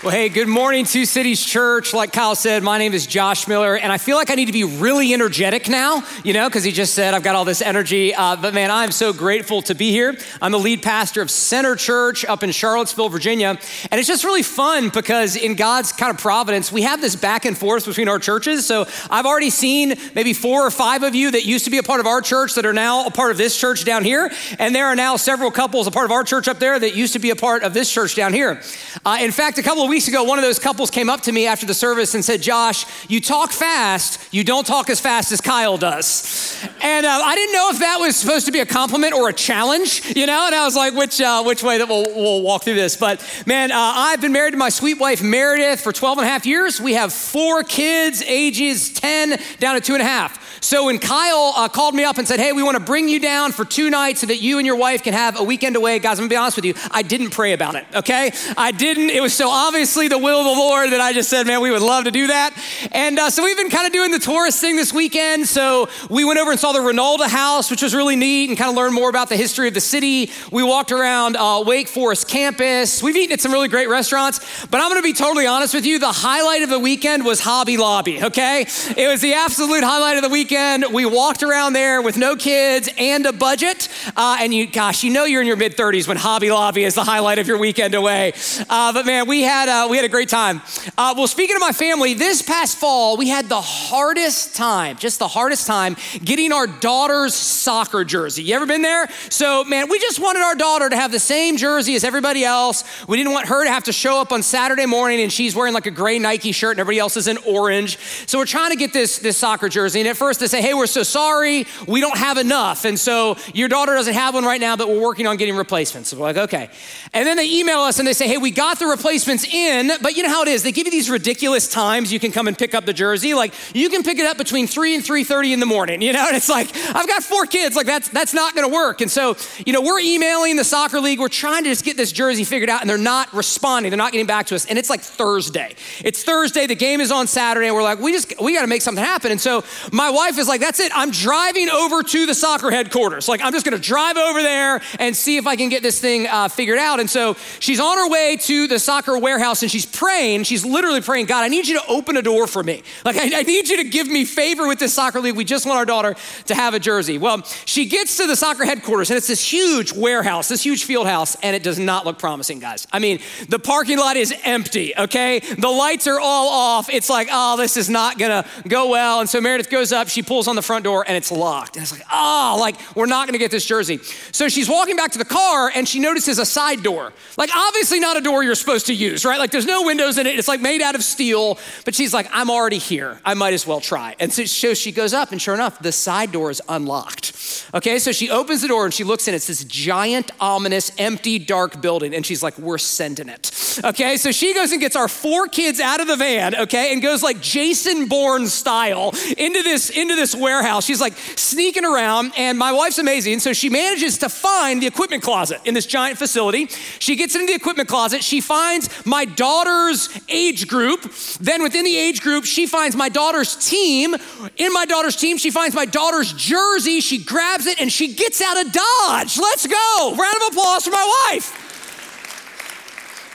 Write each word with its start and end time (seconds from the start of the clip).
Well, 0.00 0.12
hey, 0.12 0.28
good 0.28 0.46
morning, 0.46 0.84
Two 0.84 1.04
Cities 1.04 1.44
Church. 1.44 1.92
Like 1.92 2.12
Kyle 2.12 2.36
said, 2.36 2.62
my 2.62 2.78
name 2.78 2.94
is 2.94 3.04
Josh 3.04 3.48
Miller, 3.48 3.76
and 3.76 3.90
I 3.90 3.98
feel 3.98 4.14
like 4.14 4.30
I 4.30 4.36
need 4.36 4.44
to 4.46 4.52
be 4.52 4.62
really 4.62 5.12
energetic 5.12 5.68
now, 5.68 6.04
you 6.22 6.32
know, 6.32 6.48
because 6.48 6.62
he 6.62 6.70
just 6.70 6.94
said 6.94 7.14
I've 7.14 7.24
got 7.24 7.34
all 7.34 7.44
this 7.44 7.60
energy. 7.60 8.14
Uh, 8.14 8.36
but 8.36 8.54
man, 8.54 8.70
I'm 8.70 8.92
so 8.92 9.12
grateful 9.12 9.60
to 9.62 9.74
be 9.74 9.90
here. 9.90 10.16
I'm 10.40 10.52
the 10.52 10.58
lead 10.60 10.84
pastor 10.84 11.20
of 11.20 11.32
Center 11.32 11.74
Church 11.74 12.24
up 12.24 12.44
in 12.44 12.52
Charlottesville, 12.52 13.08
Virginia. 13.08 13.58
And 13.90 13.98
it's 13.98 14.06
just 14.06 14.22
really 14.22 14.44
fun 14.44 14.90
because 14.90 15.34
in 15.34 15.56
God's 15.56 15.90
kind 15.90 16.14
of 16.14 16.20
providence, 16.20 16.70
we 16.70 16.82
have 16.82 17.00
this 17.00 17.16
back 17.16 17.44
and 17.44 17.58
forth 17.58 17.84
between 17.84 18.06
our 18.06 18.20
churches. 18.20 18.64
So 18.66 18.86
I've 19.10 19.26
already 19.26 19.50
seen 19.50 19.96
maybe 20.14 20.32
four 20.32 20.64
or 20.64 20.70
five 20.70 21.02
of 21.02 21.16
you 21.16 21.32
that 21.32 21.44
used 21.44 21.64
to 21.64 21.72
be 21.72 21.78
a 21.78 21.82
part 21.82 21.98
of 21.98 22.06
our 22.06 22.20
church 22.20 22.54
that 22.54 22.64
are 22.64 22.72
now 22.72 23.04
a 23.06 23.10
part 23.10 23.32
of 23.32 23.36
this 23.36 23.58
church 23.58 23.84
down 23.84 24.04
here. 24.04 24.30
And 24.60 24.76
there 24.76 24.86
are 24.86 24.94
now 24.94 25.16
several 25.16 25.50
couples 25.50 25.88
a 25.88 25.90
part 25.90 26.04
of 26.04 26.12
our 26.12 26.22
church 26.22 26.46
up 26.46 26.60
there 26.60 26.78
that 26.78 26.94
used 26.94 27.14
to 27.14 27.18
be 27.18 27.30
a 27.30 27.36
part 27.36 27.64
of 27.64 27.74
this 27.74 27.92
church 27.92 28.14
down 28.14 28.32
here. 28.32 28.62
Uh, 29.04 29.18
in 29.20 29.32
fact, 29.32 29.58
a 29.58 29.62
couple 29.64 29.87
of 29.88 29.90
weeks 29.90 30.06
ago, 30.06 30.22
one 30.22 30.38
of 30.38 30.44
those 30.44 30.58
couples 30.58 30.90
came 30.90 31.08
up 31.08 31.22
to 31.22 31.32
me 31.32 31.46
after 31.46 31.64
the 31.64 31.72
service 31.72 32.14
and 32.14 32.22
said, 32.24 32.42
Josh, 32.42 32.84
you 33.08 33.20
talk 33.20 33.52
fast, 33.52 34.20
you 34.32 34.44
don't 34.44 34.66
talk 34.66 34.90
as 34.90 35.00
fast 35.00 35.32
as 35.32 35.40
Kyle 35.40 35.78
does. 35.78 36.62
And 36.82 37.06
uh, 37.06 37.08
I 37.08 37.34
didn't 37.34 37.54
know 37.54 37.70
if 37.70 37.78
that 37.78 37.96
was 37.98 38.14
supposed 38.14 38.44
to 38.46 38.52
be 38.52 38.60
a 38.60 38.66
compliment 38.66 39.14
or 39.14 39.30
a 39.30 39.32
challenge, 39.32 40.14
you 40.14 40.26
know? 40.26 40.46
And 40.46 40.54
I 40.54 40.64
was 40.64 40.76
like, 40.76 40.94
which, 40.94 41.20
uh, 41.20 41.42
which 41.42 41.62
way 41.62 41.78
that 41.78 41.88
we'll, 41.88 42.04
we'll, 42.14 42.42
walk 42.42 42.64
through 42.64 42.74
this? 42.74 42.96
But 42.96 43.24
man, 43.46 43.72
uh, 43.72 43.76
I've 43.76 44.20
been 44.20 44.32
married 44.32 44.50
to 44.50 44.56
my 44.58 44.68
sweet 44.68 44.98
wife, 44.98 45.22
Meredith, 45.22 45.80
for 45.80 45.92
12 45.92 46.18
and 46.18 46.26
a 46.26 46.30
half 46.30 46.44
years. 46.44 46.80
We 46.80 46.92
have 46.94 47.12
four 47.12 47.62
kids, 47.62 48.22
ages 48.22 48.90
10 48.90 49.40
down 49.58 49.74
to 49.74 49.80
two 49.80 49.94
and 49.94 50.02
a 50.02 50.06
half. 50.06 50.47
So 50.60 50.86
when 50.86 50.98
Kyle 50.98 51.52
uh, 51.56 51.68
called 51.68 51.94
me 51.94 52.04
up 52.04 52.18
and 52.18 52.26
said, 52.26 52.40
Hey, 52.40 52.52
we 52.52 52.62
want 52.62 52.76
to 52.76 52.82
bring 52.82 53.08
you 53.08 53.20
down 53.20 53.52
for 53.52 53.64
two 53.64 53.90
nights 53.90 54.20
so 54.20 54.26
that 54.26 54.36
you 54.36 54.58
and 54.58 54.66
your 54.66 54.76
wife 54.76 55.02
can 55.02 55.14
have 55.14 55.38
a 55.38 55.42
weekend 55.42 55.76
away, 55.76 55.98
guys, 55.98 56.18
I'm 56.18 56.24
gonna 56.24 56.30
be 56.30 56.36
honest 56.36 56.56
with 56.56 56.64
you, 56.64 56.74
I 56.90 57.02
didn't 57.02 57.30
pray 57.30 57.52
about 57.52 57.74
it, 57.74 57.86
okay? 57.94 58.32
I 58.56 58.72
didn't. 58.72 59.10
It 59.10 59.22
was 59.22 59.34
so 59.34 59.48
obviously 59.48 60.08
the 60.08 60.18
will 60.18 60.40
of 60.40 60.44
the 60.44 60.60
Lord 60.60 60.90
that 60.90 61.00
I 61.00 61.12
just 61.12 61.28
said, 61.28 61.46
Man, 61.46 61.60
we 61.60 61.70
would 61.70 61.82
love 61.82 62.04
to 62.04 62.10
do 62.10 62.26
that. 62.28 62.54
And 62.92 63.18
uh, 63.18 63.30
so 63.30 63.44
we've 63.44 63.56
been 63.56 63.70
kind 63.70 63.86
of 63.86 63.92
doing 63.92 64.10
the 64.10 64.18
tourist 64.18 64.60
thing 64.60 64.76
this 64.76 64.92
weekend. 64.92 65.46
So 65.46 65.88
we 66.10 66.24
went 66.24 66.38
over 66.38 66.50
and 66.50 66.58
saw 66.58 66.72
the 66.72 66.80
Reynolda 66.80 67.28
House, 67.28 67.70
which 67.70 67.82
was 67.82 67.94
really 67.94 68.16
neat, 68.16 68.48
and 68.48 68.58
kind 68.58 68.70
of 68.70 68.76
learned 68.76 68.94
more 68.94 69.10
about 69.10 69.28
the 69.28 69.36
history 69.36 69.68
of 69.68 69.74
the 69.74 69.80
city. 69.80 70.30
We 70.50 70.62
walked 70.62 70.92
around 70.92 71.36
uh, 71.36 71.62
Wake 71.64 71.88
Forest 71.88 72.28
campus. 72.28 73.02
We've 73.02 73.16
eaten 73.16 73.32
at 73.32 73.40
some 73.40 73.52
really 73.52 73.68
great 73.68 73.88
restaurants, 73.88 74.66
but 74.66 74.80
I'm 74.80 74.90
gonna 74.90 75.02
be 75.02 75.12
totally 75.12 75.46
honest 75.46 75.74
with 75.74 75.86
you. 75.86 75.98
The 75.98 76.12
highlight 76.12 76.62
of 76.62 76.70
the 76.70 76.78
weekend 76.78 77.24
was 77.24 77.40
Hobby 77.40 77.76
Lobby, 77.76 78.22
okay? 78.24 78.62
It 78.96 79.08
was 79.08 79.20
the 79.20 79.34
absolute 79.34 79.84
highlight 79.84 80.16
of 80.16 80.22
the 80.22 80.28
weekend 80.28 80.47
weekend. 80.48 80.86
We 80.94 81.04
walked 81.04 81.42
around 81.42 81.74
there 81.74 82.00
with 82.00 82.16
no 82.16 82.34
kids 82.34 82.88
and 82.96 83.26
a 83.26 83.34
budget. 83.34 83.86
Uh, 84.16 84.38
and 84.40 84.54
you, 84.54 84.66
gosh, 84.66 85.04
you 85.04 85.10
know 85.10 85.26
you're 85.26 85.42
in 85.42 85.46
your 85.46 85.58
mid 85.58 85.76
30s 85.76 86.08
when 86.08 86.16
Hobby 86.16 86.50
Lobby 86.50 86.84
is 86.84 86.94
the 86.94 87.04
highlight 87.04 87.38
of 87.38 87.46
your 87.46 87.58
weekend 87.58 87.94
away. 87.94 88.32
Uh, 88.66 88.90
but 88.94 89.04
man, 89.04 89.28
we 89.28 89.42
had 89.42 89.68
uh, 89.68 89.88
we 89.90 89.98
had 89.98 90.06
a 90.06 90.08
great 90.08 90.30
time. 90.30 90.62
Uh, 90.96 91.12
well, 91.18 91.26
speaking 91.26 91.54
of 91.54 91.60
my 91.60 91.72
family, 91.72 92.14
this 92.14 92.40
past 92.40 92.78
fall 92.78 93.18
we 93.18 93.28
had 93.28 93.50
the 93.50 93.60
hardest 93.60 94.56
time, 94.56 94.96
just 94.96 95.18
the 95.18 95.28
hardest 95.28 95.66
time, 95.66 95.96
getting 96.24 96.50
our 96.50 96.66
daughter's 96.66 97.34
soccer 97.34 98.02
jersey. 98.02 98.42
You 98.42 98.54
ever 98.54 98.64
been 98.64 98.80
there? 98.80 99.06
So 99.28 99.64
man, 99.64 99.90
we 99.90 99.98
just 99.98 100.18
wanted 100.18 100.40
our 100.40 100.54
daughter 100.54 100.88
to 100.88 100.96
have 100.96 101.12
the 101.12 101.18
same 101.18 101.58
jersey 101.58 101.94
as 101.94 102.04
everybody 102.04 102.42
else. 102.42 102.84
We 103.06 103.18
didn't 103.18 103.32
want 103.32 103.48
her 103.48 103.64
to 103.64 103.70
have 103.70 103.84
to 103.84 103.92
show 103.92 104.18
up 104.18 104.32
on 104.32 104.42
Saturday 104.42 104.86
morning 104.86 105.20
and 105.20 105.30
she's 105.30 105.54
wearing 105.54 105.74
like 105.74 105.84
a 105.84 105.90
gray 105.90 106.18
Nike 106.18 106.52
shirt 106.52 106.70
and 106.70 106.80
everybody 106.80 107.00
else 107.00 107.18
is 107.18 107.28
in 107.28 107.36
orange. 107.46 107.98
So 108.26 108.38
we're 108.38 108.46
trying 108.46 108.70
to 108.70 108.76
get 108.76 108.94
this 108.94 109.18
this 109.18 109.36
soccer 109.36 109.68
jersey. 109.68 110.00
And 110.00 110.08
at 110.08 110.16
first 110.16 110.37
to 110.38 110.48
say, 110.48 110.62
hey, 110.62 110.74
we're 110.74 110.86
so 110.86 111.02
sorry, 111.02 111.66
we 111.86 112.00
don't 112.00 112.16
have 112.16 112.38
enough. 112.38 112.84
And 112.84 112.98
so 112.98 113.36
your 113.54 113.68
daughter 113.68 113.94
doesn't 113.94 114.14
have 114.14 114.34
one 114.34 114.44
right 114.44 114.60
now, 114.60 114.76
but 114.76 114.88
we're 114.88 115.00
working 115.00 115.26
on 115.26 115.36
getting 115.36 115.56
replacements. 115.56 116.10
So 116.10 116.16
we're 116.16 116.24
like, 116.24 116.36
okay. 116.36 116.70
And 117.12 117.26
then 117.26 117.36
they 117.36 117.48
email 117.48 117.80
us 117.80 117.98
and 117.98 118.06
they 118.06 118.12
say, 118.12 118.28
hey, 118.28 118.38
we 118.38 118.50
got 118.50 118.78
the 118.78 118.86
replacements 118.86 119.44
in, 119.44 119.90
but 120.02 120.16
you 120.16 120.22
know 120.22 120.28
how 120.28 120.42
it 120.42 120.48
is. 120.48 120.62
They 120.62 120.72
give 120.72 120.86
you 120.86 120.90
these 120.90 121.10
ridiculous 121.10 121.68
times 121.68 122.12
you 122.12 122.20
can 122.20 122.32
come 122.32 122.48
and 122.48 122.56
pick 122.56 122.74
up 122.74 122.84
the 122.84 122.92
jersey. 122.92 123.34
Like 123.34 123.54
you 123.74 123.88
can 123.88 124.02
pick 124.02 124.18
it 124.18 124.26
up 124.26 124.36
between 124.36 124.66
3 124.66 124.94
and 124.94 125.04
3.30 125.04 125.52
in 125.52 125.60
the 125.60 125.66
morning, 125.66 126.02
you 126.02 126.12
know? 126.12 126.26
And 126.26 126.36
it's 126.36 126.48
like, 126.48 126.74
I've 126.94 127.06
got 127.06 127.22
four 127.22 127.46
kids, 127.46 127.76
like 127.76 127.86
that's, 127.86 128.08
that's 128.08 128.34
not 128.34 128.54
gonna 128.54 128.68
work. 128.68 129.00
And 129.00 129.10
so, 129.10 129.36
you 129.64 129.72
know, 129.72 129.80
we're 129.80 130.00
emailing 130.00 130.56
the 130.56 130.64
soccer 130.64 131.00
league, 131.00 131.20
we're 131.20 131.28
trying 131.28 131.64
to 131.64 131.70
just 131.70 131.84
get 131.84 131.96
this 131.96 132.12
jersey 132.12 132.44
figured 132.44 132.70
out 132.70 132.80
and 132.80 132.90
they're 132.90 132.98
not 132.98 133.32
responding, 133.32 133.90
they're 133.90 133.96
not 133.96 134.12
getting 134.12 134.26
back 134.26 134.46
to 134.46 134.54
us. 134.54 134.66
And 134.66 134.78
it's 134.78 134.90
like 134.90 135.00
Thursday. 135.00 135.74
It's 136.04 136.22
Thursday, 136.22 136.66
the 136.66 136.74
game 136.74 137.00
is 137.00 137.10
on 137.10 137.26
Saturday, 137.26 137.68
and 137.68 137.74
we're 137.74 137.82
like, 137.82 137.98
we 137.98 138.12
just, 138.12 138.40
we 138.40 138.54
gotta 138.54 138.66
make 138.66 138.82
something 138.82 139.02
happen. 139.02 139.30
And 139.30 139.40
so 139.40 139.64
my 139.92 140.10
wife 140.10 140.27
is 140.36 140.48
like, 140.48 140.60
that's 140.60 140.80
it. 140.80 140.92
I'm 140.94 141.10
driving 141.10 141.70
over 141.70 142.02
to 142.02 142.26
the 142.26 142.34
soccer 142.34 142.70
headquarters. 142.70 143.28
Like, 143.28 143.40
I'm 143.42 143.52
just 143.52 143.64
gonna 143.64 143.78
drive 143.78 144.16
over 144.16 144.42
there 144.42 144.82
and 144.98 145.16
see 145.16 145.36
if 145.36 145.46
I 145.46 145.56
can 145.56 145.68
get 145.68 145.82
this 145.82 146.00
thing 146.00 146.26
uh, 146.26 146.48
figured 146.48 146.78
out. 146.78 147.00
And 147.00 147.08
so 147.08 147.36
she's 147.60 147.80
on 147.80 147.96
her 147.96 148.10
way 148.10 148.36
to 148.36 148.66
the 148.66 148.78
soccer 148.78 149.18
warehouse 149.18 149.62
and 149.62 149.70
she's 149.70 149.86
praying. 149.86 150.42
She's 150.42 150.64
literally 150.64 151.00
praying, 151.00 151.26
God, 151.26 151.44
I 151.44 151.48
need 151.48 151.66
you 151.66 151.78
to 151.78 151.86
open 151.86 152.16
a 152.16 152.22
door 152.22 152.46
for 152.46 152.62
me. 152.62 152.82
Like, 153.04 153.16
I, 153.16 153.38
I 153.38 153.42
need 153.42 153.68
you 153.68 153.78
to 153.78 153.84
give 153.84 154.08
me 154.08 154.24
favor 154.24 154.66
with 154.66 154.78
this 154.78 154.92
soccer 154.92 155.20
league. 155.20 155.36
We 155.36 155.44
just 155.44 155.64
want 155.64 155.78
our 155.78 155.86
daughter 155.86 156.16
to 156.46 156.54
have 156.54 156.74
a 156.74 156.78
jersey. 156.78 157.16
Well, 157.16 157.42
she 157.64 157.86
gets 157.86 158.16
to 158.18 158.26
the 158.26 158.36
soccer 158.36 158.64
headquarters 158.64 159.10
and 159.10 159.16
it's 159.16 159.28
this 159.28 159.50
huge 159.50 159.92
warehouse, 159.92 160.48
this 160.48 160.62
huge 160.62 160.84
field 160.84 161.06
house, 161.06 161.36
and 161.42 161.54
it 161.54 161.62
does 161.62 161.78
not 161.78 162.04
look 162.04 162.18
promising, 162.18 162.58
guys. 162.58 162.86
I 162.92 162.98
mean, 162.98 163.20
the 163.48 163.58
parking 163.58 163.98
lot 163.98 164.16
is 164.16 164.34
empty, 164.44 164.92
okay? 164.96 165.38
The 165.38 165.68
lights 165.68 166.06
are 166.06 166.18
all 166.18 166.48
off. 166.48 166.88
It's 166.90 167.08
like, 167.08 167.28
oh, 167.30 167.56
this 167.56 167.76
is 167.76 167.88
not 167.88 168.18
gonna 168.18 168.44
go 168.66 168.90
well. 168.90 169.20
And 169.20 169.28
so 169.28 169.40
Meredith 169.40 169.70
goes 169.70 169.92
up, 169.92 170.08
she 170.08 170.17
pulls 170.22 170.48
on 170.48 170.56
the 170.56 170.62
front 170.62 170.84
door 170.84 171.04
and 171.06 171.16
it's 171.16 171.30
locked. 171.30 171.76
And 171.76 171.82
it's 171.82 171.92
like, 171.92 172.04
oh, 172.12 172.56
like 172.60 172.76
we're 172.96 173.06
not 173.06 173.26
gonna 173.26 173.38
get 173.38 173.50
this 173.50 173.66
jersey. 173.66 173.98
So 174.32 174.48
she's 174.48 174.68
walking 174.68 174.96
back 174.96 175.12
to 175.12 175.18
the 175.18 175.24
car 175.24 175.70
and 175.74 175.88
she 175.88 176.00
notices 176.00 176.38
a 176.38 176.46
side 176.46 176.82
door. 176.82 177.12
Like, 177.36 177.50
obviously 177.54 178.00
not 178.00 178.16
a 178.16 178.20
door 178.20 178.42
you're 178.42 178.54
supposed 178.54 178.86
to 178.86 178.94
use, 178.94 179.24
right? 179.24 179.38
Like, 179.38 179.50
there's 179.50 179.66
no 179.66 179.82
windows 179.82 180.18
in 180.18 180.26
it. 180.26 180.38
It's 180.38 180.48
like 180.48 180.60
made 180.60 180.82
out 180.82 180.94
of 180.94 181.02
steel. 181.02 181.58
But 181.84 181.94
she's 181.94 182.12
like, 182.14 182.28
I'm 182.32 182.50
already 182.50 182.78
here. 182.78 183.20
I 183.24 183.34
might 183.34 183.54
as 183.54 183.66
well 183.66 183.80
try. 183.80 184.16
And 184.18 184.32
so 184.32 184.74
she 184.74 184.92
goes 184.92 185.12
up, 185.14 185.32
and 185.32 185.40
sure 185.40 185.54
enough, 185.54 185.78
the 185.78 185.92
side 185.92 186.32
door 186.32 186.50
is 186.50 186.62
unlocked. 186.68 187.66
Okay, 187.74 187.98
so 187.98 188.12
she 188.12 188.30
opens 188.30 188.62
the 188.62 188.68
door 188.68 188.84
and 188.84 188.94
she 188.94 189.04
looks 189.04 189.28
in. 189.28 189.34
It's 189.34 189.46
this 189.46 189.64
giant, 189.64 190.30
ominous, 190.40 190.90
empty, 190.98 191.38
dark 191.38 191.80
building. 191.80 192.14
And 192.14 192.24
she's 192.24 192.42
like, 192.42 192.58
we're 192.58 192.78
sending 192.78 193.28
it. 193.28 193.80
Okay, 193.84 194.16
so 194.16 194.32
she 194.32 194.54
goes 194.54 194.72
and 194.72 194.80
gets 194.80 194.96
our 194.96 195.08
four 195.08 195.46
kids 195.46 195.80
out 195.80 196.00
of 196.00 196.06
the 196.06 196.16
van, 196.16 196.54
okay, 196.54 196.92
and 196.92 197.02
goes 197.02 197.22
like 197.22 197.40
Jason 197.40 198.06
Bourne 198.06 198.46
style 198.46 199.12
into 199.36 199.62
this, 199.62 199.90
into 199.90 200.07
this 200.16 200.34
warehouse. 200.34 200.84
She's 200.84 201.00
like 201.00 201.16
sneaking 201.16 201.84
around, 201.84 202.32
and 202.36 202.58
my 202.58 202.72
wife's 202.72 202.98
amazing. 202.98 203.40
So 203.40 203.52
she 203.52 203.68
manages 203.68 204.18
to 204.18 204.28
find 204.28 204.82
the 204.82 204.86
equipment 204.86 205.22
closet 205.22 205.60
in 205.64 205.74
this 205.74 205.86
giant 205.86 206.18
facility. 206.18 206.66
She 206.98 207.16
gets 207.16 207.34
into 207.34 207.46
the 207.46 207.54
equipment 207.54 207.88
closet. 207.88 208.22
She 208.22 208.40
finds 208.40 208.88
my 209.06 209.24
daughter's 209.24 210.08
age 210.28 210.66
group. 210.68 211.12
Then 211.40 211.62
within 211.62 211.84
the 211.84 211.96
age 211.96 212.20
group, 212.20 212.44
she 212.44 212.66
finds 212.66 212.96
my 212.96 213.08
daughter's 213.08 213.56
team. 213.56 214.14
In 214.56 214.72
my 214.72 214.84
daughter's 214.84 215.16
team, 215.16 215.38
she 215.38 215.50
finds 215.50 215.74
my 215.74 215.84
daughter's 215.86 216.32
jersey. 216.32 217.00
She 217.00 217.22
grabs 217.22 217.66
it 217.66 217.80
and 217.80 217.92
she 217.92 218.14
gets 218.14 218.40
out 218.40 218.64
of 218.64 218.72
Dodge. 218.72 219.38
Let's 219.38 219.66
go. 219.66 220.14
Round 220.16 220.36
of 220.42 220.48
applause 220.52 220.84
for 220.84 220.90
my 220.90 221.28
wife. 221.30 221.64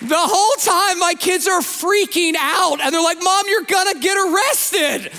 The 0.02 0.16
whole 0.18 0.56
time, 0.60 1.00
my 1.00 1.14
kids 1.14 1.48
are 1.48 1.62
freaking 1.62 2.34
out 2.38 2.82
and 2.82 2.94
they're 2.94 3.02
like, 3.02 3.20
Mom, 3.22 3.46
you're 3.48 3.64
gonna 3.64 4.00
get 4.00 4.18
arrested. 4.18 5.14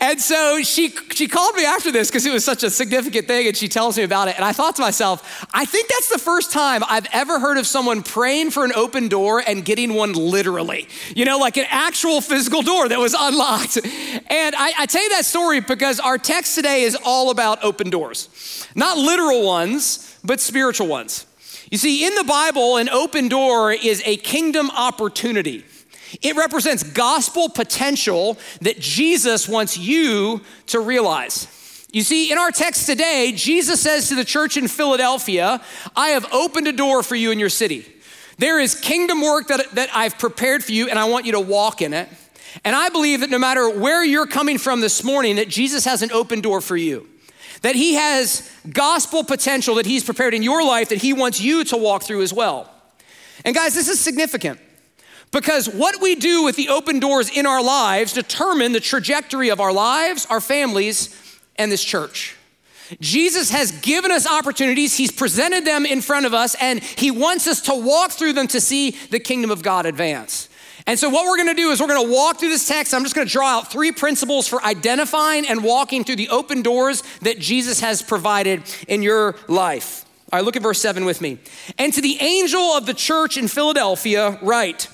And 0.00 0.18
so 0.18 0.62
she, 0.62 0.88
she 1.12 1.28
called 1.28 1.54
me 1.54 1.66
after 1.66 1.92
this 1.92 2.08
because 2.08 2.24
it 2.24 2.32
was 2.32 2.42
such 2.42 2.62
a 2.62 2.70
significant 2.70 3.26
thing 3.26 3.46
and 3.46 3.54
she 3.54 3.68
tells 3.68 3.98
me 3.98 4.02
about 4.02 4.28
it. 4.28 4.36
And 4.36 4.44
I 4.44 4.52
thought 4.52 4.76
to 4.76 4.82
myself, 4.82 5.46
I 5.52 5.66
think 5.66 5.88
that's 5.88 6.08
the 6.08 6.18
first 6.18 6.52
time 6.52 6.82
I've 6.88 7.06
ever 7.12 7.38
heard 7.38 7.58
of 7.58 7.66
someone 7.66 8.02
praying 8.02 8.50
for 8.52 8.64
an 8.64 8.72
open 8.74 9.08
door 9.08 9.42
and 9.46 9.62
getting 9.62 9.92
one 9.92 10.14
literally. 10.14 10.88
You 11.14 11.26
know, 11.26 11.38
like 11.38 11.58
an 11.58 11.66
actual 11.68 12.22
physical 12.22 12.62
door 12.62 12.88
that 12.88 12.98
was 12.98 13.14
unlocked. 13.18 13.76
And 13.76 14.54
I, 14.54 14.72
I 14.78 14.86
tell 14.86 15.02
you 15.02 15.10
that 15.10 15.26
story 15.26 15.60
because 15.60 16.00
our 16.00 16.16
text 16.16 16.54
today 16.54 16.84
is 16.84 16.96
all 17.04 17.30
about 17.30 17.62
open 17.62 17.90
doors. 17.90 18.66
Not 18.74 18.96
literal 18.96 19.44
ones, 19.44 20.18
but 20.24 20.40
spiritual 20.40 20.86
ones. 20.86 21.26
You 21.70 21.76
see, 21.78 22.06
in 22.06 22.14
the 22.14 22.24
Bible, 22.24 22.78
an 22.78 22.88
open 22.88 23.28
door 23.28 23.70
is 23.70 24.02
a 24.06 24.16
kingdom 24.16 24.70
opportunity. 24.70 25.64
It 26.22 26.36
represents 26.36 26.82
gospel 26.82 27.48
potential 27.48 28.38
that 28.60 28.80
Jesus 28.80 29.48
wants 29.48 29.78
you 29.78 30.40
to 30.66 30.80
realize. 30.80 31.56
You 31.92 32.02
see, 32.02 32.30
in 32.30 32.38
our 32.38 32.50
text 32.50 32.86
today, 32.86 33.32
Jesus 33.34 33.80
says 33.80 34.08
to 34.08 34.14
the 34.14 34.24
church 34.24 34.56
in 34.56 34.68
Philadelphia, 34.68 35.60
I 35.96 36.08
have 36.08 36.32
opened 36.32 36.68
a 36.68 36.72
door 36.72 37.02
for 37.02 37.16
you 37.16 37.30
in 37.32 37.38
your 37.38 37.48
city. 37.48 37.86
There 38.38 38.60
is 38.60 38.74
kingdom 38.74 39.20
work 39.20 39.48
that, 39.48 39.72
that 39.72 39.90
I've 39.94 40.18
prepared 40.18 40.64
for 40.64 40.72
you, 40.72 40.88
and 40.88 40.98
I 40.98 41.04
want 41.08 41.26
you 41.26 41.32
to 41.32 41.40
walk 41.40 41.82
in 41.82 41.92
it. 41.92 42.08
And 42.64 42.74
I 42.74 42.88
believe 42.88 43.20
that 43.20 43.30
no 43.30 43.38
matter 43.38 43.68
where 43.68 44.04
you're 44.04 44.26
coming 44.26 44.58
from 44.58 44.80
this 44.80 45.04
morning, 45.04 45.36
that 45.36 45.48
Jesus 45.48 45.84
has 45.84 46.02
an 46.02 46.10
open 46.12 46.40
door 46.40 46.60
for 46.60 46.76
you. 46.76 47.08
That 47.62 47.74
he 47.74 47.94
has 47.94 48.50
gospel 48.72 49.24
potential 49.24 49.74
that 49.74 49.86
he's 49.86 50.04
prepared 50.04 50.32
in 50.32 50.42
your 50.42 50.64
life 50.64 50.88
that 50.88 51.02
he 51.02 51.12
wants 51.12 51.40
you 51.40 51.64
to 51.64 51.76
walk 51.76 52.02
through 52.02 52.22
as 52.22 52.32
well. 52.32 52.72
And 53.44 53.54
guys, 53.54 53.74
this 53.74 53.88
is 53.88 54.00
significant 54.00 54.58
because 55.32 55.68
what 55.68 56.00
we 56.00 56.14
do 56.14 56.44
with 56.44 56.56
the 56.56 56.68
open 56.68 56.98
doors 56.98 57.30
in 57.30 57.46
our 57.46 57.62
lives 57.62 58.12
determine 58.12 58.72
the 58.72 58.80
trajectory 58.80 59.48
of 59.50 59.60
our 59.60 59.72
lives, 59.72 60.26
our 60.26 60.40
families, 60.40 61.16
and 61.56 61.70
this 61.70 61.84
church. 61.84 62.36
Jesus 62.98 63.50
has 63.50 63.70
given 63.82 64.10
us 64.10 64.26
opportunities, 64.26 64.96
He's 64.96 65.12
presented 65.12 65.64
them 65.64 65.86
in 65.86 66.00
front 66.00 66.26
of 66.26 66.34
us, 66.34 66.56
and 66.60 66.82
He 66.82 67.12
wants 67.12 67.46
us 67.46 67.60
to 67.62 67.74
walk 67.74 68.10
through 68.10 68.32
them 68.32 68.48
to 68.48 68.60
see 68.60 68.90
the 69.10 69.20
kingdom 69.20 69.50
of 69.50 69.62
God 69.62 69.86
advance. 69.86 70.48
And 70.86 70.98
so, 70.98 71.08
what 71.08 71.26
we're 71.26 71.36
gonna 71.36 71.54
do 71.54 71.70
is 71.70 71.80
we're 71.80 71.86
gonna 71.86 72.10
walk 72.10 72.40
through 72.40 72.48
this 72.48 72.66
text. 72.66 72.92
I'm 72.92 73.04
just 73.04 73.14
gonna 73.14 73.28
draw 73.28 73.58
out 73.58 73.70
three 73.70 73.92
principles 73.92 74.48
for 74.48 74.60
identifying 74.64 75.46
and 75.46 75.62
walking 75.62 76.02
through 76.02 76.16
the 76.16 76.30
open 76.30 76.62
doors 76.62 77.04
that 77.22 77.38
Jesus 77.38 77.78
has 77.80 78.02
provided 78.02 78.62
in 78.88 79.02
your 79.02 79.36
life. 79.46 80.04
All 80.32 80.38
right, 80.38 80.44
look 80.44 80.56
at 80.56 80.62
verse 80.62 80.80
7 80.80 81.04
with 81.04 81.20
me. 81.20 81.38
And 81.78 81.92
to 81.92 82.00
the 82.00 82.16
angel 82.20 82.60
of 82.60 82.86
the 82.86 82.94
church 82.94 83.36
in 83.36 83.46
Philadelphia, 83.46 84.38
write, 84.42 84.88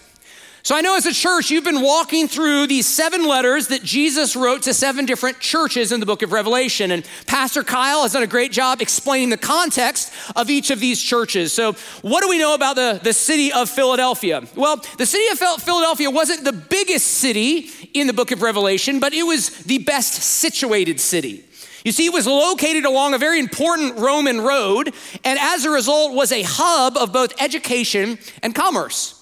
so 0.67 0.75
I 0.75 0.81
know 0.81 0.97
as 0.97 1.07
a 1.07 1.13
church, 1.13 1.49
you've 1.49 1.63
been 1.63 1.81
walking 1.81 2.27
through 2.27 2.67
these 2.67 2.89
seven 2.89 3.25
letters 3.25 3.69
that 3.69 3.85
Jesus 3.85 4.35
wrote 4.35 4.63
to 4.63 4.75
seven 4.75 5.07
different 5.07 5.39
churches 5.39 5.93
in 5.93 6.01
the 6.01 6.07
book 6.07 6.23
of 6.23 6.33
Revelation. 6.33 6.91
And 6.91 7.07
Pastor 7.29 7.63
Kyle 7.63 8.03
has 8.03 8.15
done 8.15 8.25
a 8.25 8.27
great 8.27 8.51
job 8.51 8.83
explaining 8.83 9.31
the 9.31 9.37
context 9.37 10.13
of 10.35 10.51
each 10.51 10.73
of 10.73 10.81
these 10.81 11.01
churches. 11.01 11.53
So, 11.53 11.75
what 12.03 12.25
do 12.25 12.29
we 12.29 12.41
know 12.41 12.53
about 12.53 12.75
the, 12.75 12.99
the 13.01 13.13
city 13.13 13.53
of 13.53 13.71
Philadelphia? 13.71 14.43
Well, 14.57 14.83
the 14.99 15.07
city 15.07 15.29
of 15.29 15.39
Philadelphia 15.63 16.11
wasn't 16.11 16.43
the 16.43 16.53
biggest 16.53 17.07
city 17.07 17.71
in 17.95 18.09
the 18.09 18.13
book 18.13 18.33
of 18.33 18.43
Revelation, 18.43 18.99
but 18.99 19.13
it 19.15 19.23
was 19.23 19.51
the 19.51 19.79
best 19.79 20.15
situated 20.15 20.99
city. 20.99 21.45
You 21.85 21.93
see, 21.93 22.07
it 22.07 22.13
was 22.13 22.27
located 22.27 22.87
along 22.87 23.15
a 23.15 23.19
very 23.19 23.39
important 23.39 23.99
Roman 24.01 24.41
road, 24.41 24.93
and 25.23 25.39
as 25.39 25.65
a 25.65 25.71
result, 25.71 26.13
was 26.13 26.33
a 26.33 26.43
hub 26.45 26.97
of 26.97 27.13
both 27.13 27.41
education 27.41 28.19
and 28.43 28.53
commerce. 28.53 29.16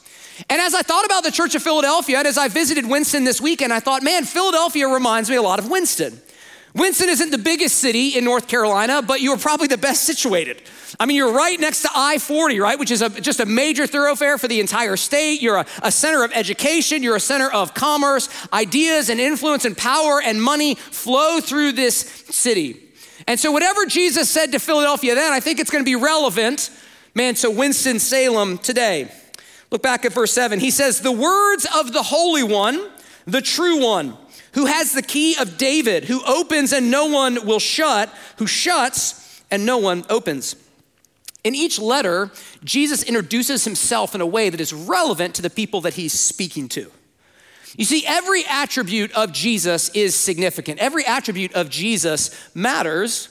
And 0.51 0.61
as 0.61 0.75
I 0.75 0.83
thought 0.83 1.05
about 1.05 1.25
the 1.25 1.31
Church 1.31 1.55
of 1.55 1.63
Philadelphia, 1.63 2.19
and 2.19 2.27
as 2.27 2.39
I 2.39 2.49
visited 2.49 2.89
Winston 2.89 3.25
this 3.25 3.41
weekend, 3.41 3.73
I 3.73 3.81
thought, 3.81 4.03
man, 4.03 4.25
Philadelphia 4.25 4.89
reminds 4.89 5.31
me 5.31 5.37
a 5.37 5.43
lot 5.43 5.59
of 5.59 5.71
Winston. 5.71 6.21
Winston 6.75 7.09
isn't 7.09 7.31
the 7.31 7.39
biggest 7.39 7.77
city 7.77 8.19
in 8.19 8.25
North 8.25 8.49
Carolina, 8.49 9.01
but 9.01 9.21
you 9.21 9.33
are 9.33 9.39
probably 9.39 9.69
the 9.69 9.79
best 9.79 10.03
situated. 10.03 10.61
I 10.99 11.07
mean, 11.07 11.17
you're 11.17 11.33
right 11.33 11.59
next 11.59 11.83
to 11.83 11.89
I 11.95 12.19
40, 12.19 12.59
right? 12.59 12.77
Which 12.77 12.91
is 12.91 13.01
a, 13.01 13.09
just 13.09 13.39
a 13.39 13.47
major 13.47 13.87
thoroughfare 13.87 14.39
for 14.39 14.49
the 14.49 14.59
entire 14.59 14.97
state. 14.97 15.41
You're 15.41 15.59
a, 15.59 15.67
a 15.83 15.93
center 15.93 16.25
of 16.25 16.33
education, 16.33 17.05
you're 17.05 17.15
a 17.15 17.21
center 17.21 17.49
of 17.49 17.75
commerce. 17.75 18.29
Ideas 18.53 19.09
and 19.09 19.21
influence 19.21 19.65
and 19.65 19.77
power 19.77 20.21
and 20.21 20.43
money 20.43 20.75
flow 20.75 21.41
through 21.41 21.73
this 21.73 21.97
city. 21.97 22.81
And 23.29 23.39
so, 23.39 23.53
whatever 23.53 23.87
Jesus 23.87 24.29
said 24.29 24.51
to 24.53 24.59
Philadelphia 24.59 25.15
then, 25.15 25.33
I 25.33 25.39
think 25.39 25.61
it's 25.61 25.71
going 25.71 25.85
to 25.85 25.89
be 25.89 25.97
relevant, 25.97 26.71
man, 27.15 27.35
to 27.37 27.51
Winston-Salem 27.51 28.59
today. 28.59 29.11
Look 29.75 29.83
back 29.83 30.05
at 30.05 30.13
verse 30.13 30.33
7. 30.33 30.61
He 30.61 30.71
says, 30.71 31.01
The 31.01 31.11
words 31.11 31.67
of 31.75 31.93
the 31.93 32.05
Holy 32.05 32.45
One, 32.45 32.91
the 33.27 33.41
true 33.41 33.85
one, 33.85 34.17
who 34.53 34.67
has 34.67 34.93
the 34.93 35.03
key 35.03 35.35
of 35.35 35.59
David, 35.59 36.05
who 36.05 36.23
opens 36.25 36.73
and 36.73 36.93
no 36.93 37.07
one 37.07 37.45
will 37.45 37.59
shut, 37.59 38.09
who 38.37 38.47
shuts 38.47 39.43
and 39.51 39.67
no 39.67 39.79
one 39.79 40.05
opens. 40.09 40.55
In 41.43 41.57
each 41.57 41.81
letter, 41.81 42.31
Jesus 42.63 43.03
introduces 43.03 43.65
himself 43.65 44.15
in 44.15 44.21
a 44.21 44.27
way 44.27 44.49
that 44.49 44.61
is 44.61 44.73
relevant 44.73 45.35
to 45.35 45.43
the 45.43 45.51
people 45.51 45.81
that 45.81 45.95
he's 45.95 46.13
speaking 46.13 46.69
to. 46.69 46.89
You 47.77 47.85
see, 47.85 48.07
every 48.07 48.45
attribute 48.49 49.11
of 49.11 49.33
Jesus 49.33 49.89
is 49.89 50.15
significant. 50.15 50.79
Every 50.79 51.05
attribute 51.05 51.53
of 51.55 51.69
Jesus 51.69 52.31
matters, 52.55 53.29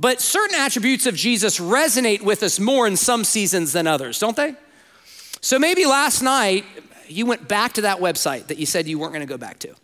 but 0.00 0.20
certain 0.20 0.56
attributes 0.56 1.06
of 1.06 1.14
Jesus 1.14 1.60
resonate 1.60 2.22
with 2.22 2.42
us 2.42 2.58
more 2.58 2.84
in 2.88 2.96
some 2.96 3.22
seasons 3.22 3.72
than 3.72 3.86
others, 3.86 4.18
don't 4.18 4.34
they? 4.34 4.56
So 5.44 5.58
maybe 5.58 5.84
last 5.84 6.22
night 6.22 6.64
you 7.06 7.26
went 7.26 7.46
back 7.48 7.74
to 7.74 7.82
that 7.82 7.98
website 7.98 8.46
that 8.46 8.56
you 8.56 8.64
said 8.64 8.86
you 8.86 8.98
weren't 8.98 9.12
going 9.12 9.26
to 9.26 9.30
go 9.30 9.36
back 9.36 9.58
to. 9.58 9.74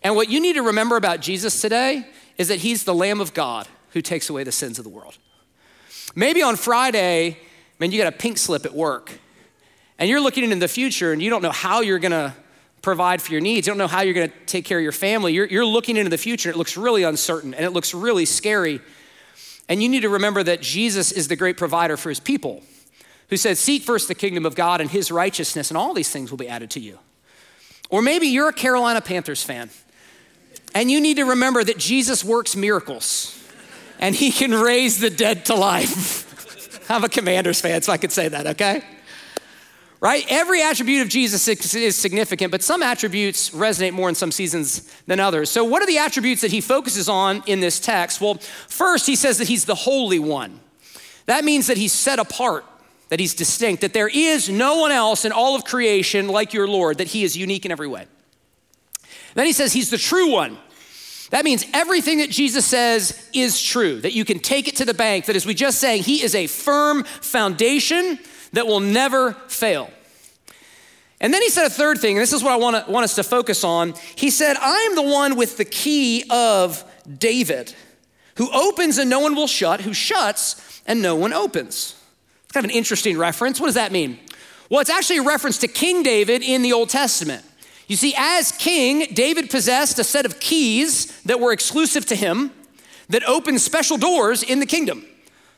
And 0.00 0.14
what 0.14 0.28
you 0.28 0.40
need 0.40 0.52
to 0.52 0.62
remember 0.62 0.94
about 0.94 1.18
Jesus 1.18 1.60
today 1.60 2.06
is 2.38 2.46
that 2.46 2.58
he's 2.58 2.84
the 2.84 2.94
Lamb 2.94 3.20
of 3.20 3.34
God 3.34 3.66
who 3.94 4.00
takes 4.00 4.30
away 4.30 4.44
the 4.44 4.52
sins 4.52 4.78
of 4.78 4.84
the 4.84 4.90
world. 4.90 5.18
Maybe 6.14 6.40
on 6.40 6.54
Friday, 6.54 7.36
man, 7.80 7.90
you 7.90 7.98
got 7.98 8.14
a 8.14 8.16
pink 8.16 8.38
slip 8.38 8.64
at 8.64 8.72
work 8.72 9.18
and 9.98 10.08
you're 10.08 10.20
looking 10.20 10.44
into 10.44 10.54
the 10.54 10.68
future 10.68 11.12
and 11.12 11.20
you 11.20 11.30
don't 11.30 11.42
know 11.42 11.50
how 11.50 11.80
you're 11.80 11.98
going 11.98 12.12
to 12.12 12.32
provide 12.80 13.20
for 13.20 13.32
your 13.32 13.40
needs. 13.40 13.66
You 13.66 13.72
don't 13.72 13.78
know 13.78 13.88
how 13.88 14.02
you're 14.02 14.14
going 14.14 14.30
to 14.30 14.36
take 14.46 14.64
care 14.64 14.78
of 14.78 14.84
your 14.84 14.92
family. 14.92 15.32
You're, 15.32 15.46
you're 15.46 15.66
looking 15.66 15.96
into 15.96 16.10
the 16.10 16.16
future. 16.16 16.48
And 16.48 16.54
it 16.54 16.58
looks 16.58 16.76
really 16.76 17.02
uncertain 17.02 17.54
and 17.54 17.64
it 17.64 17.70
looks 17.70 17.92
really 17.92 18.24
scary. 18.24 18.80
And 19.68 19.82
you 19.82 19.88
need 19.88 20.02
to 20.02 20.10
remember 20.10 20.44
that 20.44 20.62
Jesus 20.62 21.10
is 21.10 21.26
the 21.26 21.34
great 21.34 21.56
provider 21.56 21.96
for 21.96 22.08
his 22.08 22.20
people 22.20 22.62
who 23.30 23.36
said, 23.36 23.58
Seek 23.58 23.82
first 23.82 24.08
the 24.08 24.14
kingdom 24.14 24.46
of 24.46 24.54
God 24.54 24.80
and 24.80 24.90
his 24.90 25.10
righteousness, 25.10 25.70
and 25.70 25.78
all 25.78 25.94
these 25.94 26.10
things 26.10 26.30
will 26.30 26.38
be 26.38 26.48
added 26.48 26.70
to 26.70 26.80
you. 26.80 26.98
Or 27.90 28.02
maybe 28.02 28.26
you're 28.26 28.48
a 28.48 28.52
Carolina 28.52 29.00
Panthers 29.00 29.42
fan, 29.42 29.70
and 30.74 30.90
you 30.90 31.00
need 31.00 31.16
to 31.16 31.24
remember 31.24 31.62
that 31.62 31.78
Jesus 31.78 32.24
works 32.24 32.56
miracles 32.56 33.40
and 33.98 34.14
he 34.14 34.30
can 34.30 34.52
raise 34.52 35.00
the 35.00 35.10
dead 35.10 35.46
to 35.46 35.54
life. 35.54 36.30
I'm 36.90 37.04
a 37.04 37.08
Commanders 37.08 37.60
fan, 37.60 37.82
so 37.82 37.92
I 37.92 37.96
could 37.96 38.12
say 38.12 38.28
that, 38.28 38.46
okay? 38.48 38.82
Right? 40.00 40.26
Every 40.28 40.62
attribute 40.62 41.00
of 41.00 41.08
Jesus 41.08 41.48
is 41.48 41.96
significant, 41.96 42.50
but 42.50 42.62
some 42.62 42.82
attributes 42.82 43.50
resonate 43.50 43.92
more 43.92 44.10
in 44.10 44.14
some 44.14 44.30
seasons 44.30 44.92
than 45.06 45.18
others. 45.18 45.50
So, 45.50 45.64
what 45.64 45.82
are 45.82 45.86
the 45.86 45.96
attributes 45.96 46.42
that 46.42 46.50
he 46.50 46.60
focuses 46.60 47.08
on 47.08 47.42
in 47.46 47.60
this 47.60 47.80
text? 47.80 48.20
Well, 48.20 48.34
first, 48.34 49.06
he 49.06 49.16
says 49.16 49.38
that 49.38 49.48
he's 49.48 49.64
the 49.64 49.74
Holy 49.74 50.18
One. 50.18 50.60
That 51.24 51.42
means 51.42 51.68
that 51.68 51.78
he's 51.78 51.92
set 51.92 52.18
apart 52.18 52.66
that 53.08 53.20
he's 53.20 53.34
distinct, 53.34 53.82
that 53.82 53.92
there 53.92 54.08
is 54.08 54.48
no 54.48 54.76
one 54.76 54.92
else 54.92 55.24
in 55.24 55.32
all 55.32 55.54
of 55.54 55.64
creation 55.64 56.28
like 56.28 56.52
your 56.52 56.66
Lord, 56.66 56.98
that 56.98 57.08
he 57.08 57.24
is 57.24 57.36
unique 57.36 57.64
in 57.64 57.72
every 57.72 57.88
way. 57.88 58.06
Then 59.34 59.46
he 59.46 59.52
says 59.52 59.72
he's 59.72 59.90
the 59.90 59.98
true 59.98 60.30
one. 60.30 60.58
That 61.30 61.44
means 61.44 61.66
everything 61.72 62.18
that 62.18 62.30
Jesus 62.30 62.64
says 62.64 63.28
is 63.32 63.60
true, 63.60 64.00
that 64.00 64.12
you 64.12 64.24
can 64.24 64.38
take 64.38 64.68
it 64.68 64.76
to 64.76 64.84
the 64.84 64.94
bank, 64.94 65.26
that 65.26 65.36
as 65.36 65.46
we 65.46 65.54
just 65.54 65.80
sang, 65.80 66.02
he 66.02 66.22
is 66.22 66.34
a 66.34 66.46
firm 66.46 67.04
foundation 67.04 68.18
that 68.52 68.66
will 68.66 68.80
never 68.80 69.32
fail. 69.48 69.90
And 71.20 71.32
then 71.32 71.42
he 71.42 71.48
said 71.48 71.66
a 71.66 71.70
third 71.70 71.98
thing, 71.98 72.16
and 72.16 72.22
this 72.22 72.32
is 72.32 72.42
what 72.42 72.52
I 72.52 72.56
want, 72.56 72.84
to, 72.84 72.90
want 72.90 73.04
us 73.04 73.14
to 73.16 73.24
focus 73.24 73.64
on. 73.64 73.94
He 74.14 74.30
said, 74.30 74.56
I 74.56 74.76
am 74.90 74.94
the 74.94 75.02
one 75.02 75.36
with 75.36 75.56
the 75.56 75.64
key 75.64 76.24
of 76.30 76.84
David, 77.18 77.74
who 78.36 78.50
opens 78.52 78.98
and 78.98 79.08
no 79.08 79.20
one 79.20 79.34
will 79.34 79.46
shut, 79.46 79.80
who 79.80 79.94
shuts 79.94 80.82
and 80.86 81.00
no 81.00 81.16
one 81.16 81.32
opens 81.32 81.96
kind 82.54 82.64
of 82.64 82.70
an 82.70 82.76
interesting 82.76 83.18
reference. 83.18 83.60
What 83.60 83.66
does 83.66 83.74
that 83.74 83.92
mean? 83.92 84.18
Well, 84.70 84.80
it's 84.80 84.90
actually 84.90 85.18
a 85.18 85.22
reference 85.22 85.58
to 85.58 85.68
King 85.68 86.02
David 86.02 86.42
in 86.42 86.62
the 86.62 86.72
Old 86.72 86.88
Testament. 86.88 87.44
You 87.86 87.96
see, 87.96 88.14
as 88.16 88.52
king, 88.52 89.12
David 89.12 89.50
possessed 89.50 89.98
a 89.98 90.04
set 90.04 90.24
of 90.24 90.40
keys 90.40 91.20
that 91.22 91.38
were 91.38 91.52
exclusive 91.52 92.06
to 92.06 92.16
him 92.16 92.50
that 93.10 93.22
opened 93.24 93.60
special 93.60 93.98
doors 93.98 94.42
in 94.42 94.60
the 94.60 94.66
kingdom. 94.66 95.04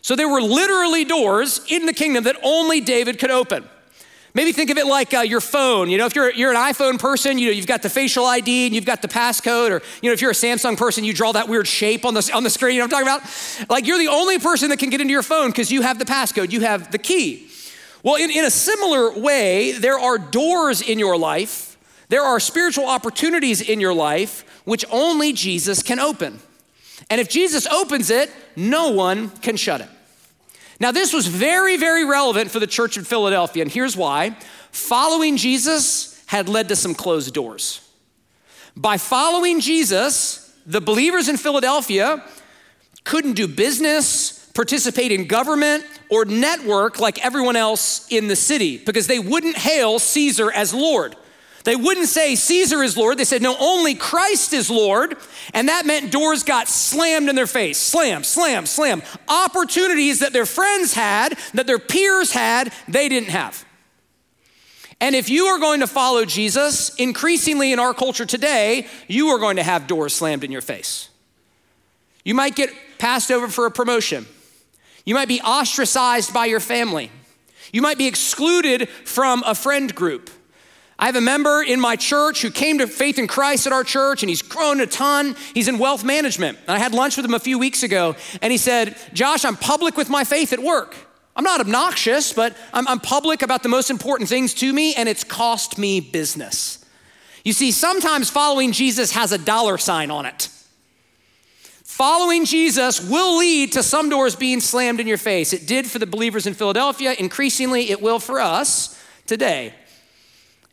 So 0.02 0.16
there 0.16 0.28
were 0.28 0.40
literally 0.40 1.04
doors 1.04 1.60
in 1.68 1.86
the 1.86 1.92
kingdom 1.92 2.24
that 2.24 2.36
only 2.42 2.80
David 2.80 3.18
could 3.18 3.30
open. 3.30 3.68
Maybe 4.36 4.52
think 4.52 4.68
of 4.68 4.76
it 4.76 4.86
like 4.86 5.14
uh, 5.14 5.20
your 5.20 5.40
phone. 5.40 5.88
You 5.88 5.96
know, 5.96 6.04
if 6.04 6.14
you're, 6.14 6.30
you're 6.30 6.50
an 6.50 6.58
iPhone 6.58 6.98
person, 6.98 7.38
you 7.38 7.46
know, 7.46 7.52
you've 7.52 7.66
got 7.66 7.80
the 7.80 7.88
facial 7.88 8.26
ID 8.26 8.66
and 8.66 8.74
you've 8.74 8.84
got 8.84 9.00
the 9.00 9.08
passcode, 9.08 9.70
or, 9.70 9.82
you 10.02 10.10
know, 10.10 10.12
if 10.12 10.20
you're 10.20 10.30
a 10.30 10.34
Samsung 10.34 10.76
person, 10.76 11.04
you 11.04 11.14
draw 11.14 11.32
that 11.32 11.48
weird 11.48 11.66
shape 11.66 12.04
on 12.04 12.12
the, 12.12 12.30
on 12.34 12.42
the 12.42 12.50
screen, 12.50 12.74
you 12.74 12.80
know 12.80 12.84
what 12.84 12.94
I'm 12.96 13.06
talking 13.06 13.62
about? 13.62 13.70
Like 13.70 13.86
you're 13.86 13.96
the 13.96 14.08
only 14.08 14.38
person 14.38 14.68
that 14.68 14.78
can 14.78 14.90
get 14.90 15.00
into 15.00 15.10
your 15.10 15.22
phone 15.22 15.48
because 15.48 15.72
you 15.72 15.80
have 15.80 15.98
the 15.98 16.04
passcode, 16.04 16.52
you 16.52 16.60
have 16.60 16.90
the 16.90 16.98
key. 16.98 17.48
Well, 18.02 18.16
in, 18.16 18.30
in 18.30 18.44
a 18.44 18.50
similar 18.50 19.18
way, 19.18 19.72
there 19.72 19.98
are 19.98 20.18
doors 20.18 20.82
in 20.82 20.98
your 20.98 21.16
life, 21.16 21.78
there 22.10 22.22
are 22.22 22.38
spiritual 22.38 22.88
opportunities 22.88 23.62
in 23.62 23.80
your 23.80 23.94
life 23.94 24.44
which 24.66 24.84
only 24.90 25.32
Jesus 25.32 25.82
can 25.82 25.98
open. 25.98 26.40
And 27.08 27.22
if 27.22 27.30
Jesus 27.30 27.66
opens 27.68 28.10
it, 28.10 28.30
no 28.54 28.90
one 28.90 29.30
can 29.30 29.56
shut 29.56 29.80
it. 29.80 29.88
Now, 30.78 30.92
this 30.92 31.12
was 31.12 31.26
very, 31.26 31.76
very 31.76 32.04
relevant 32.04 32.50
for 32.50 32.60
the 32.60 32.66
church 32.66 32.96
in 32.96 33.04
Philadelphia, 33.04 33.62
and 33.62 33.72
here's 33.72 33.96
why. 33.96 34.36
Following 34.72 35.36
Jesus 35.36 36.22
had 36.26 36.48
led 36.48 36.68
to 36.68 36.76
some 36.76 36.94
closed 36.94 37.32
doors. 37.32 37.80
By 38.76 38.98
following 38.98 39.60
Jesus, 39.60 40.54
the 40.66 40.80
believers 40.80 41.28
in 41.28 41.38
Philadelphia 41.38 42.22
couldn't 43.04 43.34
do 43.34 43.48
business, 43.48 44.50
participate 44.52 45.12
in 45.12 45.26
government, 45.26 45.84
or 46.10 46.24
network 46.24 47.00
like 47.00 47.24
everyone 47.24 47.56
else 47.56 48.06
in 48.10 48.28
the 48.28 48.36
city 48.36 48.76
because 48.76 49.06
they 49.06 49.18
wouldn't 49.18 49.56
hail 49.56 49.98
Caesar 49.98 50.50
as 50.50 50.74
Lord. 50.74 51.16
They 51.66 51.74
wouldn't 51.74 52.06
say 52.06 52.36
Caesar 52.36 52.84
is 52.84 52.96
Lord. 52.96 53.18
They 53.18 53.24
said, 53.24 53.42
no, 53.42 53.56
only 53.58 53.96
Christ 53.96 54.52
is 54.52 54.70
Lord. 54.70 55.16
And 55.52 55.68
that 55.68 55.84
meant 55.84 56.12
doors 56.12 56.44
got 56.44 56.68
slammed 56.68 57.28
in 57.28 57.34
their 57.34 57.48
face. 57.48 57.76
Slam, 57.76 58.22
slam, 58.22 58.66
slam. 58.66 59.02
Opportunities 59.26 60.20
that 60.20 60.32
their 60.32 60.46
friends 60.46 60.94
had, 60.94 61.36
that 61.54 61.66
their 61.66 61.80
peers 61.80 62.30
had, 62.30 62.72
they 62.86 63.08
didn't 63.08 63.30
have. 63.30 63.64
And 65.00 65.16
if 65.16 65.28
you 65.28 65.46
are 65.46 65.58
going 65.58 65.80
to 65.80 65.88
follow 65.88 66.24
Jesus, 66.24 66.94
increasingly 66.94 67.72
in 67.72 67.80
our 67.80 67.92
culture 67.92 68.26
today, 68.26 68.86
you 69.08 69.30
are 69.30 69.40
going 69.40 69.56
to 69.56 69.64
have 69.64 69.88
doors 69.88 70.14
slammed 70.14 70.44
in 70.44 70.52
your 70.52 70.60
face. 70.60 71.08
You 72.24 72.36
might 72.36 72.54
get 72.54 72.70
passed 72.98 73.32
over 73.32 73.48
for 73.48 73.66
a 73.66 73.72
promotion. 73.72 74.26
You 75.04 75.16
might 75.16 75.26
be 75.26 75.40
ostracized 75.40 76.32
by 76.32 76.46
your 76.46 76.60
family. 76.60 77.10
You 77.72 77.82
might 77.82 77.98
be 77.98 78.06
excluded 78.06 78.88
from 78.88 79.42
a 79.44 79.56
friend 79.56 79.92
group. 79.92 80.30
I 80.98 81.06
have 81.06 81.16
a 81.16 81.20
member 81.20 81.62
in 81.62 81.78
my 81.78 81.96
church 81.96 82.40
who 82.40 82.50
came 82.50 82.78
to 82.78 82.86
faith 82.86 83.18
in 83.18 83.26
Christ 83.26 83.66
at 83.66 83.72
our 83.72 83.84
church 83.84 84.22
and 84.22 84.30
he's 84.30 84.40
grown 84.40 84.80
a 84.80 84.86
ton. 84.86 85.36
He's 85.52 85.68
in 85.68 85.78
wealth 85.78 86.04
management. 86.04 86.58
And 86.62 86.70
I 86.70 86.78
had 86.78 86.94
lunch 86.94 87.16
with 87.16 87.26
him 87.26 87.34
a 87.34 87.38
few 87.38 87.58
weeks 87.58 87.82
ago 87.82 88.16
and 88.40 88.50
he 88.50 88.56
said, 88.56 88.96
Josh, 89.12 89.44
I'm 89.44 89.56
public 89.56 89.96
with 89.96 90.08
my 90.08 90.24
faith 90.24 90.54
at 90.54 90.58
work. 90.58 90.96
I'm 91.34 91.44
not 91.44 91.60
obnoxious, 91.60 92.32
but 92.32 92.56
I'm, 92.72 92.88
I'm 92.88 92.98
public 92.98 93.42
about 93.42 93.62
the 93.62 93.68
most 93.68 93.90
important 93.90 94.30
things 94.30 94.54
to 94.54 94.72
me 94.72 94.94
and 94.94 95.06
it's 95.06 95.22
cost 95.22 95.76
me 95.76 96.00
business. 96.00 96.82
You 97.44 97.52
see, 97.52 97.72
sometimes 97.72 98.30
following 98.30 98.72
Jesus 98.72 99.12
has 99.12 99.32
a 99.32 99.38
dollar 99.38 99.76
sign 99.76 100.10
on 100.10 100.24
it. 100.24 100.48
Following 101.84 102.46
Jesus 102.46 103.06
will 103.06 103.38
lead 103.38 103.72
to 103.72 103.82
some 103.82 104.08
doors 104.08 104.34
being 104.34 104.60
slammed 104.60 104.98
in 104.98 105.06
your 105.06 105.16
face. 105.18 105.52
It 105.52 105.66
did 105.66 105.86
for 105.86 105.98
the 105.98 106.06
believers 106.06 106.46
in 106.46 106.54
Philadelphia. 106.54 107.14
Increasingly, 107.18 107.90
it 107.90 108.00
will 108.00 108.18
for 108.18 108.40
us 108.40 109.00
today. 109.26 109.74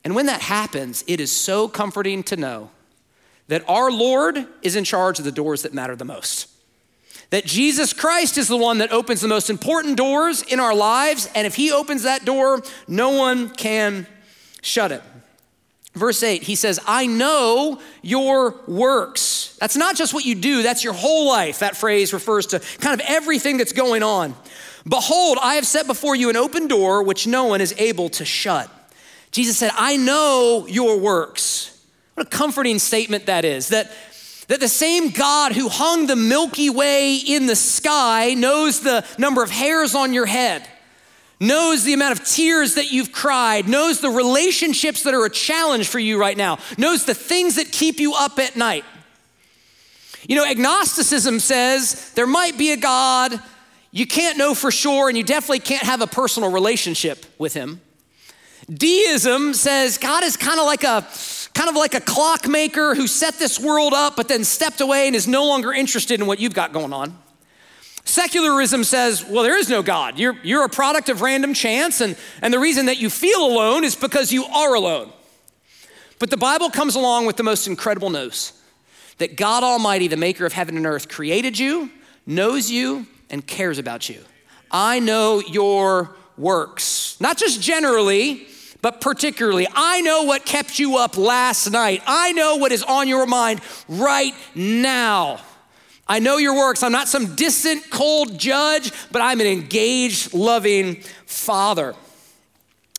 And 0.04 0.16
when 0.16 0.26
that 0.26 0.42
happens, 0.42 1.04
it 1.08 1.20
is 1.20 1.32
so 1.32 1.68
comforting 1.68 2.24
to 2.24 2.36
know 2.36 2.70
that 3.48 3.64
our 3.68 3.92
Lord 3.92 4.48
is 4.62 4.76
in 4.76 4.84
charge 4.84 5.20
of 5.20 5.26
the 5.26 5.32
doors 5.32 5.62
that 5.64 5.74
matter 5.74 5.96
the 5.96 6.06
most. 6.06 6.50
That 7.30 7.46
Jesus 7.46 7.94
Christ 7.94 8.38
is 8.38 8.48
the 8.48 8.58
one 8.58 8.78
that 8.78 8.92
opens 8.92 9.22
the 9.22 9.28
most 9.28 9.50
important 9.50 9.98
doors 9.98 10.44
in 10.44 10.60
our 10.60 10.76
lives, 10.76 11.30
and 11.34 11.48
if 11.48 11.56
He 11.56 11.72
opens 11.72 12.04
that 12.04 12.26
door, 12.26 12.62
no 12.88 13.10
one 13.10 13.50
can 13.50 14.06
shut 14.62 14.92
it. 14.92 15.02
Verse 15.94 16.24
8, 16.24 16.42
he 16.42 16.56
says, 16.56 16.80
I 16.88 17.06
know 17.06 17.80
your 18.02 18.56
works. 18.68 19.56
That's 19.60 19.76
not 19.76 19.96
just 19.96 20.12
what 20.12 20.26
you 20.26 20.34
do, 20.34 20.64
that's 20.64 20.84
your 20.84 20.94
whole 20.94 21.28
life. 21.28 21.60
That 21.60 21.78
phrase 21.78 22.14
refers 22.14 22.48
to 22.48 22.60
kind 22.80 23.00
of 23.00 23.06
everything 23.08 23.58
that's 23.58 23.74
going 23.74 24.02
on. 24.02 24.36
Behold, 24.88 25.38
I 25.40 25.56
have 25.56 25.68
set 25.68 25.86
before 25.86 26.16
you 26.16 26.30
an 26.30 26.36
open 26.36 26.68
door 26.68 27.04
which 27.04 27.28
no 27.28 27.46
one 27.46 27.62
is 27.62 27.76
able 27.78 28.10
to 28.10 28.26
shut. 28.26 28.72
Jesus 29.34 29.58
said, 29.58 29.72
I 29.76 29.98
know 29.98 30.68
your 30.70 31.00
works. 31.00 31.86
What 32.14 32.28
a 32.28 32.30
comforting 32.30 32.78
statement 32.78 33.26
that 33.26 33.44
is. 33.44 33.70
That, 33.70 33.92
that 34.48 34.60
the 34.60 34.68
same 34.68 35.10
God 35.10 35.54
who 35.54 35.68
hung 35.70 36.06
the 36.06 36.16
Milky 36.16 36.70
Way 36.70 37.16
in 37.16 37.48
the 37.48 37.56
sky 37.56 38.36
knows 38.36 38.82
the 38.82 39.04
number 39.18 39.42
of 39.42 39.50
hairs 39.50 39.96
on 39.96 40.14
your 40.14 40.28
head, 40.28 40.68
knows 41.40 41.84
the 41.84 41.94
amount 41.94 42.20
of 42.20 42.26
tears 42.28 42.76
that 42.76 42.92
you've 42.92 43.12
cried, 43.12 43.68
knows 43.68 44.02
the 44.02 44.12
relationships 44.12 45.02
that 45.02 45.16
are 45.16 45.26
a 45.26 45.32
challenge 45.32 45.88
for 45.88 45.98
you 45.98 46.20
right 46.20 46.38
now, 46.38 46.60
knows 46.78 47.06
the 47.06 47.16
things 47.16 47.56
that 47.56 47.72
keep 47.72 48.00
you 48.00 48.14
up 48.14 48.38
at 48.38 48.56
night. 48.56 48.86
You 50.28 50.36
know, 50.36 50.46
agnosticism 50.46 51.40
says 51.40 52.12
there 52.12 52.28
might 52.28 52.56
be 52.56 52.72
a 52.72 52.78
God, 52.78 53.42
you 53.90 54.06
can't 54.06 54.38
know 54.38 54.54
for 54.54 54.70
sure, 54.70 55.10
and 55.10 55.18
you 55.18 55.24
definitely 55.24 55.60
can't 55.60 55.84
have 55.84 56.02
a 56.02 56.08
personal 56.08 56.52
relationship 56.52 57.26
with 57.40 57.56
him. 57.56 57.82
Deism 58.72 59.54
says 59.54 59.98
God 59.98 60.24
is 60.24 60.38
kind 60.38 60.60
of 60.60 60.66
like 60.66 60.84
a 60.84 61.06
kind 61.54 61.70
of 61.70 61.76
like 61.76 61.94
a 61.94 62.00
clockmaker 62.00 62.96
who 62.96 63.08
set 63.08 63.36
this 63.36 63.60
world 63.60 63.94
up 63.94 64.16
but 64.16 64.28
then 64.28 64.44
stepped 64.44 64.82
away 64.82 65.08
and 65.08 65.16
is 65.16 65.28
no 65.28 65.46
longer 65.46 65.72
interested 65.72 66.20
in 66.20 66.26
what 66.26 66.40
you've 66.40 66.54
got 66.54 66.74
going 66.74 66.94
on. 66.94 67.18
Secularism 68.06 68.84
says, 68.84 69.26
well, 69.26 69.44
there 69.44 69.58
is 69.58 69.70
no 69.70 69.82
God. 69.82 70.20
You're, 70.20 70.38
you're 70.44 70.66
a 70.66 70.70
product 70.70 71.08
of 71.10 71.22
random 71.22 71.54
chance, 71.54 72.02
and, 72.02 72.18
and 72.42 72.54
the 72.54 72.60
reason 72.60 72.88
that 72.88 72.98
you 72.98 73.10
feel 73.10 73.46
alone 73.46 73.86
is 73.86 73.96
because 73.96 74.32
you 74.32 74.44
are 74.46 74.74
alone. 74.74 75.12
But 76.20 76.30
the 76.30 76.38
Bible 76.38 76.70
comes 76.70 76.96
along 76.96 77.28
with 77.28 77.38
the 77.38 77.44
most 77.44 77.66
incredible 77.66 78.10
news 78.10 78.54
that 79.20 79.38
God 79.38 79.64
Almighty, 79.64 80.08
the 80.08 80.18
maker 80.18 80.46
of 80.46 80.54
heaven 80.54 80.76
and 80.76 80.86
earth, 80.86 81.08
created 81.08 81.58
you, 81.58 81.92
knows 82.26 82.70
you, 82.70 83.08
and 83.30 83.46
cares 83.46 83.78
about 83.78 84.10
you. 84.10 84.22
I 84.70 85.00
know 85.00 85.40
your 85.40 86.16
works, 86.38 87.20
not 87.22 87.38
just 87.38 87.62
generally, 87.62 88.48
but 88.84 89.00
particularly, 89.00 89.66
I 89.74 90.02
know 90.02 90.24
what 90.24 90.46
kept 90.46 90.78
you 90.78 90.98
up 90.98 91.18
last 91.18 91.72
night. 91.72 92.04
I 92.06 92.34
know 92.34 92.58
what 92.58 92.74
is 92.74 92.84
on 92.84 93.08
your 93.08 93.26
mind 93.26 93.62
right 93.88 94.34
now. 94.54 95.40
I 96.06 96.20
know 96.20 96.36
your 96.36 96.54
works. 96.54 96.84
I'm 96.84 96.92
not 96.92 97.08
some 97.08 97.34
distant, 97.34 97.90
cold 97.90 98.38
judge, 98.38 98.92
but 99.10 99.22
I'm 99.22 99.40
an 99.40 99.48
engaged, 99.48 100.34
loving 100.34 101.02
father. 101.26 101.96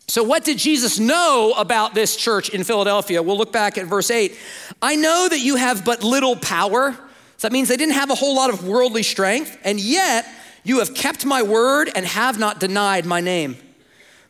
So, 0.07 0.23
what 0.23 0.43
did 0.43 0.57
Jesus 0.57 0.99
know 0.99 1.53
about 1.55 1.95
this 1.95 2.17
church 2.17 2.49
in 2.49 2.65
Philadelphia? 2.65 3.23
We'll 3.23 3.37
look 3.37 3.53
back 3.53 3.77
at 3.77 3.85
verse 3.85 4.11
8. 4.11 4.35
I 4.81 4.97
know 4.97 5.29
that 5.29 5.41
you 5.41 5.57
have 5.57 5.85
but 5.85 6.03
little 6.03 6.35
power. 6.35 6.93
So 7.37 7.49
that 7.49 7.53
means 7.53 7.69
they 7.69 7.77
didn't 7.77 7.95
have 7.95 8.09
a 8.09 8.15
whole 8.15 8.35
lot 8.35 8.49
of 8.49 8.67
worldly 8.67 9.03
strength, 9.03 9.59
and 9.63 9.79
yet 9.79 10.27
you 10.63 10.79
have 10.79 10.95
kept 10.95 11.27
my 11.27 11.43
word 11.43 11.91
and 11.95 12.07
have 12.07 12.39
not 12.39 12.59
denied 12.59 13.05
my 13.05 13.21
name. 13.21 13.59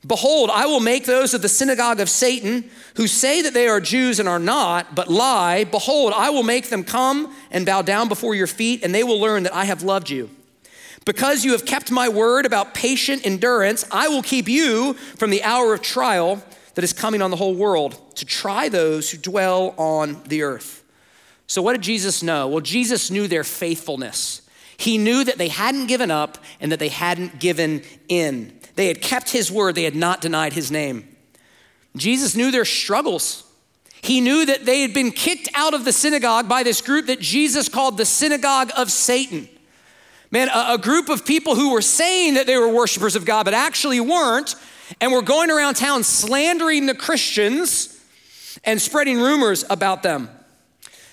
Behold, 0.07 0.51
I 0.53 0.67
will 0.67 0.81
make 0.81 1.07
those 1.07 1.33
of 1.33 1.41
the 1.41 1.49
synagogue 1.49 1.99
of 1.99 2.11
Satan 2.11 2.69
who 2.97 3.07
say 3.07 3.41
that 3.43 3.55
they 3.55 3.69
are 3.69 3.81
Jews 3.81 4.21
and 4.21 4.29
are 4.29 4.39
not, 4.39 4.95
but 4.95 5.09
lie. 5.09 5.65
Behold, 5.65 6.13
I 6.15 6.31
will 6.31 6.43
make 6.43 6.69
them 6.69 6.85
come 6.85 7.35
and 7.51 7.65
bow 7.65 7.83
down 7.83 8.09
before 8.09 8.35
your 8.35 8.47
feet, 8.47 8.85
and 8.85 8.95
they 8.95 9.05
will 9.05 9.19
learn 9.19 9.45
that 9.45 9.55
I 9.55 9.65
have 9.65 9.83
loved 9.83 10.11
you. 10.11 10.29
Because 11.07 11.45
you 11.45 11.53
have 11.53 11.65
kept 11.65 11.91
my 11.91 12.09
word 12.09 12.45
about 12.45 12.75
patient 12.75 13.27
endurance, 13.27 13.85
I 13.91 14.09
will 14.09 14.23
keep 14.23 14.49
you 14.49 14.95
from 14.95 15.31
the 15.31 15.43
hour 15.43 15.73
of 15.73 15.83
trial 15.83 16.43
that 16.75 16.85
is 16.85 16.93
coming 16.93 17.23
on 17.23 17.31
the 17.31 17.37
whole 17.37 17.55
world 17.55 18.17
to 18.17 18.25
try 18.25 18.69
those 18.69 19.11
who 19.11 19.19
dwell 19.19 19.75
on 19.77 20.23
the 20.27 20.43
earth. 20.43 20.83
So, 21.47 21.63
what 21.63 21.73
did 21.73 21.83
Jesus 21.83 22.23
know? 22.23 22.49
Well, 22.49 22.61
Jesus 22.61 23.11
knew 23.11 23.29
their 23.29 23.45
faithfulness. 23.45 24.43
He 24.77 24.99
knew 24.99 25.25
that 25.25 25.39
they 25.39 25.49
hadn't 25.49 25.87
given 25.87 26.11
up 26.11 26.39
and 26.61 26.73
that 26.73 26.79
they 26.79 26.89
hadn't 26.89 27.39
given 27.39 27.83
in. 28.09 28.59
They 28.75 28.89
had 28.89 29.01
kept 29.01 29.31
his 29.31 29.51
word, 29.51 29.75
they 29.75 29.85
had 29.85 29.95
not 29.95 30.21
denied 30.21 30.53
his 30.53 30.71
name. 30.71 31.09
Jesus 31.97 32.35
knew 32.35 32.51
their 32.51 32.65
struggles. 32.65 33.45
He 34.03 34.21
knew 34.21 34.45
that 34.47 34.67
they 34.67 34.83
had 34.83 34.93
been 34.93 35.13
kicked 35.13 35.49
out 35.55 35.73
of 35.73 35.85
the 35.85 35.93
synagogue 35.93 36.49
by 36.49 36.63
this 36.63 36.81
group 36.83 37.07
that 37.07 37.21
Jesus 37.21 37.69
called 37.69 37.97
the 37.97 38.05
synagogue 38.05 38.71
of 38.77 38.91
Satan. 38.91 39.49
Man, 40.31 40.49
a, 40.49 40.75
a 40.75 40.79
group 40.79 41.09
of 41.09 41.25
people 41.25 41.55
who 41.55 41.73
were 41.73 41.81
saying 41.81 42.35
that 42.35 42.47
they 42.47 42.59
were 42.59 42.69
worshipers 42.69 43.17
of 43.17 43.25
God, 43.25 43.45
but 43.45 43.55
actually 43.55 44.01
weren't, 44.01 44.57
and 45.01 45.13
were 45.13 45.23
going 45.23 45.51
around 45.51 45.75
town 45.75 46.03
slandering 46.03 46.87
the 46.87 46.95
Christians 46.95 47.99
and 48.65 48.81
spreading 48.83 49.19
rumors 49.21 49.65
about 49.71 50.03
them. 50.03 50.29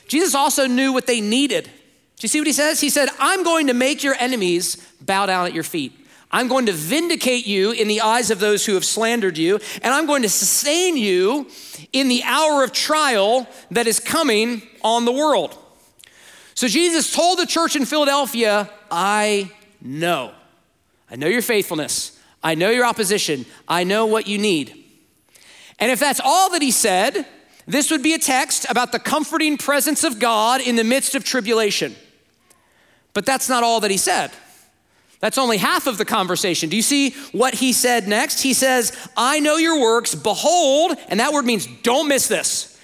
Jesus 0.08 0.36
also 0.36 0.68
knew 0.68 0.92
what 0.92 1.08
they 1.08 1.22
needed. 1.22 1.66
Do 1.66 2.26
you 2.26 2.28
see 2.28 2.40
what 2.40 2.48
he 2.48 2.54
says? 2.54 2.82
He 2.82 2.90
said, 2.90 3.10
I'm 3.20 3.44
going 3.44 3.68
to 3.68 3.74
make 3.74 4.04
your 4.04 4.16
enemies 4.20 4.76
bow 5.00 5.28
down 5.28 5.46
at 5.46 5.54
your 5.54 5.64
feet. 5.64 5.94
I'm 6.32 6.48
going 6.48 6.66
to 6.68 6.72
vindicate 6.72 7.46
you 7.46 7.72
in 7.72 7.88
the 7.88 8.02
eyes 8.02 8.32
of 8.32 8.40
those 8.40 8.66
who 8.66 8.74
have 8.76 8.86
slandered 8.86 9.38
you, 9.38 9.60
and 9.84 9.94
I'm 9.94 10.06
going 10.06 10.22
to 10.22 10.30
sustain 10.30 10.96
you 10.98 11.48
in 11.92 12.08
the 12.08 12.24
hour 12.24 12.64
of 12.64 12.72
trial 12.72 13.48
that 13.72 13.88
is 13.88 14.00
coming 14.00 14.62
on 14.82 15.06
the 15.06 15.12
world. 15.12 15.58
So 16.56 16.68
Jesus 16.68 17.14
told 17.14 17.40
the 17.40 17.46
church 17.46 17.76
in 17.76 17.86
Philadelphia, 17.86 18.70
I 18.90 19.52
know. 19.82 20.32
I 21.10 21.16
know 21.16 21.28
your 21.28 21.42
faithfulness. 21.42 22.18
I 22.44 22.56
know 22.56 22.70
your 22.70 22.86
opposition. 22.86 23.46
I 23.68 23.84
know 23.84 24.06
what 24.06 24.28
you 24.28 24.38
need. 24.38 24.74
And 25.80 25.92
if 25.92 26.00
that's 26.00 26.22
all 26.24 26.52
that 26.52 26.62
he 26.62 26.72
said, 26.72 27.26
this 27.68 27.92
would 27.92 28.04
be 28.04 28.14
a 28.14 28.20
text 28.20 28.66
about 28.70 28.92
the 28.92 29.00
comforting 29.00 29.58
presence 29.58 30.04
of 30.04 30.20
God 30.20 30.62
in 30.62 30.76
the 30.76 30.84
midst 30.84 31.16
of 31.16 31.24
tribulation. 31.24 31.96
But 33.14 33.26
that's 33.26 33.50
not 33.50 33.64
all 33.64 33.80
that 33.82 33.92
he 33.92 33.98
said. 33.98 34.32
That's 35.22 35.38
only 35.38 35.58
half 35.58 35.86
of 35.86 36.00
the 36.00 36.06
conversation. 36.06 36.70
Do 36.70 36.76
you 36.76 36.82
see 36.82 37.12
what 37.32 37.54
he 37.54 37.74
said 37.74 38.08
next? 38.08 38.42
He 38.42 38.54
says, 38.54 38.92
I 39.16 39.40
know 39.40 39.58
your 39.58 39.80
works, 39.80 40.16
behold, 40.16 40.98
and 41.08 41.20
that 41.20 41.32
word 41.32 41.46
means 41.46 41.68
don't 41.84 42.08
miss 42.08 42.28
this. 42.28 42.80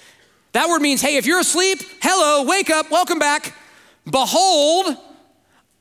That 0.52 0.68
word 0.68 0.80
means, 0.80 1.02
hey, 1.02 1.16
if 1.16 1.26
you're 1.26 1.40
asleep, 1.40 1.80
hello, 2.00 2.44
wake 2.44 2.70
up, 2.70 2.92
welcome 2.92 3.18
back. 3.18 3.54
Behold, 4.08 4.96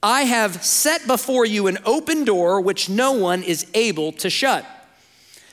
I 0.02 0.24
have 0.24 0.64
set 0.66 1.06
before 1.06 1.46
you 1.46 1.68
an 1.68 1.78
open 1.86 2.26
door 2.26 2.60
which 2.60 2.90
no 2.90 3.14
one 3.14 3.44
is 3.44 3.68
able 3.76 4.12
to 4.14 4.30
shut. 4.30 4.66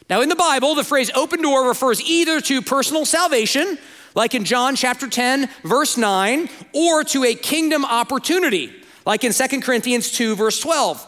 Now, 0.08 0.22
in 0.22 0.30
the 0.30 0.36
Bible, 0.36 0.74
the 0.74 0.84
phrase 0.84 1.10
open 1.14 1.42
door 1.42 1.68
refers 1.68 2.00
either 2.00 2.40
to 2.42 2.62
personal 2.62 3.04
salvation, 3.04 3.78
like 4.14 4.34
in 4.34 4.44
John 4.44 4.74
chapter 4.74 5.08
10, 5.08 5.50
verse 5.64 5.98
9, 5.98 6.48
or 6.72 7.04
to 7.04 7.24
a 7.24 7.34
kingdom 7.34 7.84
opportunity 7.84 8.83
like 9.06 9.24
in 9.24 9.32
2 9.32 9.60
Corinthians 9.60 10.10
2, 10.10 10.36
verse 10.36 10.60
12. 10.60 11.06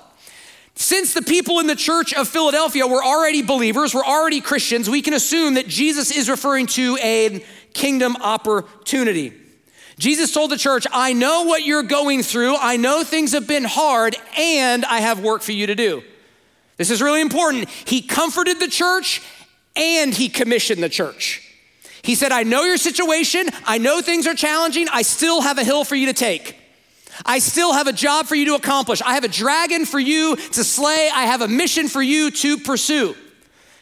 Since 0.75 1.15
the 1.15 1.23
people 1.23 1.59
in 1.61 1.67
the 1.67 1.75
church 1.75 2.13
of 2.13 2.29
Philadelphia 2.29 2.87
were 2.87 3.03
already 3.03 3.41
believers, 3.41 3.95
were 3.95 4.05
already 4.05 4.43
Christians, 4.43 4.91
we 4.91 5.01
can 5.01 5.15
assume 5.15 5.55
that 5.55 5.67
Jesus 5.67 6.11
is 6.11 6.29
referring 6.29 6.67
to 6.69 6.99
a 7.03 7.43
kingdom 7.73 8.17
opportunity. 8.17 9.33
Jesus 9.99 10.33
told 10.33 10.51
the 10.51 10.59
church, 10.59 10.87
I 10.93 11.15
know 11.15 11.45
what 11.45 11.65
you're 11.65 11.83
going 11.83 12.23
through, 12.23 12.57
I 12.57 12.77
know 12.77 13.03
things 13.03 13.33
have 13.33 13.47
been 13.47 13.65
hard, 13.65 14.17
and 14.37 14.85
I 14.85 15.01
have 15.01 15.21
work 15.21 15.41
for 15.41 15.53
you 15.53 15.69
to 15.69 15.75
do. 15.75 16.03
This 16.77 16.91
is 16.91 17.01
really 17.01 17.23
important. 17.23 17.71
He 17.71 18.03
comforted 18.03 18.61
the 18.61 18.69
church 18.69 19.23
and 19.75 20.13
he 20.13 20.29
commissioned 20.29 20.83
the 20.83 20.91
church. 20.91 21.43
He 22.03 22.15
said, 22.15 22.33
I 22.33 22.43
know 22.43 22.63
your 22.65 22.77
situation, 22.77 23.49
I 23.65 23.79
know 23.79 24.03
things 24.03 24.27
are 24.27 24.35
challenging, 24.35 24.87
I 24.93 25.01
still 25.01 25.41
have 25.41 25.57
a 25.57 25.65
hill 25.65 25.85
for 25.85 25.97
you 25.97 26.07
to 26.07 26.13
take. 26.13 26.57
I 27.25 27.39
still 27.39 27.73
have 27.73 27.87
a 27.87 27.93
job 27.93 28.27
for 28.27 28.35
you 28.35 28.47
to 28.47 28.55
accomplish. 28.55 29.01
I 29.03 29.15
have 29.15 29.25
a 29.25 29.29
dragon 29.29 29.87
for 29.87 29.99
you 29.99 30.37
to 30.37 30.65
slay. 30.65 31.09
I 31.13 31.25
have 31.25 31.41
a 31.41 31.49
mission 31.49 31.89
for 31.89 32.03
you 32.03 32.31
to 32.31 32.59
pursue. 32.59 33.15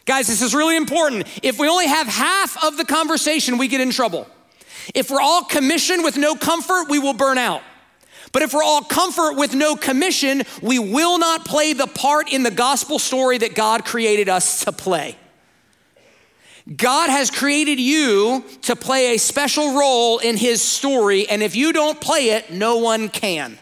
Guys, 0.04 0.26
this 0.26 0.42
is 0.42 0.54
really 0.54 0.76
important. 0.76 1.26
If 1.42 1.58
we 1.58 1.68
only 1.68 1.86
have 1.86 2.06
half 2.06 2.62
of 2.62 2.76
the 2.76 2.84
conversation, 2.84 3.58
we 3.58 3.68
get 3.68 3.80
in 3.80 3.90
trouble. 3.90 4.28
If 4.94 5.10
we're 5.10 5.20
all 5.20 5.44
commission 5.44 6.02
with 6.02 6.18
no 6.18 6.34
comfort, 6.34 6.88
we 6.90 6.98
will 6.98 7.14
burn 7.14 7.38
out. 7.38 7.62
But 8.32 8.42
if 8.42 8.52
we're 8.52 8.64
all 8.64 8.82
comfort 8.82 9.36
with 9.36 9.54
no 9.54 9.76
commission, 9.76 10.42
we 10.60 10.78
will 10.78 11.18
not 11.18 11.44
play 11.44 11.72
the 11.72 11.86
part 11.86 12.32
in 12.32 12.42
the 12.42 12.50
gospel 12.50 12.98
story 12.98 13.38
that 13.38 13.54
God 13.54 13.84
created 13.84 14.28
us 14.28 14.64
to 14.64 14.72
play. 14.72 15.16
God 16.72 17.10
has 17.10 17.30
created 17.30 17.78
you 17.78 18.42
to 18.62 18.74
play 18.74 19.14
a 19.14 19.18
special 19.18 19.78
role 19.78 20.18
in 20.18 20.38
his 20.38 20.62
story, 20.62 21.28
and 21.28 21.42
if 21.42 21.54
you 21.54 21.74
don't 21.74 22.00
play 22.00 22.30
it, 22.30 22.50
no 22.50 22.78
one 22.78 23.10
can. 23.10 23.58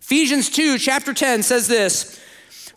Ephesians 0.00 0.50
2, 0.50 0.78
chapter 0.78 1.14
10 1.14 1.44
says 1.44 1.68
this 1.68 2.20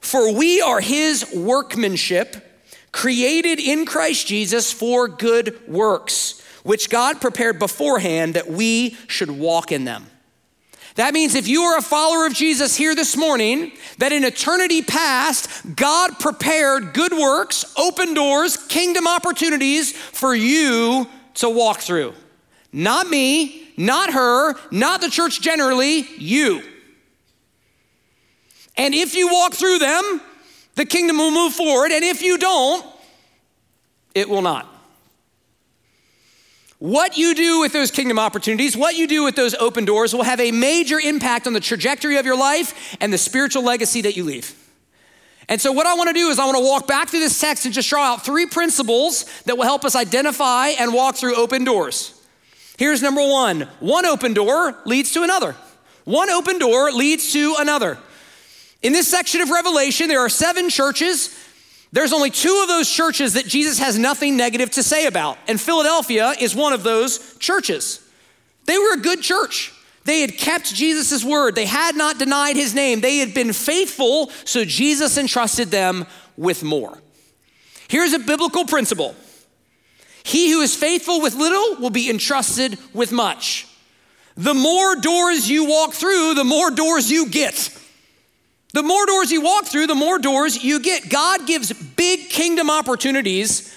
For 0.02 0.32
we 0.32 0.62
are 0.62 0.82
his 0.82 1.34
workmanship, 1.34 2.64
created 2.92 3.60
in 3.60 3.86
Christ 3.88 4.28
Jesus 4.28 4.72
for 4.72 5.08
good 5.08 5.68
works, 5.68 6.40
which 6.64 6.90
God 6.92 7.20
prepared 7.20 7.58
beforehand 7.58 8.36
that 8.36 8.50
we 8.50 8.96
should 9.08 9.32
walk 9.32 9.72
in 9.72 9.84
them. 9.86 10.06
That 10.98 11.14
means 11.14 11.36
if 11.36 11.48
you 11.48 11.62
are 11.62 11.78
a 11.78 11.82
follower 11.82 12.26
of 12.26 12.34
Jesus 12.34 12.76
here 12.76 12.96
this 12.96 13.16
morning, 13.16 13.72
that 14.00 14.12
in 14.12 14.24
eternity 14.24 14.82
past, 14.82 15.76
God 15.76 16.20
prepared 16.20 16.96
good 16.96 17.14
works, 17.14 17.72
open 17.78 18.16
doors, 18.16 18.58
kingdom 18.58 19.08
opportunities 19.08 19.92
for 19.92 20.34
you 20.34 21.08
to 21.36 21.50
walk 21.52 21.82
through. 21.82 22.16
Not 22.74 23.08
me, 23.08 23.70
not 23.78 24.12
her, 24.12 24.56
not 24.72 25.02
the 25.02 25.10
church 25.10 25.40
generally, 25.40 26.00
you. 26.18 26.64
And 28.76 28.96
if 28.96 29.14
you 29.14 29.32
walk 29.32 29.54
through 29.54 29.78
them, 29.78 30.20
the 30.74 30.86
kingdom 30.86 31.20
will 31.20 31.32
move 31.32 31.54
forward. 31.54 31.92
And 31.92 32.04
if 32.04 32.24
you 32.24 32.40
don't, 32.40 32.84
it 34.16 34.28
will 34.28 34.42
not. 34.42 34.68
What 36.80 37.18
you 37.18 37.34
do 37.34 37.60
with 37.60 37.74
those 37.74 37.90
kingdom 37.90 38.20
opportunities, 38.20 38.78
what 38.78 38.96
you 38.96 39.08
do 39.08 39.24
with 39.24 39.36
those 39.36 39.56
open 39.56 39.86
doors, 39.86 40.14
will 40.14 40.24
have 40.24 40.40
a 40.40 40.52
major 40.52 41.00
impact 41.00 41.48
on 41.48 41.54
the 41.54 41.60
trajectory 41.60 42.18
of 42.18 42.26
your 42.26 42.38
life 42.38 42.96
and 43.02 43.12
the 43.12 43.18
spiritual 43.18 43.64
legacy 43.64 44.02
that 44.02 44.16
you 44.16 44.24
leave. 44.24 44.56
And 45.50 45.60
so, 45.60 45.72
what 45.72 45.88
I 45.88 45.96
want 45.96 46.10
to 46.10 46.14
do 46.14 46.28
is, 46.28 46.38
I 46.38 46.46
want 46.46 46.58
to 46.58 46.64
walk 46.64 46.88
back 46.88 47.10
through 47.10 47.22
this 47.22 47.40
text 47.40 47.66
and 47.66 47.74
just 47.74 47.90
draw 47.90 48.04
out 48.04 48.24
three 48.24 48.46
principles 48.46 49.26
that 49.46 49.58
will 49.58 49.64
help 49.64 49.86
us 49.86 49.96
identify 49.96 50.68
and 50.68 50.94
walk 50.94 51.16
through 51.16 51.36
open 51.36 51.64
doors. 51.64 52.14
Here's 52.78 53.02
number 53.02 53.22
one 53.28 53.62
one 53.80 54.06
open 54.06 54.34
door 54.34 54.78
leads 54.86 55.14
to 55.14 55.24
another. 55.24 55.56
One 56.04 56.30
open 56.30 56.60
door 56.60 56.92
leads 56.92 57.34
to 57.34 57.56
another. 57.58 57.98
In 58.84 58.94
this 58.94 59.08
section 59.08 59.42
of 59.42 59.50
Revelation, 59.50 60.08
there 60.08 60.20
are 60.20 60.30
seven 60.30 60.70
churches 60.70 61.36
there's 61.92 62.14
only 62.14 62.30
two 62.30 62.60
of 62.62 62.68
those 62.68 62.90
churches 62.90 63.34
that 63.34 63.46
Jesus 63.46 63.80
has 63.80 63.98
nothing 63.98 64.36
negative 64.36 64.72
to 64.72 64.84
say 64.84 65.06
about, 65.06 65.38
and 65.48 65.60
Philadelphia 65.60 66.34
is 66.40 66.56
one 66.56 66.74
of 66.74 66.84
those 66.84 67.38
churches. 67.38 68.02
They 68.66 68.78
were 68.78 68.94
a 68.94 69.02
good 69.02 69.22
church. 69.22 69.74
They 70.04 70.22
had 70.22 70.38
kept 70.38 70.74
Jesus' 70.74 71.24
word. 71.24 71.56
They 71.56 71.66
had 71.66 71.96
not 71.96 72.18
denied 72.18 72.56
his 72.56 72.74
name. 72.74 73.02
They 73.02 73.18
had 73.18 73.34
been 73.34 73.54
faithful, 73.54 74.30
so 74.46 74.64
Jesus 74.64 75.18
entrusted 75.18 75.70
them 75.70 76.06
with 76.38 76.64
more. 76.64 76.98
Here's 77.88 78.14
a 78.14 78.20
biblical 78.20 78.66
principle 78.66 79.16
He 80.24 80.52
who 80.52 80.62
is 80.62 80.76
faithful 80.76 81.22
with 81.22 81.36
little 81.36 81.82
will 81.82 81.90
be 81.90 82.10
entrusted 82.10 82.78
with 82.94 83.12
much. 83.12 83.68
The 84.36 84.54
more 84.54 84.96
doors 84.98 85.50
you 85.50 85.66
walk 85.66 85.94
through, 85.94 86.36
the 86.36 86.44
more 86.44 86.70
doors 86.70 87.10
you 87.10 87.30
get. 87.30 87.70
The 88.78 88.84
more 88.84 89.08
doors 89.08 89.32
you 89.32 89.42
walk 89.42 89.66
through, 89.66 89.88
the 89.88 89.96
more 89.96 90.20
doors 90.20 90.64
you 90.64 90.80
get. 90.80 91.10
God 91.10 91.48
gives 91.48 91.74
big 91.74 92.30
kingdom 92.30 92.70
opportunities 92.70 93.76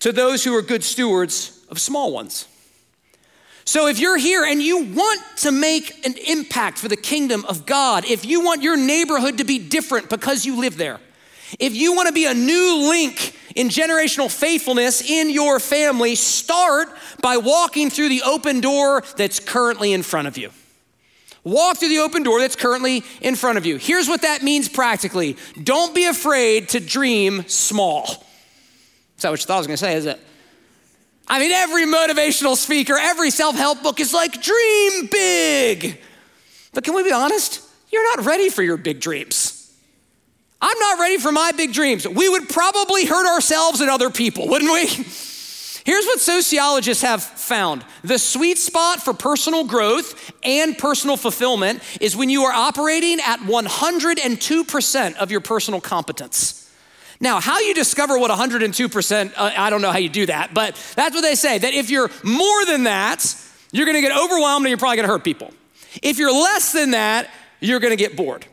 to 0.00 0.10
those 0.10 0.42
who 0.42 0.56
are 0.56 0.62
good 0.62 0.82
stewards 0.82 1.62
of 1.68 1.78
small 1.78 2.14
ones. 2.14 2.46
So 3.66 3.88
if 3.88 3.98
you're 3.98 4.16
here 4.16 4.44
and 4.44 4.62
you 4.62 4.84
want 4.84 5.20
to 5.40 5.52
make 5.52 6.06
an 6.06 6.14
impact 6.26 6.78
for 6.78 6.88
the 6.88 6.96
kingdom 6.96 7.44
of 7.44 7.66
God, 7.66 8.06
if 8.06 8.24
you 8.24 8.42
want 8.42 8.62
your 8.62 8.78
neighborhood 8.78 9.36
to 9.36 9.44
be 9.44 9.58
different 9.58 10.08
because 10.08 10.46
you 10.46 10.58
live 10.58 10.78
there, 10.78 10.98
if 11.58 11.74
you 11.74 11.94
want 11.94 12.06
to 12.06 12.14
be 12.14 12.24
a 12.24 12.32
new 12.32 12.88
link 12.88 13.36
in 13.54 13.68
generational 13.68 14.30
faithfulness 14.30 15.02
in 15.02 15.28
your 15.28 15.60
family, 15.60 16.14
start 16.14 16.88
by 17.20 17.36
walking 17.36 17.90
through 17.90 18.08
the 18.08 18.22
open 18.22 18.62
door 18.62 19.02
that's 19.18 19.40
currently 19.40 19.92
in 19.92 20.02
front 20.02 20.26
of 20.26 20.38
you. 20.38 20.50
Walk 21.44 21.78
through 21.78 21.88
the 21.88 21.98
open 21.98 22.22
door 22.22 22.40
that's 22.40 22.56
currently 22.56 23.02
in 23.20 23.36
front 23.36 23.58
of 23.58 23.66
you. 23.66 23.76
Here's 23.76 24.08
what 24.08 24.22
that 24.22 24.42
means 24.42 24.68
practically 24.68 25.36
don't 25.62 25.94
be 25.94 26.06
afraid 26.06 26.70
to 26.70 26.80
dream 26.80 27.48
small. 27.48 28.04
Is 29.16 29.22
that 29.22 29.30
what 29.30 29.40
you 29.40 29.46
thought 29.46 29.54
I 29.54 29.58
was 29.58 29.66
gonna 29.66 29.76
say, 29.76 29.94
is 29.94 30.06
it? 30.06 30.20
I 31.26 31.38
mean, 31.38 31.52
every 31.52 31.84
motivational 31.84 32.56
speaker, 32.56 32.96
every 32.98 33.30
self 33.30 33.56
help 33.56 33.82
book 33.82 34.00
is 34.00 34.14
like, 34.14 34.42
dream 34.42 35.06
big. 35.10 36.00
But 36.72 36.84
can 36.84 36.94
we 36.94 37.02
be 37.02 37.12
honest? 37.12 37.62
You're 37.90 38.16
not 38.16 38.26
ready 38.26 38.48
for 38.48 38.62
your 38.62 38.76
big 38.76 39.00
dreams. 39.00 39.54
I'm 40.60 40.78
not 40.78 40.98
ready 40.98 41.18
for 41.18 41.30
my 41.30 41.52
big 41.52 41.72
dreams. 41.72 42.06
We 42.06 42.28
would 42.28 42.48
probably 42.48 43.04
hurt 43.04 43.26
ourselves 43.26 43.80
and 43.80 43.88
other 43.88 44.10
people, 44.10 44.48
wouldn't 44.48 44.72
we? 44.72 44.86
Here's 45.84 46.04
what 46.04 46.20
sociologists 46.20 47.02
have 47.02 47.22
found 47.48 47.84
the 48.04 48.18
sweet 48.18 48.58
spot 48.58 49.02
for 49.02 49.12
personal 49.14 49.64
growth 49.64 50.32
and 50.42 50.76
personal 50.76 51.16
fulfillment 51.16 51.82
is 52.00 52.14
when 52.14 52.28
you 52.28 52.44
are 52.44 52.52
operating 52.52 53.18
at 53.20 53.40
102% 53.40 55.16
of 55.16 55.30
your 55.30 55.40
personal 55.40 55.80
competence. 55.80 56.72
Now, 57.20 57.40
how 57.40 57.58
you 57.58 57.74
discover 57.74 58.18
what 58.18 58.30
102%, 58.30 59.32
uh, 59.36 59.50
I 59.56 59.70
don't 59.70 59.82
know 59.82 59.90
how 59.90 59.98
you 59.98 60.08
do 60.08 60.26
that, 60.26 60.54
but 60.54 60.76
that's 60.94 61.14
what 61.14 61.22
they 61.22 61.34
say 61.34 61.58
that 61.58 61.74
if 61.74 61.90
you're 61.90 62.10
more 62.22 62.64
than 62.66 62.84
that, 62.84 63.34
you're 63.72 63.86
gonna 63.86 64.00
get 64.00 64.16
overwhelmed 64.16 64.64
and 64.64 64.70
you're 64.70 64.78
probably 64.78 64.96
gonna 64.96 65.08
hurt 65.08 65.24
people. 65.24 65.52
If 66.02 66.18
you're 66.18 66.32
less 66.32 66.72
than 66.72 66.92
that, 66.92 67.28
you're 67.60 67.80
gonna 67.80 67.96
get 67.96 68.16
bored. 68.16 68.46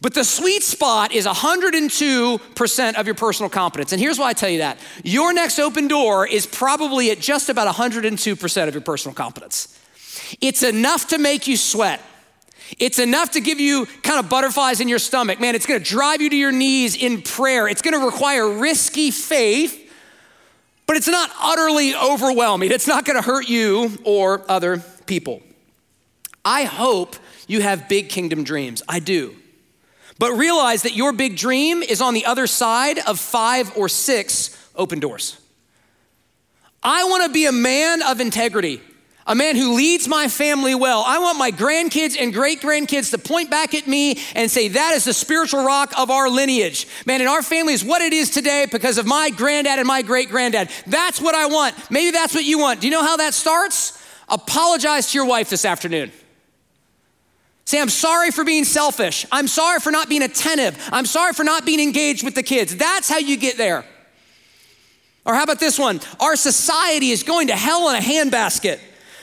But 0.00 0.14
the 0.14 0.24
sweet 0.24 0.62
spot 0.62 1.12
is 1.12 1.26
102% 1.26 2.94
of 2.94 3.06
your 3.06 3.14
personal 3.14 3.48
competence. 3.48 3.92
And 3.92 4.00
here's 4.00 4.18
why 4.18 4.28
I 4.28 4.32
tell 4.32 4.50
you 4.50 4.58
that 4.58 4.78
your 5.02 5.32
next 5.32 5.58
open 5.58 5.88
door 5.88 6.26
is 6.26 6.46
probably 6.46 7.10
at 7.10 7.20
just 7.20 7.48
about 7.48 7.72
102% 7.74 8.68
of 8.68 8.74
your 8.74 8.80
personal 8.80 9.14
competence. 9.14 9.78
It's 10.40 10.62
enough 10.62 11.08
to 11.08 11.18
make 11.18 11.46
you 11.46 11.56
sweat. 11.56 12.00
It's 12.78 12.98
enough 12.98 13.32
to 13.32 13.40
give 13.40 13.60
you 13.60 13.86
kind 14.02 14.18
of 14.18 14.28
butterflies 14.28 14.80
in 14.80 14.88
your 14.88 14.98
stomach. 14.98 15.40
Man, 15.40 15.54
it's 15.54 15.66
gonna 15.66 15.80
drive 15.80 16.20
you 16.20 16.30
to 16.30 16.36
your 16.36 16.52
knees 16.52 16.96
in 16.96 17.22
prayer. 17.22 17.68
It's 17.68 17.82
gonna 17.82 18.04
require 18.04 18.48
risky 18.48 19.10
faith, 19.10 19.80
but 20.86 20.96
it's 20.96 21.08
not 21.08 21.30
utterly 21.40 21.94
overwhelming. 21.94 22.72
It's 22.72 22.86
not 22.86 23.04
gonna 23.04 23.22
hurt 23.22 23.48
you 23.48 23.98
or 24.04 24.42
other 24.48 24.78
people. 25.06 25.42
I 26.44 26.64
hope 26.64 27.16
you 27.46 27.60
have 27.60 27.88
big 27.88 28.08
kingdom 28.08 28.44
dreams. 28.44 28.82
I 28.88 28.98
do. 28.98 29.36
But 30.18 30.32
realize 30.32 30.82
that 30.82 30.94
your 30.94 31.12
big 31.12 31.36
dream 31.36 31.82
is 31.82 32.00
on 32.00 32.14
the 32.14 32.24
other 32.24 32.46
side 32.46 32.98
of 33.00 33.18
five 33.18 33.76
or 33.76 33.88
six 33.88 34.56
open 34.76 35.00
doors. 35.00 35.40
I 36.82 37.04
wanna 37.04 37.30
be 37.30 37.46
a 37.46 37.52
man 37.52 38.02
of 38.02 38.20
integrity, 38.20 38.80
a 39.26 39.34
man 39.34 39.56
who 39.56 39.72
leads 39.74 40.06
my 40.06 40.28
family 40.28 40.74
well. 40.74 41.02
I 41.06 41.18
want 41.18 41.38
my 41.38 41.50
grandkids 41.50 42.16
and 42.20 42.32
great 42.32 42.60
grandkids 42.60 43.10
to 43.10 43.18
point 43.18 43.50
back 43.50 43.74
at 43.74 43.86
me 43.86 44.18
and 44.34 44.50
say, 44.50 44.68
That 44.68 44.94
is 44.94 45.04
the 45.04 45.14
spiritual 45.14 45.64
rock 45.64 45.98
of 45.98 46.10
our 46.10 46.28
lineage. 46.28 46.86
Man, 47.06 47.20
and 47.20 47.28
our 47.28 47.42
family 47.42 47.72
is 47.72 47.82
what 47.82 48.02
it 48.02 48.12
is 48.12 48.30
today 48.30 48.66
because 48.70 48.98
of 48.98 49.06
my 49.06 49.30
granddad 49.30 49.78
and 49.78 49.88
my 49.88 50.02
great 50.02 50.28
granddad. 50.28 50.68
That's 50.86 51.20
what 51.20 51.34
I 51.34 51.46
want. 51.46 51.74
Maybe 51.90 52.10
that's 52.10 52.34
what 52.34 52.44
you 52.44 52.58
want. 52.58 52.82
Do 52.82 52.86
you 52.86 52.90
know 52.90 53.02
how 53.02 53.16
that 53.16 53.32
starts? 53.32 53.98
Apologize 54.28 55.10
to 55.12 55.18
your 55.18 55.26
wife 55.26 55.48
this 55.48 55.64
afternoon. 55.64 56.12
Say, 57.64 57.80
I'm 57.80 57.88
sorry 57.88 58.30
for 58.30 58.44
being 58.44 58.64
selfish. 58.64 59.24
I'm 59.32 59.48
sorry 59.48 59.80
for 59.80 59.90
not 59.90 60.08
being 60.08 60.22
attentive. 60.22 60.78
I'm 60.92 61.06
sorry 61.06 61.32
for 61.32 61.44
not 61.44 61.64
being 61.64 61.80
engaged 61.80 62.22
with 62.22 62.34
the 62.34 62.42
kids. 62.42 62.76
That's 62.76 63.08
how 63.08 63.18
you 63.18 63.36
get 63.36 63.56
there. 63.56 63.84
Or 65.24 65.34
how 65.34 65.44
about 65.44 65.60
this 65.60 65.78
one? 65.78 66.00
Our 66.20 66.36
society 66.36 67.10
is 67.10 67.22
going 67.22 67.48
to 67.48 67.56
hell 67.56 67.88
in 67.88 67.96
a 67.96 68.00
handbasket. 68.00 68.80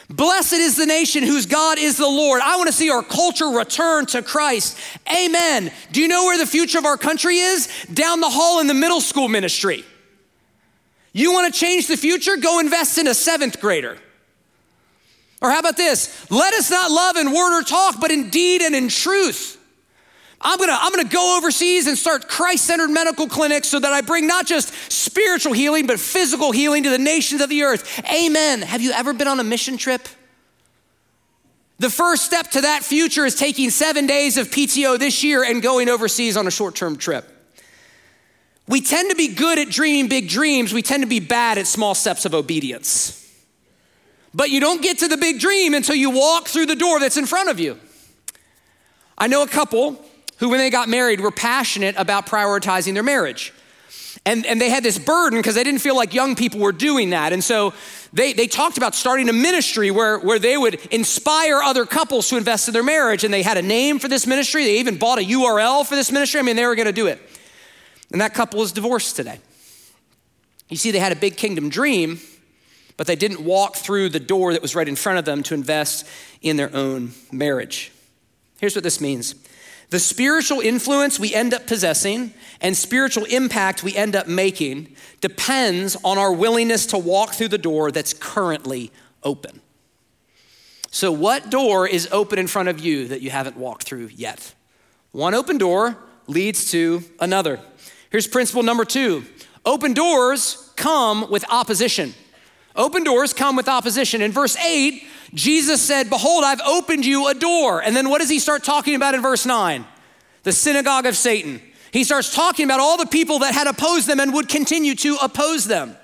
Blessed 0.10 0.54
is 0.54 0.76
the 0.76 0.86
nation 0.86 1.24
whose 1.24 1.46
God 1.46 1.78
is 1.78 1.98
the 1.98 2.08
Lord. 2.08 2.42
I 2.42 2.58
want 2.58 2.68
to 2.68 2.74
see 2.74 2.90
our 2.90 3.04
culture 3.04 3.46
return 3.46 4.08
to 4.08 4.22
Christ. 4.22 4.78
Amen. 5.08 5.72
Do 5.92 6.02
you 6.02 6.08
know 6.08 6.26
where 6.26 6.38
the 6.38 6.46
future 6.46 6.80
of 6.80 6.86
our 6.86 6.98
country 6.98 7.38
is? 7.38 7.70
Down 7.94 8.20
the 8.20 8.30
hall 8.30 8.60
in 8.60 8.68
the 8.68 8.74
middle 8.74 9.00
school 9.00 9.30
ministry. 9.30 9.86
You 11.14 11.32
want 11.32 11.54
to 11.54 11.58
change 11.58 11.88
the 11.88 11.96
future? 11.96 12.38
Go 12.38 12.60
invest 12.60 12.98
in 12.98 13.08
a 13.08 13.14
seventh 13.14 13.62
grader. 13.62 13.98
Or 15.42 15.50
how 15.50 15.60
about 15.60 15.78
this? 15.78 16.30
Let 16.30 16.54
us 16.54 16.70
not 16.70 16.92
love 16.92 17.18
in 17.18 17.32
word 17.32 17.60
or 17.60 17.64
talk, 17.64 18.00
but 18.00 18.12
in 18.12 18.30
deed 18.30 18.62
and 18.62 18.76
in 18.76 18.88
truth. 18.90 19.58
I'm 20.40 20.58
gonna, 20.58 20.78
I'm 20.80 20.92
gonna 20.92 21.08
go 21.08 21.38
overseas 21.38 21.88
and 21.88 21.98
start 21.98 22.28
Christ 22.28 22.66
centered 22.66 22.90
medical 22.90 23.28
clinics 23.28 23.68
so 23.68 23.80
that 23.80 23.94
I 23.94 24.02
bring 24.02 24.26
not 24.28 24.48
just 24.48 24.74
spiritual 24.92 25.54
healing, 25.54 25.86
but 25.86 26.00
physical 26.00 26.52
healing 26.52 26.84
to 26.84 26.90
the 26.90 26.98
nations 26.98 27.42
of 27.42 27.50
the 27.50 27.64
earth. 27.64 28.04
Amen. 28.12 28.62
Have 28.62 28.82
you 28.82 28.92
ever 28.92 29.14
been 29.14 29.28
on 29.28 29.40
a 29.40 29.44
mission 29.44 29.78
trip? 29.78 30.08
The 31.78 31.90
first 31.90 32.26
step 32.26 32.52
to 32.52 32.62
that 32.62 32.84
future 32.84 33.26
is 33.26 33.34
taking 33.34 33.72
seven 33.72 34.06
days 34.06 34.38
of 34.38 34.50
PTO 34.50 35.00
this 35.00 35.24
year 35.24 35.44
and 35.44 35.64
going 35.64 35.90
overseas 35.90 36.38
on 36.38 36.46
a 36.46 36.52
short 36.52 36.76
term 36.76 36.96
trip. 36.96 37.28
We 38.68 38.82
tend 38.82 39.10
to 39.10 39.16
be 39.16 39.30
good 39.30 39.58
at 39.58 39.70
dreaming 39.70 40.08
big 40.08 40.30
dreams, 40.30 40.74
we 40.74 40.84
tend 40.84 41.04
to 41.04 41.10
be 41.10 41.20
bad 41.20 41.58
at 41.58 41.68
small 41.68 41.96
steps 41.96 42.26
of 42.26 42.36
obedience. 42.36 43.18
But 44.34 44.50
you 44.50 44.60
don't 44.60 44.82
get 44.82 45.00
to 45.00 45.08
the 45.08 45.18
big 45.18 45.40
dream 45.40 45.74
until 45.74 45.96
you 45.96 46.10
walk 46.10 46.48
through 46.48 46.68
the 46.68 46.76
door 46.76 47.00
that's 47.00 47.18
in 47.18 47.26
front 47.26 47.50
of 47.50 47.60
you. 47.60 47.78
I 49.18 49.28
know 49.28 49.44
a 49.44 49.48
couple 49.48 50.04
who, 50.38 50.50
when 50.50 50.60
they 50.60 50.70
got 50.70 50.90
married, 50.90 51.20
were 51.20 51.32
passionate 51.32 51.96
about 51.98 52.26
prioritizing 52.26 52.94
their 52.94 53.04
marriage. 53.04 53.54
And, 54.26 54.46
and 54.46 54.62
they 54.62 54.70
had 54.70 54.84
this 54.84 55.00
burden 55.00 55.40
because 55.40 55.56
they 55.56 55.64
didn't 55.64 55.82
feel 55.82 55.96
like 55.96 56.14
young 56.14 56.36
people 56.36 56.60
were 56.60 56.72
doing 56.72 57.12
that. 57.12 57.34
And 57.34 57.44
so 57.44 57.74
they, 58.14 58.34
they 58.34 58.46
talked 58.48 58.78
about 58.78 58.94
starting 58.94 59.30
a 59.30 59.34
ministry 59.34 59.90
where, 59.90 60.20
where 60.20 60.38
they 60.38 60.58
would 60.58 60.76
inspire 60.92 61.58
other 61.58 61.86
couples 61.86 62.30
to 62.30 62.38
invest 62.38 62.68
in 62.68 62.74
their 62.74 62.84
marriage. 62.84 63.24
And 63.24 63.34
they 63.34 63.42
had 63.42 63.58
a 63.58 63.62
name 63.62 64.00
for 64.00 64.08
this 64.08 64.28
ministry. 64.28 64.64
They 64.64 64.80
even 64.80 64.98
bought 64.98 65.18
a 65.18 65.24
URL 65.24 65.86
for 65.86 65.96
this 65.96 66.12
ministry. 66.12 66.40
I 66.40 66.44
mean, 66.44 66.56
they 66.56 66.66
were 66.66 66.76
going 66.76 66.88
to 66.88 66.92
do 66.92 67.08
it. 67.08 67.20
And 68.12 68.22
that 68.22 68.34
couple 68.34 68.62
is 68.62 68.72
divorced 68.72 69.16
today. 69.16 69.40
You 70.70 70.78
see, 70.78 70.92
they 70.92 71.00
had 71.00 71.12
a 71.12 71.16
big 71.18 71.36
kingdom 71.36 71.70
dream, 71.70 72.20
but 73.02 73.08
they 73.08 73.16
didn't 73.16 73.44
walk 73.44 73.78
through 73.78 74.10
the 74.10 74.20
door 74.20 74.54
that 74.54 74.62
was 74.62 74.76
right 74.76 74.88
in 74.88 74.96
front 74.96 75.18
of 75.18 75.26
them 75.26 75.42
to 75.42 75.56
invest 75.56 76.08
in 76.44 76.56
their 76.56 76.70
own 76.76 77.14
marriage. 77.32 77.92
Here's 78.60 78.76
what 78.76 78.84
this 78.84 79.02
means 79.02 79.34
the 79.90 79.98
spiritual 79.98 80.60
influence 80.60 81.20
we 81.20 81.34
end 81.34 81.52
up 81.52 81.66
possessing 81.66 82.32
and 82.62 82.78
spiritual 82.78 83.26
impact 83.26 83.82
we 83.82 83.96
end 83.96 84.16
up 84.16 84.28
making 84.28 84.96
depends 85.20 85.98
on 86.04 86.20
our 86.20 86.32
willingness 86.32 86.86
to 86.86 86.98
walk 87.00 87.32
through 87.34 87.48
the 87.48 87.58
door 87.58 87.90
that's 87.90 88.14
currently 88.14 88.92
open. 89.24 89.62
So, 90.92 91.12
what 91.12 91.50
door 91.50 91.88
is 91.88 92.08
open 92.12 92.38
in 92.38 92.46
front 92.46 92.70
of 92.70 92.80
you 92.80 93.08
that 93.08 93.22
you 93.22 93.32
haven't 93.32 93.58
walked 93.58 93.82
through 93.82 94.12
yet? 94.14 94.54
One 95.12 95.34
open 95.34 95.58
door 95.58 95.98
leads 96.28 96.70
to 96.70 97.04
another. 97.20 97.60
Here's 98.12 98.28
principle 98.28 98.62
number 98.62 98.86
two 98.86 99.26
open 99.66 99.94
doors 99.94 100.72
come 100.76 101.32
with 101.32 101.44
opposition. 101.50 102.14
Open 102.76 103.04
doors 103.04 103.34
come 103.34 103.56
with 103.56 103.68
opposition. 103.68 104.22
In 104.22 104.32
verse 104.32 104.56
8, 104.58 105.04
Jesus 105.34 105.82
said, 105.82 106.10
Behold, 106.10 106.44
I've 106.44 106.62
opened 106.62 107.06
you 107.06 107.28
a 107.28 107.34
door. 107.34 107.82
And 107.82 107.96
then 107.96 108.10
what 108.10 108.20
does 108.20 108.30
he 108.30 108.40
start 108.40 108.64
talking 108.64 108.96
about 108.96 109.16
in 109.16 109.22
verse 109.22 109.46
9? 109.46 109.86
The 110.44 110.52
synagogue 110.52 111.06
of 111.06 111.16
Satan. 111.16 111.62
He 111.92 112.04
starts 112.04 112.34
talking 112.34 112.66
about 112.66 112.80
all 112.80 112.98
the 112.98 113.06
people 113.06 113.40
that 113.40 113.54
had 113.54 113.68
opposed 113.68 114.08
them 114.08 114.20
and 114.20 114.34
would 114.34 114.48
continue 114.48 114.96
to 114.96 115.18
oppose 115.22 115.66
them. 115.66 115.98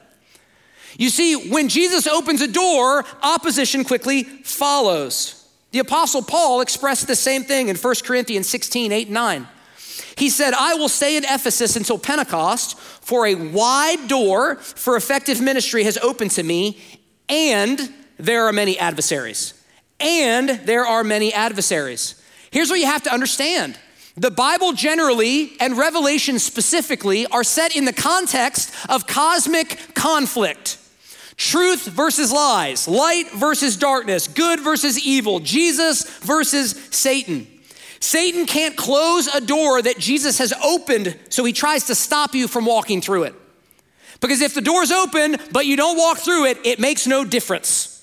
You 0.97 1.09
see, 1.09 1.49
when 1.49 1.69
Jesus 1.69 2.07
opens 2.07 2.41
a 2.41 2.47
door, 2.47 3.05
opposition 3.21 3.83
quickly 3.83 4.23
follows. 4.23 5.47
The 5.71 5.79
Apostle 5.79 6.23
Paul 6.23 6.61
expressed 6.61 7.07
the 7.07 7.15
same 7.15 7.43
thing 7.43 7.69
in 7.69 7.75
1 7.75 7.95
Corinthians 8.03 8.49
16 8.49 8.91
8 8.91 9.09
9. 9.09 9.47
He 10.15 10.29
said, 10.29 10.53
I 10.55 10.73
will 10.73 10.89
stay 10.89 11.15
in 11.15 11.23
Ephesus 11.23 11.75
until 11.75 11.99
Pentecost, 11.99 12.77
for 13.07 13.25
a 13.25 13.35
wide 13.35 14.09
door 14.09 14.55
for 14.55 14.97
effective 14.97 15.39
ministry 15.39 15.85
has 15.85 15.97
opened 15.99 16.29
to 16.29 16.43
me, 16.43 16.77
and 17.29 17.79
there 18.17 18.43
are 18.47 18.51
many 18.51 18.77
adversaries. 18.77 19.53
And 19.97 20.49
there 20.49 20.85
are 20.85 21.05
many 21.05 21.33
adversaries. 21.33 22.21
Here's 22.51 22.69
what 22.69 22.81
you 22.81 22.85
have 22.85 23.03
to 23.03 23.13
understand 23.13 23.79
the 24.17 24.29
Bible 24.29 24.73
generally 24.73 25.53
and 25.61 25.77
Revelation 25.77 26.37
specifically 26.37 27.25
are 27.27 27.45
set 27.45 27.77
in 27.77 27.85
the 27.85 27.93
context 27.93 28.73
of 28.89 29.07
cosmic 29.07 29.93
conflict. 29.93 30.77
Truth 31.37 31.85
versus 31.85 32.29
lies, 32.29 32.89
light 32.89 33.31
versus 33.31 33.77
darkness, 33.77 34.27
good 34.27 34.59
versus 34.59 34.99
evil, 34.99 35.39
Jesus 35.39 36.03
versus 36.19 36.71
Satan. 36.91 37.47
Satan 37.99 38.45
can't 38.45 38.75
close 38.75 39.27
a 39.27 39.41
door 39.41 39.81
that 39.81 39.97
Jesus 39.97 40.37
has 40.37 40.53
opened, 40.63 41.17
so 41.29 41.43
he 41.43 41.53
tries 41.53 41.85
to 41.85 41.95
stop 41.95 42.35
you 42.35 42.47
from 42.47 42.65
walking 42.65 43.01
through 43.01 43.23
it. 43.23 43.35
Because 44.19 44.41
if 44.41 44.53
the 44.53 44.61
door's 44.61 44.91
open, 44.91 45.37
but 45.51 45.65
you 45.65 45.75
don't 45.75 45.97
walk 45.97 46.17
through 46.17 46.45
it, 46.45 46.57
it 46.63 46.79
makes 46.79 47.07
no 47.07 47.23
difference. 47.23 47.93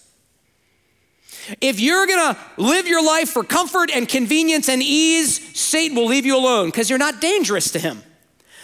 If 1.61 1.78
you're 1.80 2.07
gonna 2.07 2.38
live 2.57 2.87
your 2.87 3.04
life 3.04 3.30
for 3.30 3.44
comfort 3.44 3.90
and 3.92 4.09
convenience 4.09 4.68
and 4.68 4.83
ease, 4.83 5.59
Satan 5.59 5.96
will 5.96 6.07
leave 6.07 6.24
you 6.24 6.37
alone 6.37 6.66
because 6.66 6.88
you're 6.88 6.98
not 6.98 7.20
dangerous 7.20 7.70
to 7.72 7.78
him. 7.78 8.02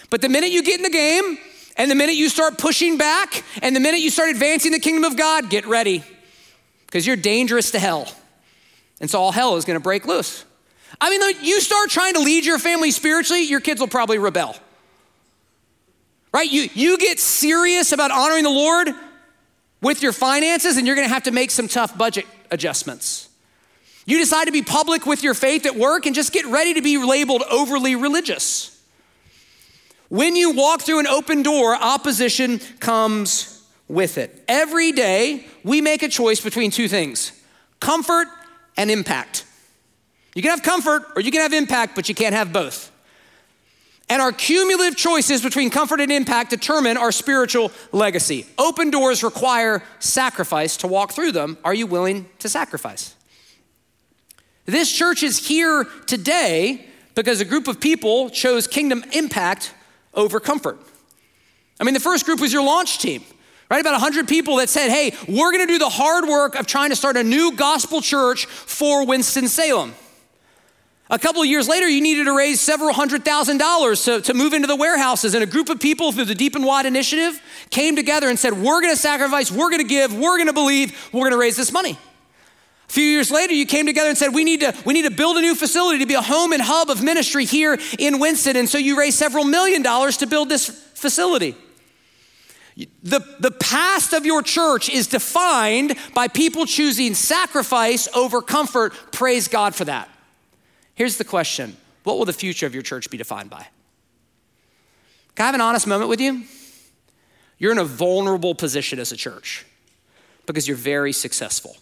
But 0.08 0.22
the 0.22 0.28
minute 0.28 0.50
you 0.50 0.62
get 0.62 0.78
in 0.78 0.82
the 0.82 0.90
game, 0.90 1.38
and 1.76 1.90
the 1.90 1.94
minute 1.94 2.14
you 2.14 2.28
start 2.28 2.58
pushing 2.58 2.98
back, 2.98 3.44
and 3.62 3.74
the 3.74 3.80
minute 3.80 4.00
you 4.00 4.10
start 4.10 4.30
advancing 4.30 4.72
the 4.72 4.80
kingdom 4.80 5.04
of 5.04 5.16
God, 5.16 5.50
get 5.50 5.66
ready 5.66 6.02
because 6.86 7.06
you're 7.06 7.16
dangerous 7.16 7.70
to 7.72 7.78
hell. 7.78 8.12
And 9.00 9.08
so 9.10 9.20
all 9.20 9.32
hell 9.32 9.56
is 9.56 9.64
gonna 9.64 9.80
break 9.80 10.06
loose. 10.06 10.44
I 10.98 11.10
mean, 11.10 11.36
you 11.42 11.60
start 11.60 11.90
trying 11.90 12.14
to 12.14 12.20
lead 12.20 12.44
your 12.44 12.58
family 12.58 12.90
spiritually, 12.90 13.42
your 13.42 13.60
kids 13.60 13.80
will 13.80 13.88
probably 13.88 14.18
rebel. 14.18 14.56
Right? 16.32 16.50
You, 16.50 16.68
you 16.74 16.98
get 16.98 17.18
serious 17.18 17.92
about 17.92 18.10
honoring 18.10 18.44
the 18.44 18.50
Lord 18.50 18.88
with 19.82 20.02
your 20.02 20.12
finances, 20.12 20.76
and 20.76 20.86
you're 20.86 20.96
gonna 20.96 21.08
have 21.08 21.24
to 21.24 21.32
make 21.32 21.50
some 21.50 21.68
tough 21.68 21.96
budget 21.96 22.26
adjustments. 22.50 23.28
You 24.06 24.18
decide 24.18 24.46
to 24.46 24.52
be 24.52 24.62
public 24.62 25.06
with 25.06 25.22
your 25.22 25.34
faith 25.34 25.66
at 25.66 25.76
work, 25.76 26.06
and 26.06 26.14
just 26.14 26.32
get 26.32 26.46
ready 26.46 26.74
to 26.74 26.82
be 26.82 26.98
labeled 26.98 27.42
overly 27.50 27.96
religious. 27.96 28.76
When 30.08 30.34
you 30.34 30.50
walk 30.52 30.82
through 30.82 30.98
an 30.98 31.06
open 31.06 31.42
door, 31.42 31.74
opposition 31.74 32.58
comes 32.80 33.64
with 33.86 34.18
it. 34.18 34.44
Every 34.48 34.92
day, 34.92 35.46
we 35.62 35.80
make 35.80 36.02
a 36.02 36.08
choice 36.08 36.40
between 36.40 36.70
two 36.70 36.88
things 36.88 37.32
comfort 37.78 38.28
and 38.76 38.90
impact. 38.90 39.44
You 40.40 40.42
can 40.42 40.52
have 40.52 40.62
comfort 40.62 41.02
or 41.14 41.20
you 41.20 41.30
can 41.30 41.42
have 41.42 41.52
impact, 41.52 41.94
but 41.94 42.08
you 42.08 42.14
can't 42.14 42.34
have 42.34 42.50
both. 42.50 42.90
And 44.08 44.22
our 44.22 44.32
cumulative 44.32 44.96
choices 44.96 45.42
between 45.42 45.68
comfort 45.68 46.00
and 46.00 46.10
impact 46.10 46.48
determine 46.48 46.96
our 46.96 47.12
spiritual 47.12 47.70
legacy. 47.92 48.46
Open 48.56 48.88
doors 48.88 49.22
require 49.22 49.82
sacrifice 49.98 50.78
to 50.78 50.86
walk 50.86 51.12
through 51.12 51.32
them. 51.32 51.58
Are 51.62 51.74
you 51.74 51.86
willing 51.86 52.26
to 52.38 52.48
sacrifice? 52.48 53.14
This 54.64 54.90
church 54.90 55.22
is 55.22 55.46
here 55.46 55.84
today 56.06 56.86
because 57.14 57.42
a 57.42 57.44
group 57.44 57.68
of 57.68 57.78
people 57.78 58.30
chose 58.30 58.66
kingdom 58.66 59.04
impact 59.12 59.74
over 60.14 60.40
comfort. 60.40 60.78
I 61.78 61.84
mean, 61.84 61.92
the 61.92 62.00
first 62.00 62.24
group 62.24 62.40
was 62.40 62.50
your 62.50 62.64
launch 62.64 62.98
team, 62.98 63.22
right? 63.70 63.82
About 63.82 63.92
100 63.92 64.26
people 64.26 64.56
that 64.56 64.70
said, 64.70 64.88
hey, 64.88 65.14
we're 65.28 65.52
gonna 65.52 65.66
do 65.66 65.78
the 65.78 65.90
hard 65.90 66.24
work 66.24 66.54
of 66.54 66.66
trying 66.66 66.88
to 66.88 66.96
start 66.96 67.18
a 67.18 67.22
new 67.22 67.54
gospel 67.56 68.00
church 68.00 68.46
for 68.46 69.04
Winston-Salem. 69.04 69.92
A 71.12 71.18
couple 71.18 71.42
of 71.42 71.48
years 71.48 71.68
later, 71.68 71.88
you 71.88 72.00
needed 72.00 72.24
to 72.24 72.36
raise 72.36 72.60
several 72.60 72.92
hundred 72.92 73.24
thousand 73.24 73.58
dollars 73.58 74.04
to, 74.04 74.20
to 74.20 74.32
move 74.32 74.52
into 74.52 74.68
the 74.68 74.76
warehouses. 74.76 75.34
And 75.34 75.42
a 75.42 75.46
group 75.46 75.68
of 75.68 75.80
people 75.80 76.12
through 76.12 76.26
the 76.26 76.36
Deep 76.36 76.54
and 76.54 76.64
Wide 76.64 76.86
Initiative 76.86 77.42
came 77.70 77.96
together 77.96 78.28
and 78.28 78.38
said, 78.38 78.52
We're 78.52 78.80
gonna 78.80 78.94
sacrifice, 78.94 79.50
we're 79.50 79.70
gonna 79.70 79.82
give, 79.82 80.16
we're 80.16 80.38
gonna 80.38 80.52
believe, 80.52 81.10
we're 81.12 81.28
gonna 81.28 81.40
raise 81.40 81.56
this 81.56 81.72
money. 81.72 81.98
A 82.88 82.92
few 82.92 83.04
years 83.04 83.30
later, 83.30 83.52
you 83.52 83.66
came 83.66 83.86
together 83.86 84.08
and 84.08 84.18
said, 84.18 84.34
we 84.34 84.42
need, 84.42 84.62
to, 84.62 84.74
we 84.84 84.94
need 84.94 85.04
to 85.04 85.12
build 85.12 85.36
a 85.36 85.40
new 85.40 85.54
facility 85.54 86.00
to 86.00 86.06
be 86.06 86.14
a 86.14 86.20
home 86.20 86.52
and 86.52 86.60
hub 86.60 86.90
of 86.90 87.04
ministry 87.04 87.44
here 87.44 87.78
in 88.00 88.18
Winston. 88.18 88.56
And 88.56 88.68
so 88.68 88.78
you 88.78 88.98
raised 88.98 89.16
several 89.16 89.44
million 89.44 89.82
dollars 89.82 90.16
to 90.16 90.26
build 90.26 90.48
this 90.48 90.66
facility. 90.66 91.54
The, 93.04 93.20
the 93.38 93.52
past 93.52 94.12
of 94.12 94.26
your 94.26 94.42
church 94.42 94.90
is 94.90 95.06
defined 95.06 95.94
by 96.14 96.26
people 96.26 96.66
choosing 96.66 97.14
sacrifice 97.14 98.08
over 98.12 98.42
comfort. 98.42 98.92
Praise 99.12 99.46
God 99.46 99.76
for 99.76 99.84
that. 99.84 100.08
Here's 101.00 101.16
the 101.16 101.24
question 101.24 101.78
What 102.04 102.18
will 102.18 102.26
the 102.26 102.34
future 102.34 102.66
of 102.66 102.74
your 102.74 102.82
church 102.82 103.08
be 103.08 103.16
defined 103.16 103.48
by? 103.48 103.66
Can 105.34 105.44
I 105.44 105.46
have 105.46 105.54
an 105.54 105.62
honest 105.62 105.86
moment 105.86 106.10
with 106.10 106.20
you? 106.20 106.44
You're 107.56 107.72
in 107.72 107.78
a 107.78 107.86
vulnerable 107.86 108.54
position 108.54 108.98
as 108.98 109.10
a 109.10 109.16
church 109.16 109.64
because 110.44 110.68
you're 110.68 110.76
very 110.76 111.14
successful. 111.14 111.78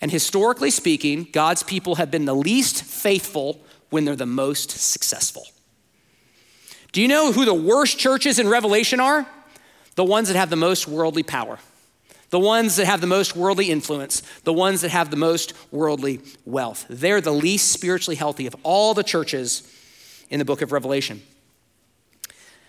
And 0.00 0.12
historically 0.12 0.70
speaking, 0.70 1.26
God's 1.32 1.64
people 1.64 1.96
have 1.96 2.08
been 2.08 2.24
the 2.24 2.36
least 2.36 2.84
faithful 2.84 3.60
when 3.90 4.04
they're 4.04 4.14
the 4.14 4.26
most 4.26 4.70
successful. 4.70 5.48
Do 6.92 7.02
you 7.02 7.08
know 7.08 7.32
who 7.32 7.44
the 7.44 7.52
worst 7.52 7.98
churches 7.98 8.38
in 8.38 8.48
Revelation 8.48 9.00
are? 9.00 9.26
The 9.96 10.04
ones 10.04 10.28
that 10.28 10.36
have 10.36 10.50
the 10.50 10.56
most 10.56 10.86
worldly 10.86 11.24
power 11.24 11.58
the 12.30 12.38
ones 12.38 12.76
that 12.76 12.86
have 12.86 13.00
the 13.00 13.06
most 13.06 13.34
worldly 13.34 13.70
influence, 13.70 14.22
the 14.44 14.52
ones 14.52 14.82
that 14.82 14.90
have 14.90 15.10
the 15.10 15.16
most 15.16 15.54
worldly 15.72 16.20
wealth. 16.44 16.84
They're 16.90 17.20
the 17.20 17.32
least 17.32 17.72
spiritually 17.72 18.16
healthy 18.16 18.46
of 18.46 18.54
all 18.62 18.94
the 18.94 19.02
churches 19.02 19.62
in 20.30 20.38
the 20.38 20.44
book 20.44 20.62
of 20.62 20.72
Revelation. 20.72 21.22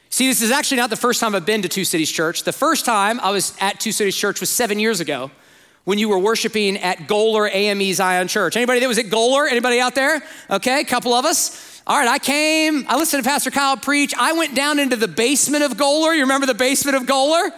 See, 0.09 0.27
this 0.27 0.41
is 0.41 0.51
actually 0.51 0.77
not 0.77 0.89
the 0.89 0.95
first 0.95 1.19
time 1.19 1.35
I've 1.35 1.45
been 1.45 1.61
to 1.61 1.69
Two 1.69 1.85
Cities 1.85 2.11
Church. 2.11 2.43
The 2.43 2.51
first 2.51 2.85
time 2.85 3.19
I 3.19 3.31
was 3.31 3.55
at 3.61 3.79
Two 3.79 3.91
Cities 3.91 4.15
Church 4.15 4.39
was 4.39 4.49
seven 4.49 4.79
years 4.79 5.01
ago 5.01 5.29
when 5.83 5.99
you 5.99 6.09
were 6.09 6.17
worshiping 6.17 6.77
at 6.77 7.07
Goler 7.07 7.53
AME 7.53 7.93
Zion 7.93 8.27
Church. 8.27 8.55
Anybody 8.55 8.79
that 8.79 8.87
was 8.87 8.97
at 8.97 9.05
Goler? 9.05 9.49
Anybody 9.49 9.79
out 9.79 9.93
there? 9.93 10.23
Okay, 10.49 10.81
a 10.81 10.85
couple 10.85 11.13
of 11.13 11.25
us. 11.25 11.81
All 11.85 11.97
right, 11.97 12.07
I 12.07 12.19
came, 12.19 12.85
I 12.87 12.97
listened 12.97 13.23
to 13.23 13.29
Pastor 13.29 13.51
Kyle 13.51 13.77
preach. 13.77 14.13
I 14.17 14.33
went 14.33 14.55
down 14.55 14.79
into 14.79 14.95
the 14.95 15.07
basement 15.07 15.63
of 15.63 15.73
Goler. 15.73 16.15
You 16.15 16.21
remember 16.21 16.45
the 16.45 16.53
basement 16.53 16.97
of 16.97 17.03
Goler? 17.03 17.51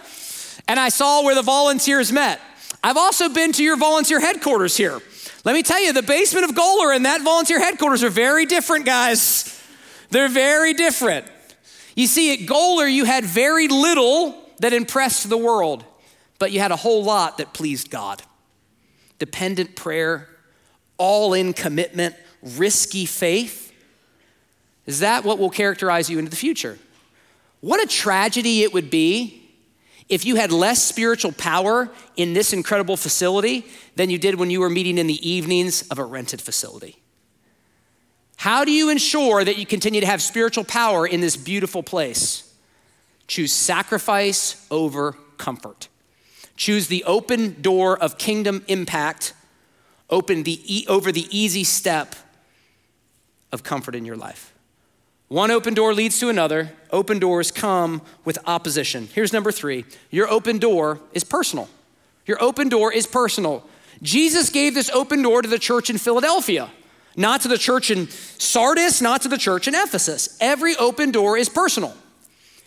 And 0.68 0.78
I 0.78 0.88
saw 0.88 1.24
where 1.24 1.34
the 1.34 1.42
volunteers 1.42 2.12
met. 2.12 2.40
I've 2.82 2.96
also 2.96 3.28
been 3.28 3.52
to 3.52 3.62
your 3.62 3.76
volunteer 3.76 4.20
headquarters 4.20 4.76
here. 4.76 5.00
Let 5.44 5.54
me 5.54 5.62
tell 5.62 5.82
you, 5.82 5.92
the 5.92 6.02
basement 6.02 6.48
of 6.48 6.54
Goler 6.54 6.94
and 6.94 7.04
that 7.04 7.22
volunteer 7.22 7.58
headquarters 7.58 8.04
are 8.04 8.10
very 8.10 8.46
different, 8.46 8.86
guys. 8.86 9.60
They're 10.10 10.28
very 10.28 10.72
different. 10.72 11.26
You 11.96 12.06
see, 12.06 12.32
at 12.32 12.48
Goler, 12.48 12.92
you 12.92 13.04
had 13.04 13.24
very 13.24 13.68
little 13.68 14.38
that 14.60 14.72
impressed 14.72 15.28
the 15.28 15.36
world, 15.36 15.84
but 16.38 16.52
you 16.52 16.60
had 16.60 16.70
a 16.70 16.76
whole 16.76 17.02
lot 17.02 17.38
that 17.38 17.52
pleased 17.52 17.90
God. 17.90 18.22
Dependent 19.18 19.74
prayer, 19.76 20.28
all 20.96 21.34
in 21.34 21.52
commitment, 21.52 22.14
risky 22.42 23.04
faith. 23.04 23.72
Is 24.86 25.00
that 25.00 25.24
what 25.24 25.38
will 25.38 25.50
characterize 25.50 26.08
you 26.08 26.18
into 26.18 26.30
the 26.30 26.36
future? 26.36 26.78
What 27.60 27.82
a 27.82 27.86
tragedy 27.86 28.62
it 28.62 28.72
would 28.72 28.90
be 28.90 29.41
if 30.12 30.26
you 30.26 30.36
had 30.36 30.52
less 30.52 30.84
spiritual 30.84 31.32
power 31.32 31.88
in 32.16 32.34
this 32.34 32.52
incredible 32.52 32.98
facility 32.98 33.64
than 33.96 34.10
you 34.10 34.18
did 34.18 34.34
when 34.34 34.50
you 34.50 34.60
were 34.60 34.68
meeting 34.68 34.98
in 34.98 35.06
the 35.06 35.26
evenings 35.26 35.88
of 35.88 35.98
a 35.98 36.04
rented 36.04 36.42
facility. 36.42 36.98
How 38.36 38.66
do 38.66 38.72
you 38.72 38.90
ensure 38.90 39.42
that 39.42 39.56
you 39.56 39.64
continue 39.64 40.02
to 40.02 40.06
have 40.06 40.20
spiritual 40.20 40.64
power 40.64 41.06
in 41.06 41.22
this 41.22 41.34
beautiful 41.34 41.82
place? 41.82 42.54
Choose 43.26 43.52
sacrifice 43.52 44.66
over 44.70 45.16
comfort. 45.38 45.88
Choose 46.56 46.88
the 46.88 47.04
open 47.04 47.62
door 47.62 47.96
of 47.98 48.18
kingdom 48.18 48.64
impact 48.68 49.32
open 50.10 50.42
the 50.42 50.84
over 50.88 51.10
the 51.10 51.26
easy 51.36 51.64
step 51.64 52.14
of 53.50 53.62
comfort 53.62 53.94
in 53.94 54.04
your 54.04 54.16
life. 54.16 54.51
One 55.32 55.50
open 55.50 55.72
door 55.72 55.94
leads 55.94 56.20
to 56.20 56.28
another. 56.28 56.74
Open 56.90 57.18
doors 57.18 57.50
come 57.50 58.02
with 58.22 58.38
opposition. 58.46 59.08
Here's 59.14 59.32
number 59.32 59.50
three 59.50 59.86
your 60.10 60.28
open 60.28 60.58
door 60.58 61.00
is 61.14 61.24
personal. 61.24 61.70
Your 62.26 62.40
open 62.42 62.68
door 62.68 62.92
is 62.92 63.06
personal. 63.06 63.66
Jesus 64.02 64.50
gave 64.50 64.74
this 64.74 64.90
open 64.90 65.22
door 65.22 65.40
to 65.40 65.48
the 65.48 65.58
church 65.58 65.88
in 65.88 65.96
Philadelphia 65.96 66.68
not 67.16 67.40
to 67.42 67.48
the 67.48 67.56
church 67.56 67.90
in 67.90 68.08
Sardis, 68.08 69.00
not 69.00 69.22
to 69.22 69.28
the 69.28 69.38
church 69.38 69.66
in 69.66 69.74
Ephesus. 69.74 70.36
Every 70.38 70.76
open 70.76 71.12
door 71.12 71.38
is 71.38 71.48
personal. 71.48 71.96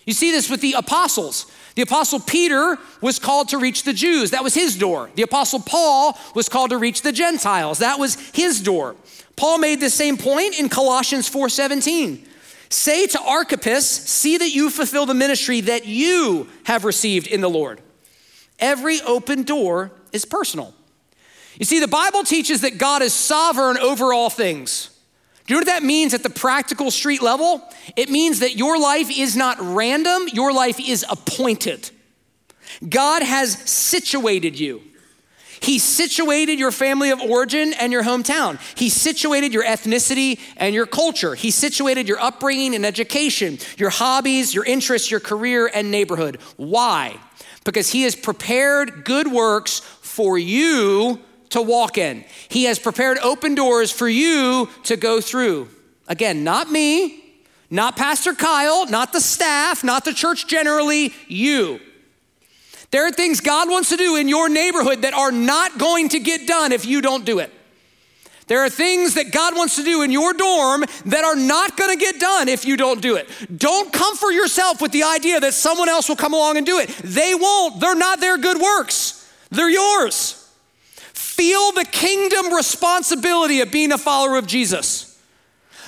You 0.07 0.13
see 0.13 0.31
this 0.31 0.49
with 0.49 0.61
the 0.61 0.73
apostles. 0.73 1.45
The 1.75 1.83
apostle 1.83 2.19
Peter 2.19 2.79
was 2.99 3.19
called 3.19 3.49
to 3.49 3.59
reach 3.59 3.83
the 3.83 3.93
Jews. 3.93 4.31
That 4.31 4.43
was 4.43 4.55
his 4.55 4.75
door. 4.75 5.11
The 5.13 5.21
apostle 5.21 5.59
Paul 5.59 6.17
was 6.33 6.49
called 6.49 6.71
to 6.71 6.77
reach 6.77 7.03
the 7.03 7.11
Gentiles. 7.11 7.77
That 7.77 7.99
was 7.99 8.15
his 8.31 8.59
door. 8.59 8.95
Paul 9.35 9.59
made 9.59 9.81
the 9.81 9.89
same 9.91 10.17
point 10.17 10.59
in 10.59 10.67
Colossians 10.67 11.29
4:17. 11.29 12.25
Say 12.75 13.07
to 13.07 13.21
Archippus, 13.21 13.87
see 13.87 14.37
that 14.37 14.49
you 14.49 14.69
fulfill 14.69 15.05
the 15.05 15.13
ministry 15.13 15.61
that 15.61 15.85
you 15.85 16.49
have 16.65 16.83
received 16.83 17.25
in 17.25 17.39
the 17.39 17.49
Lord. 17.49 17.79
Every 18.59 18.99
open 18.99 19.43
door 19.43 19.93
is 20.11 20.25
personal. 20.25 20.73
You 21.57 21.65
see, 21.65 21.79
the 21.79 21.87
Bible 21.87 22.25
teaches 22.25 22.61
that 22.61 22.77
God 22.77 23.01
is 23.01 23.13
sovereign 23.13 23.77
over 23.77 24.11
all 24.13 24.29
things. 24.29 24.89
Do 25.47 25.53
you 25.53 25.55
know 25.55 25.59
what 25.61 25.67
that 25.67 25.83
means 25.83 26.13
at 26.13 26.21
the 26.21 26.29
practical 26.29 26.91
street 26.91 27.21
level? 27.21 27.63
It 27.95 28.09
means 28.09 28.41
that 28.41 28.57
your 28.57 28.77
life 28.77 29.09
is 29.09 29.37
not 29.37 29.57
random, 29.61 30.27
your 30.33 30.51
life 30.51 30.77
is 30.77 31.05
appointed. 31.09 31.89
God 32.87 33.23
has 33.23 33.53
situated 33.53 34.59
you. 34.59 34.81
He 35.59 35.79
situated 35.79 36.59
your 36.59 36.71
family 36.71 37.11
of 37.11 37.21
origin 37.21 37.73
and 37.73 37.91
your 37.91 38.03
hometown. 38.03 38.59
He 38.77 38.89
situated 38.89 39.53
your 39.53 39.63
ethnicity 39.63 40.39
and 40.57 40.75
your 40.75 40.85
culture. 40.85 41.35
He 41.35 41.51
situated 41.51 42.07
your 42.07 42.19
upbringing 42.19 42.75
and 42.75 42.85
education, 42.85 43.57
your 43.77 43.89
hobbies, 43.89 44.53
your 44.53 44.65
interests, 44.65 45.09
your 45.09 45.19
career, 45.19 45.69
and 45.73 45.91
neighborhood. 45.91 46.39
Why? 46.57 47.17
Because 47.63 47.89
He 47.89 48.03
has 48.03 48.15
prepared 48.15 49.05
good 49.05 49.31
works 49.31 49.79
for 49.79 50.37
you 50.37 51.19
to 51.49 51.61
walk 51.61 51.97
in. 51.97 52.25
He 52.49 52.65
has 52.65 52.79
prepared 52.79 53.17
open 53.19 53.55
doors 53.55 53.91
for 53.91 54.07
you 54.07 54.69
to 54.83 54.97
go 54.97 55.21
through. 55.21 55.69
Again, 56.07 56.43
not 56.43 56.69
me, 56.69 57.23
not 57.69 57.95
Pastor 57.95 58.33
Kyle, 58.33 58.85
not 58.87 59.13
the 59.13 59.21
staff, 59.21 59.83
not 59.83 60.05
the 60.05 60.13
church 60.13 60.47
generally, 60.47 61.13
you. 61.27 61.79
There 62.95 63.05
are 63.05 63.11
things 63.11 63.41
God 63.41 63.69
wants 63.69 63.89
to 63.89 63.97
do 63.97 64.15
in 64.15 64.29
your 64.29 64.47
neighborhood 64.47 65.01
that 65.01 65.13
are 65.13 65.33
not 65.33 65.77
going 65.77 66.07
to 66.07 66.19
get 66.21 66.47
done 66.47 66.71
if 66.71 66.85
you 66.85 67.01
don't 67.01 67.25
do 67.25 67.39
it. 67.39 67.51
There 68.47 68.63
are 68.63 68.69
things 68.69 69.15
that 69.15 69.33
God 69.33 69.53
wants 69.53 69.75
to 69.75 69.83
do 69.83 70.01
in 70.03 70.11
your 70.11 70.31
dorm 70.31 70.85
that 71.07 71.25
are 71.25 71.35
not 71.35 71.75
going 71.75 71.91
to 71.91 72.01
get 72.01 72.21
done 72.21 72.47
if 72.47 72.63
you 72.63 72.77
don't 72.77 73.01
do 73.01 73.17
it. 73.17 73.27
Don't 73.53 73.91
comfort 73.91 74.31
yourself 74.31 74.81
with 74.81 74.93
the 74.93 75.03
idea 75.03 75.41
that 75.41 75.53
someone 75.53 75.89
else 75.89 76.07
will 76.07 76.15
come 76.15 76.33
along 76.33 76.55
and 76.55 76.65
do 76.65 76.79
it. 76.79 76.87
They 77.03 77.35
won't. 77.35 77.81
They're 77.81 77.95
not 77.95 78.21
their 78.21 78.37
good 78.37 78.61
works, 78.61 79.29
they're 79.49 79.69
yours. 79.69 80.41
Feel 80.93 81.73
the 81.73 81.83
kingdom 81.83 82.53
responsibility 82.53 83.59
of 83.59 83.73
being 83.73 83.91
a 83.91 83.97
follower 83.97 84.37
of 84.37 84.47
Jesus. 84.47 85.04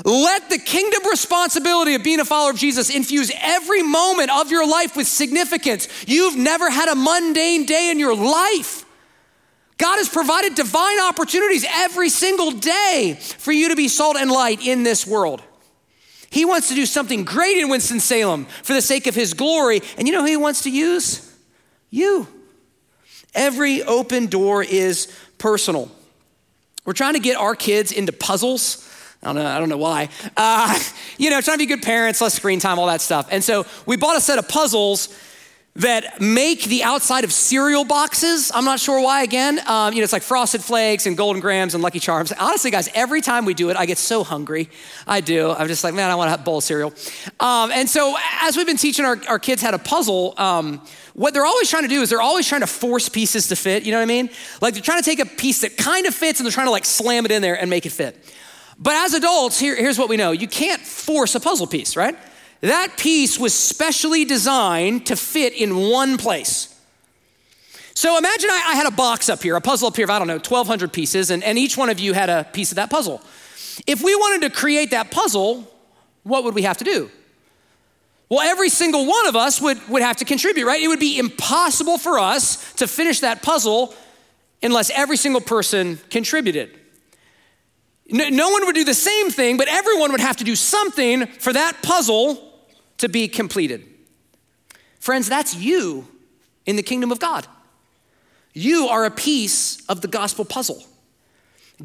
Let 0.06 0.50
the 0.50 0.60
kingdom 0.60 1.02
responsibility 1.10 1.96
of 1.96 2.04
being 2.04 2.20
a 2.20 2.26
follower 2.26 2.52
of 2.52 2.58
Jesus 2.58 2.90
infuse 2.90 3.32
every 3.42 3.82
moment 3.82 4.30
of 4.32 4.52
your 4.52 4.68
life 4.68 4.96
with 4.96 5.08
significance. 5.08 5.88
You've 6.08 6.38
never 6.38 6.70
had 6.70 6.90
a 6.90 6.96
mundane 6.96 7.66
day 7.66 7.90
in 7.90 8.00
your 8.00 8.16
life. 8.16 8.86
God 9.78 9.98
has 9.98 10.10
provided 10.10 10.56
divine 10.56 11.00
opportunities 11.02 11.66
every 11.70 12.10
single 12.10 12.52
day 12.52 13.18
for 13.20 13.52
you 13.52 13.70
to 13.70 13.76
be 13.76 13.88
salt 13.88 14.18
and 14.18 14.32
light 14.32 14.66
in 14.66 14.84
this 14.84 15.06
world. 15.06 15.42
He 16.30 16.46
wants 16.46 16.68
to 16.70 16.76
do 16.76 16.86
something 16.86 17.24
great 17.24 17.58
in 17.58 17.70
Winston-Salem 17.70 18.46
for 18.64 18.74
the 18.74 18.82
sake 18.82 19.08
of 19.08 19.16
his 19.16 19.34
glory. 19.34 19.82
And 19.98 20.08
you 20.08 20.14
know 20.14 20.22
who 20.22 20.28
he 20.28 20.38
wants 20.38 20.64
to 20.64 20.72
use? 20.72 21.36
You. 21.90 22.28
Every 23.34 23.84
open 23.84 24.28
door 24.28 24.64
is 24.64 25.08
personal. 25.38 25.92
We're 26.86 26.94
trying 26.94 27.14
to 27.14 27.20
get 27.20 27.38
our 27.38 27.56
kids 27.56 27.92
into 27.92 28.12
puzzles. 28.12 28.84
I 29.28 29.34
don't 29.34 29.44
know, 29.44 29.50
I 29.50 29.60
don't 29.60 29.70
know 29.70 29.78
why. 29.78 30.08
Uh, 30.38 30.80
you 31.18 31.30
know, 31.30 31.42
trying 31.42 31.58
to 31.58 31.62
be 31.62 31.66
good 31.66 31.84
parents, 31.84 32.22
less 32.22 32.34
screen 32.34 32.60
time, 32.60 32.80
all 32.80 32.88
that 32.88 33.02
stuff. 33.02 33.28
And 33.30 33.44
so 33.44 33.66
we 33.86 33.98
bought 33.98 34.16
a 34.16 34.22
set 34.22 34.40
of 34.40 34.48
puzzles 34.48 35.14
that 35.76 36.20
make 36.20 36.64
the 36.64 36.84
outside 36.84 37.24
of 37.24 37.32
cereal 37.32 37.84
boxes. 37.84 38.52
I'm 38.56 38.66
not 38.66 38.80
sure 38.80 39.00
why, 39.00 39.22
again. 39.22 39.60
Um, 39.68 39.94
you 39.94 40.00
know, 40.00 40.06
it's 40.06 40.14
like 40.14 40.24
Frosted 40.24 40.64
Flakes 40.64 41.06
and 41.06 41.16
Golden 41.16 41.40
Grahams 41.40 41.76
and 41.76 41.84
Lucky 41.84 42.00
Charms. 42.00 42.32
Honestly, 42.32 42.72
guys, 42.72 42.90
every 42.96 43.22
time 43.22 43.46
we 43.46 43.54
do 43.54 43.70
it, 43.70 43.78
I 43.78 43.86
get 43.86 44.00
so 44.00 44.24
hungry. 44.24 44.70
I 45.06 45.22
do. 45.22 45.52
I'm 45.52 45.68
just 45.68 45.84
like, 45.84 45.94
man, 45.94 46.10
I 46.10 46.16
want 46.16 46.34
a 46.34 46.44
bowl 46.44 46.58
of 46.58 46.64
cereal. 46.64 46.94
Um, 47.40 47.70
and 47.72 47.88
so 47.88 48.16
as 48.42 48.58
we've 48.58 48.66
been 48.66 48.78
teaching 48.78 49.06
our, 49.06 49.20
our 49.28 49.38
kids 49.38 49.62
how 49.62 49.70
to 49.70 49.78
puzzle, 49.78 50.34
um, 50.38 50.82
what 51.14 51.36
they're 51.36 51.46
always 51.46 51.70
trying 51.70 51.84
to 51.84 51.90
do 51.90 52.02
is 52.02 52.10
they're 52.10 52.22
always 52.22 52.48
trying 52.48 52.62
to 52.62 52.68
force 52.68 53.08
pieces 53.08 53.50
to 53.50 53.56
fit. 53.56 53.84
You 53.84 53.92
know 53.92 53.98
what 54.00 54.04
I 54.04 54.08
mean? 54.08 54.30
Like 54.62 54.74
they're 54.74 54.82
trying 54.82 55.02
to 55.02 55.06
take 55.06 55.20
a 55.20 55.26
piece 55.28 55.62
that 55.62 55.78
kind 55.78 56.08
of 56.08 56.16
fits 56.16 56.40
and 56.40 56.46
they're 56.46 56.52
trying 56.54 56.68
to 56.68 56.72
like 56.72 56.86
slam 56.86 57.26
it 57.26 57.32
in 57.32 57.44
there 57.44 57.60
and 57.60 57.70
make 57.70 57.86
it 57.86 57.92
fit. 57.92 58.18
But 58.80 58.94
as 58.94 59.14
adults, 59.14 59.60
here, 59.60 59.76
here's 59.76 59.98
what 59.98 60.10
we 60.10 60.18
know 60.18 60.32
you 60.32 60.48
can't 60.48 60.82
force 60.82 61.36
a 61.36 61.40
puzzle 61.40 61.68
piece, 61.68 61.96
right? 61.96 62.18
That 62.62 62.98
piece 62.98 63.40
was 63.40 63.54
specially 63.54 64.26
designed 64.26 65.08
to 65.08 65.16
fit 65.16 65.54
in 65.54 65.76
one 65.76 66.18
place. 66.18 66.74
So 67.94 68.18
imagine 68.18 68.50
I, 68.50 68.64
I, 68.68 68.76
had 68.76 68.88
a 68.88 68.92
box 68.92 69.28
up 69.28 69.42
here, 69.42 69.56
a 69.56 69.62
puzzle 69.62 69.88
up 69.88 69.96
here 69.96 70.06
of, 70.06 70.12
I 70.12 70.20
don't 70.20 70.28
know, 70.28 70.36
1,200 70.36 70.94
pieces, 70.94 71.32
and, 71.32 71.44
and 71.44 71.58
each 71.58 71.78
one 71.78 71.90
of 71.90 72.00
you 72.00 72.14
had 72.14 72.30
a 72.30 72.44
piece 72.54 72.72
of 72.72 72.76
that 72.76 72.92
puzzle. 72.92 73.22
If 73.88 74.04
we 74.04 74.16
wanted 74.16 74.48
to 74.48 74.56
create 74.56 74.92
that 74.92 75.10
puzzle, 75.10 75.72
what 76.24 76.44
would 76.44 76.54
we 76.54 76.62
have 76.64 76.78
to 76.78 76.84
do? 76.84 77.10
Well, 78.30 78.42
every 78.42 78.70
single 78.70 79.08
one 79.08 79.28
of 79.28 79.36
us 79.36 79.62
would, 79.62 79.88
would 79.88 80.02
have 80.02 80.18
to 80.18 80.26
contribute, 80.26 80.66
right? 80.66 80.82
It 80.82 80.88
would 80.88 81.00
be 81.00 81.18
impossible 81.18 81.98
for 81.98 82.20
us 82.20 82.74
to 82.74 82.88
finish 82.88 83.22
that 83.22 83.42
puzzle 83.42 83.96
unless 84.62 84.90
every 84.92 85.18
single 85.18 85.42
person 85.42 86.00
contributed. 86.10 86.78
No, 88.10 88.30
no 88.30 88.50
one 88.50 88.66
would 88.66 88.76
do 88.76 88.84
the 88.84 88.94
same 88.94 89.30
thing, 89.30 89.58
but 89.58 89.68
everyone 89.68 90.12
would 90.12 90.22
have 90.22 90.38
to 90.38 90.44
do 90.44 90.56
something 90.56 91.26
for 91.26 91.52
that 91.54 91.82
puzzle 91.82 92.54
to 93.00 93.10
be 93.10 93.28
completed. 93.28 93.86
Friends, 95.00 95.30
that's 95.30 95.56
you 95.56 96.08
in 96.66 96.76
the 96.76 96.84
kingdom 96.84 97.12
of 97.12 97.20
God. 97.20 97.48
You 98.54 98.88
are 98.88 99.06
a 99.06 99.12
piece 99.12 99.82
of 99.86 100.02
the 100.02 100.08
gospel 100.08 100.46
puzzle. 100.46 100.84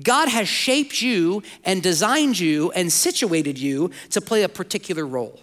God 0.02 0.28
has 0.28 0.48
shaped 0.48 1.02
you 1.02 1.42
and 1.64 1.82
designed 1.82 2.38
you 2.38 2.70
and 2.72 2.90
situated 2.90 3.58
you 3.58 3.90
to 4.10 4.20
play 4.20 4.42
a 4.42 4.48
particular 4.48 5.06
role. 5.06 5.40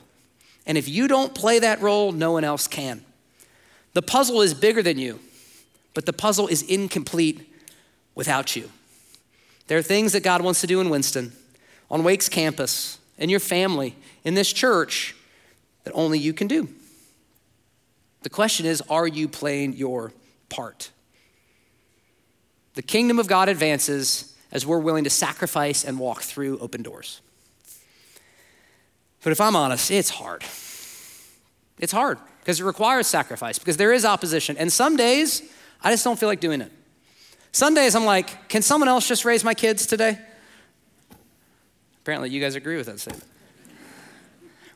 And 0.65 0.77
if 0.77 0.89
you 0.89 1.07
don't 1.07 1.35
play 1.35 1.59
that 1.59 1.81
role, 1.81 2.11
no 2.11 2.31
one 2.31 2.43
else 2.43 2.67
can. 2.67 3.03
The 3.93 4.01
puzzle 4.01 4.41
is 4.41 4.53
bigger 4.53 4.81
than 4.81 4.97
you, 4.97 5.19
but 5.93 6.05
the 6.05 6.13
puzzle 6.13 6.47
is 6.47 6.63
incomplete 6.63 7.53
without 8.15 8.55
you. 8.55 8.69
There 9.69 9.77
are 9.77 9.83
things 9.83 10.13
that 10.13 10.23
God 10.23 10.41
wants 10.41 10.61
to 10.61 10.67
do 10.67 10.81
in 10.81 10.89
Winston, 10.89 11.31
on 11.91 12.03
Wake's 12.03 12.27
campus, 12.27 12.97
in 13.19 13.29
your 13.29 13.39
family, 13.39 13.95
in 14.23 14.33
this 14.33 14.51
church, 14.51 15.15
that 15.83 15.93
only 15.93 16.17
you 16.17 16.33
can 16.33 16.47
do. 16.47 16.67
The 18.23 18.31
question 18.31 18.65
is 18.65 18.81
are 18.89 19.07
you 19.07 19.27
playing 19.27 19.73
your 19.73 20.11
part? 20.49 20.89
The 22.73 22.81
kingdom 22.81 23.19
of 23.19 23.27
God 23.27 23.47
advances 23.47 24.35
as 24.51 24.65
we're 24.65 24.79
willing 24.79 25.03
to 25.03 25.09
sacrifice 25.11 25.85
and 25.85 25.99
walk 25.99 26.23
through 26.23 26.57
open 26.57 26.81
doors. 26.81 27.21
But 29.21 29.33
if 29.33 29.39
I'm 29.39 29.55
honest, 29.55 29.91
it's 29.91 30.09
hard. 30.09 30.43
It's 31.77 31.91
hard 31.91 32.17
because 32.39 32.59
it 32.59 32.63
requires 32.63 33.05
sacrifice, 33.05 33.59
because 33.59 33.77
there 33.77 33.93
is 33.93 34.03
opposition. 34.03 34.57
And 34.57 34.73
some 34.73 34.97
days, 34.97 35.43
I 35.83 35.91
just 35.91 36.03
don't 36.03 36.19
feel 36.19 36.27
like 36.27 36.39
doing 36.39 36.61
it. 36.61 36.71
Some 37.51 37.73
days 37.73 37.95
I'm 37.95 38.05
like, 38.05 38.47
can 38.49 38.61
someone 38.61 38.87
else 38.89 39.07
just 39.07 39.25
raise 39.25 39.43
my 39.43 39.53
kids 39.53 39.85
today? 39.85 40.19
Apparently, 42.03 42.29
you 42.29 42.39
guys 42.41 42.55
agree 42.55 42.77
with 42.77 42.85
that 42.87 42.99
statement. 42.99 43.25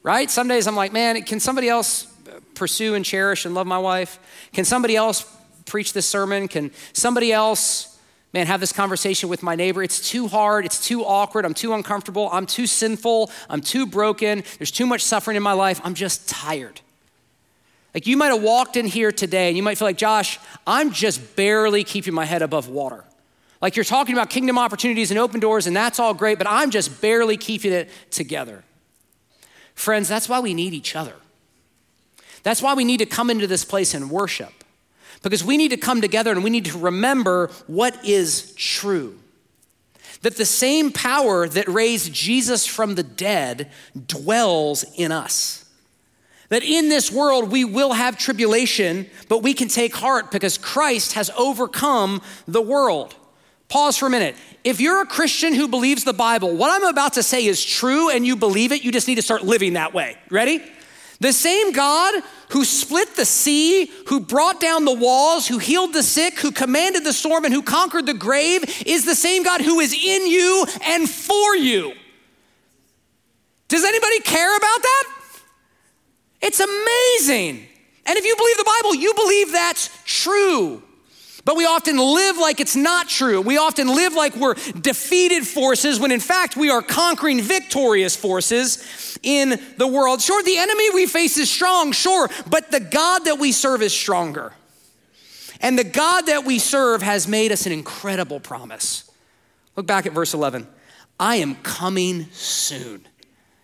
right? 0.02 0.30
Some 0.30 0.48
days 0.48 0.68
I'm 0.68 0.76
like, 0.76 0.92
man, 0.92 1.22
can 1.24 1.40
somebody 1.40 1.70
else 1.70 2.08
pursue 2.56 2.96
and 2.96 3.06
cherish 3.06 3.46
and 3.46 3.56
love 3.56 3.68
my 3.68 3.78
wife? 3.78 4.20
Can 4.54 4.66
somebody 4.66 4.96
else 4.96 5.26
preach 5.66 5.94
this 5.94 6.06
sermon? 6.06 6.48
Can 6.48 6.72
somebody 6.92 7.32
else, 7.32 7.98
man, 8.34 8.48
have 8.48 8.60
this 8.60 8.74
conversation 8.74 9.30
with 9.30 9.42
my 9.42 9.56
neighbor? 9.56 9.82
It's 9.82 10.10
too 10.10 10.28
hard. 10.28 10.66
It's 10.66 10.86
too 10.86 11.06
awkward. 11.06 11.46
I'm 11.46 11.54
too 11.54 11.74
uncomfortable. 11.74 12.30
I'm 12.32 12.46
too 12.46 12.68
sinful. 12.68 13.32
I'm 13.50 13.62
too 13.62 13.86
broken. 13.88 14.44
There's 14.58 14.72
too 14.72 14.86
much 14.86 15.02
suffering 15.02 15.38
in 15.38 15.44
my 15.44 15.54
life. 15.54 15.80
I'm 15.84 15.94
just 15.94 16.28
tired. 16.28 16.82
Like 17.94 18.08
you 18.08 18.18
might 18.18 18.28
have 18.28 18.42
walked 18.42 18.76
in 18.76 18.86
here 18.88 19.12
today 19.12 19.48
and 19.50 19.58
you 19.58 19.64
might 19.64 19.78
feel 19.78 19.88
like, 19.88 19.98
Josh, 19.98 20.40
I'm 20.66 20.92
just 20.92 21.36
barely 21.36 21.84
keeping 21.84 22.14
my 22.14 22.26
head 22.26 22.42
above 22.42 22.68
water. 22.68 23.06
Like 23.62 23.76
you're 23.76 23.86
talking 23.86 24.14
about 24.14 24.30
kingdom 24.30 24.58
opportunities 24.58 25.10
and 25.10 25.20
open 25.20 25.40
doors, 25.40 25.68
and 25.68 25.76
that's 25.76 26.00
all 26.00 26.14
great, 26.14 26.38
but 26.38 26.48
I'm 26.50 26.70
just 26.70 27.02
barely 27.02 27.38
keeping 27.38 27.72
it 27.72 27.90
together. 28.12 28.64
Friends, 29.74 30.10
that's 30.10 30.28
why 30.28 30.40
we 30.40 30.54
need 30.54 30.74
each 30.74 30.96
other. 30.96 31.14
That's 32.44 32.62
why 32.62 32.74
we 32.74 32.84
need 32.84 32.98
to 32.98 33.06
come 33.06 33.30
into 33.30 33.48
this 33.48 33.64
place 33.64 33.94
and 33.94 34.10
worship, 34.10 34.52
because 35.22 35.46
we 35.46 35.56
need 35.56 35.70
to 35.70 35.78
come 35.78 36.02
together 36.02 36.32
and 36.32 36.44
we 36.44 36.50
need 36.50 36.66
to 36.66 36.78
remember 36.78 37.50
what 37.68 38.04
is 38.04 38.54
true. 38.56 39.18
That 40.24 40.36
the 40.36 40.46
same 40.46 40.92
power 40.92 41.48
that 41.48 41.68
raised 41.70 42.12
Jesus 42.14 42.66
from 42.66 42.96
the 42.96 43.04
dead 43.04 43.72
dwells 44.08 44.84
in 44.96 45.12
us. 45.14 45.63
That 46.54 46.62
in 46.62 46.88
this 46.88 47.12
world 47.12 47.52
we 47.52 47.66
will 47.66 47.94
have 47.94 48.16
tribulation, 48.16 49.08
but 49.28 49.42
we 49.42 49.56
can 49.56 49.70
take 49.70 49.96
heart 49.96 50.30
because 50.30 50.56
Christ 50.56 51.14
has 51.14 51.32
overcome 51.36 52.22
the 52.48 52.62
world. 52.62 53.16
Pause 53.70 53.98
for 53.98 54.06
a 54.06 54.10
minute. 54.12 54.36
If 54.64 54.80
you're 54.80 55.02
a 55.02 55.06
Christian 55.08 55.56
who 55.56 55.68
believes 55.68 56.04
the 56.04 56.14
Bible, 56.14 56.56
what 56.56 56.70
I'm 56.70 56.88
about 56.88 57.14
to 57.14 57.24
say 57.24 57.44
is 57.44 57.66
true 57.66 58.12
and 58.12 58.24
you 58.24 58.36
believe 58.36 58.72
it, 58.72 58.84
you 58.84 58.92
just 58.92 59.08
need 59.08 59.16
to 59.16 59.24
start 59.24 59.44
living 59.44 59.74
that 59.74 59.96
way. 59.96 60.16
Ready? 60.30 60.64
The 61.20 61.34
same 61.34 61.72
God 61.72 62.22
who 62.50 62.66
split 62.66 63.16
the 63.16 63.26
sea, 63.26 63.90
who 64.10 64.20
brought 64.20 64.62
down 64.62 64.86
the 64.86 64.94
walls, 64.94 65.48
who 65.48 65.58
healed 65.58 65.94
the 65.94 66.04
sick, 66.04 66.38
who 66.38 66.52
commanded 66.52 67.04
the 67.04 67.14
storm, 67.14 67.46
and 67.46 67.54
who 67.54 67.64
conquered 67.64 68.06
the 68.06 68.14
grave 68.14 68.84
is 68.86 69.06
the 69.06 69.16
same 69.16 69.42
God 69.42 69.62
who 69.62 69.80
is 69.80 69.92
in 69.92 70.28
you 70.28 70.68
and 70.84 71.10
for 71.10 71.56
you. 71.56 71.94
Does 73.70 73.84
anybody 73.84 74.20
care 74.20 74.56
about 74.56 74.82
that? 74.84 75.13
It's 76.44 76.60
amazing. 76.60 77.66
And 78.06 78.18
if 78.18 78.26
you 78.26 78.36
believe 78.36 78.58
the 78.58 78.82
Bible, 78.82 78.96
you 78.96 79.14
believe 79.14 79.52
that's 79.54 79.90
true. 80.04 80.84
But 81.46 81.56
we 81.56 81.66
often 81.66 81.98
live 81.98 82.38
like 82.38 82.60
it's 82.60 82.76
not 82.76 83.08
true. 83.08 83.42
We 83.42 83.58
often 83.58 83.88
live 83.88 84.14
like 84.14 84.36
we're 84.36 84.54
defeated 84.54 85.48
forces 85.48 86.00
when 86.00 86.12
in 86.12 86.20
fact 86.20 86.58
we 86.58 86.70
are 86.70 86.82
conquering 86.82 87.42
victorious 87.42 88.16
forces 88.16 89.18
in 89.24 89.60
the 89.78 89.88
world. 89.88 90.22
Sure, 90.22 90.44
the 90.44 90.58
enemy 90.58 90.90
we 90.94 91.06
face 91.06 91.38
is 91.38 91.50
strong, 91.50 91.94
sure, 91.94 92.30
but 92.50 92.72
the 92.72 92.80
God 92.82 93.26
that 93.26 93.40
we 93.40 93.54
serve 93.54 93.82
is 93.82 93.94
stronger. 93.94 94.54
And 95.62 95.80
the 95.80 95.86
God 95.86 96.26
that 96.28 96.44
we 96.44 96.60
serve 96.60 97.02
has 97.02 97.26
made 97.26 97.54
us 97.54 97.66
an 97.66 97.72
incredible 97.72 98.42
promise. 98.42 99.10
Look 99.78 99.88
back 99.88 100.06
at 100.06 100.12
verse 100.12 100.34
11. 100.34 100.68
I 101.20 101.38
am 101.38 101.56
coming 101.56 102.28
soon. 102.32 103.08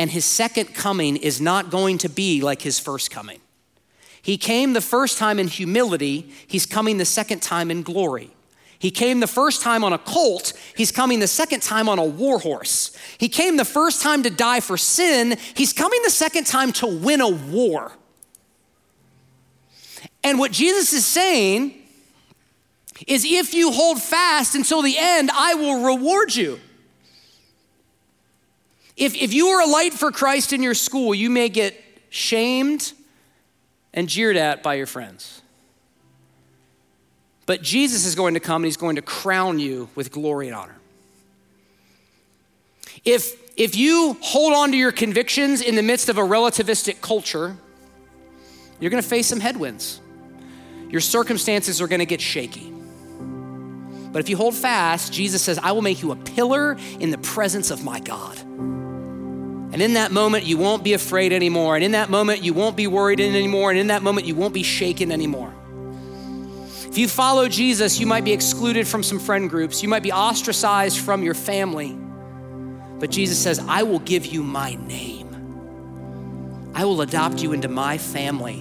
And 0.00 0.10
his 0.10 0.24
second 0.24 0.74
coming 0.74 1.18
is 1.18 1.42
not 1.42 1.68
going 1.68 1.98
to 1.98 2.08
be 2.08 2.40
like 2.40 2.62
his 2.62 2.80
first 2.80 3.10
coming. 3.10 3.38
He 4.22 4.38
came 4.38 4.72
the 4.72 4.80
first 4.80 5.18
time 5.18 5.38
in 5.38 5.46
humility, 5.46 6.32
he's 6.46 6.64
coming 6.64 6.96
the 6.96 7.04
second 7.04 7.42
time 7.42 7.70
in 7.70 7.82
glory. 7.82 8.30
He 8.78 8.90
came 8.90 9.20
the 9.20 9.26
first 9.26 9.60
time 9.60 9.84
on 9.84 9.92
a 9.92 9.98
colt, 9.98 10.54
he's 10.74 10.90
coming 10.90 11.18
the 11.18 11.26
second 11.26 11.60
time 11.60 11.86
on 11.86 11.98
a 11.98 12.04
war 12.04 12.38
horse. 12.38 12.96
He 13.18 13.28
came 13.28 13.58
the 13.58 13.64
first 13.66 14.00
time 14.00 14.22
to 14.22 14.30
die 14.30 14.60
for 14.60 14.78
sin, 14.78 15.36
he's 15.52 15.74
coming 15.74 16.00
the 16.02 16.10
second 16.10 16.46
time 16.46 16.72
to 16.72 16.86
win 16.86 17.20
a 17.20 17.28
war. 17.28 17.92
And 20.24 20.38
what 20.38 20.50
Jesus 20.50 20.94
is 20.94 21.04
saying 21.04 21.74
is 23.06 23.26
if 23.26 23.52
you 23.52 23.70
hold 23.70 24.00
fast 24.00 24.54
until 24.54 24.80
the 24.80 24.96
end, 24.96 25.30
I 25.30 25.52
will 25.52 25.84
reward 25.94 26.34
you. 26.34 26.58
If, 29.00 29.16
if 29.16 29.32
you 29.32 29.48
are 29.48 29.62
a 29.62 29.66
light 29.66 29.94
for 29.94 30.12
Christ 30.12 30.52
in 30.52 30.62
your 30.62 30.74
school, 30.74 31.14
you 31.14 31.30
may 31.30 31.48
get 31.48 31.74
shamed 32.10 32.92
and 33.94 34.06
jeered 34.06 34.36
at 34.36 34.62
by 34.62 34.74
your 34.74 34.86
friends. 34.86 35.40
But 37.46 37.62
Jesus 37.62 38.04
is 38.04 38.14
going 38.14 38.34
to 38.34 38.40
come 38.40 38.56
and 38.56 38.66
he's 38.66 38.76
going 38.76 38.96
to 38.96 39.02
crown 39.02 39.58
you 39.58 39.88
with 39.94 40.12
glory 40.12 40.48
and 40.48 40.54
honor. 40.54 40.76
If, 43.02 43.32
if 43.56 43.74
you 43.74 44.18
hold 44.20 44.52
on 44.52 44.70
to 44.72 44.76
your 44.76 44.92
convictions 44.92 45.62
in 45.62 45.76
the 45.76 45.82
midst 45.82 46.10
of 46.10 46.18
a 46.18 46.22
relativistic 46.22 47.00
culture, 47.00 47.56
you're 48.80 48.90
going 48.90 49.02
to 49.02 49.08
face 49.08 49.26
some 49.26 49.40
headwinds. 49.40 49.98
Your 50.90 51.00
circumstances 51.00 51.80
are 51.80 51.88
going 51.88 52.00
to 52.00 52.06
get 52.06 52.20
shaky. 52.20 52.70
But 54.12 54.18
if 54.18 54.28
you 54.28 54.36
hold 54.36 54.54
fast, 54.54 55.10
Jesus 55.10 55.40
says, 55.40 55.58
I 55.58 55.72
will 55.72 55.82
make 55.82 56.02
you 56.02 56.12
a 56.12 56.16
pillar 56.16 56.76
in 56.98 57.10
the 57.10 57.18
presence 57.18 57.70
of 57.70 57.82
my 57.82 57.98
God. 58.00 58.38
And 59.72 59.80
in 59.80 59.94
that 59.94 60.10
moment, 60.10 60.44
you 60.44 60.58
won't 60.58 60.82
be 60.82 60.94
afraid 60.94 61.32
anymore. 61.32 61.76
And 61.76 61.84
in 61.84 61.92
that 61.92 62.10
moment, 62.10 62.42
you 62.42 62.52
won't 62.52 62.76
be 62.76 62.88
worried 62.88 63.20
anymore. 63.20 63.70
And 63.70 63.78
in 63.78 63.86
that 63.86 64.02
moment, 64.02 64.26
you 64.26 64.34
won't 64.34 64.52
be 64.52 64.64
shaken 64.64 65.12
anymore. 65.12 65.54
If 66.88 66.98
you 66.98 67.06
follow 67.06 67.48
Jesus, 67.48 68.00
you 68.00 68.06
might 68.06 68.24
be 68.24 68.32
excluded 68.32 68.88
from 68.88 69.04
some 69.04 69.20
friend 69.20 69.48
groups, 69.48 69.80
you 69.80 69.88
might 69.88 70.02
be 70.02 70.10
ostracized 70.10 70.98
from 70.98 71.22
your 71.22 71.34
family. 71.34 71.96
But 72.98 73.10
Jesus 73.10 73.40
says, 73.40 73.60
I 73.60 73.84
will 73.84 74.00
give 74.00 74.26
you 74.26 74.42
my 74.42 74.74
name, 74.74 75.28
I 76.74 76.84
will 76.84 77.00
adopt 77.00 77.42
you 77.42 77.52
into 77.52 77.68
my 77.68 77.96
family. 77.96 78.58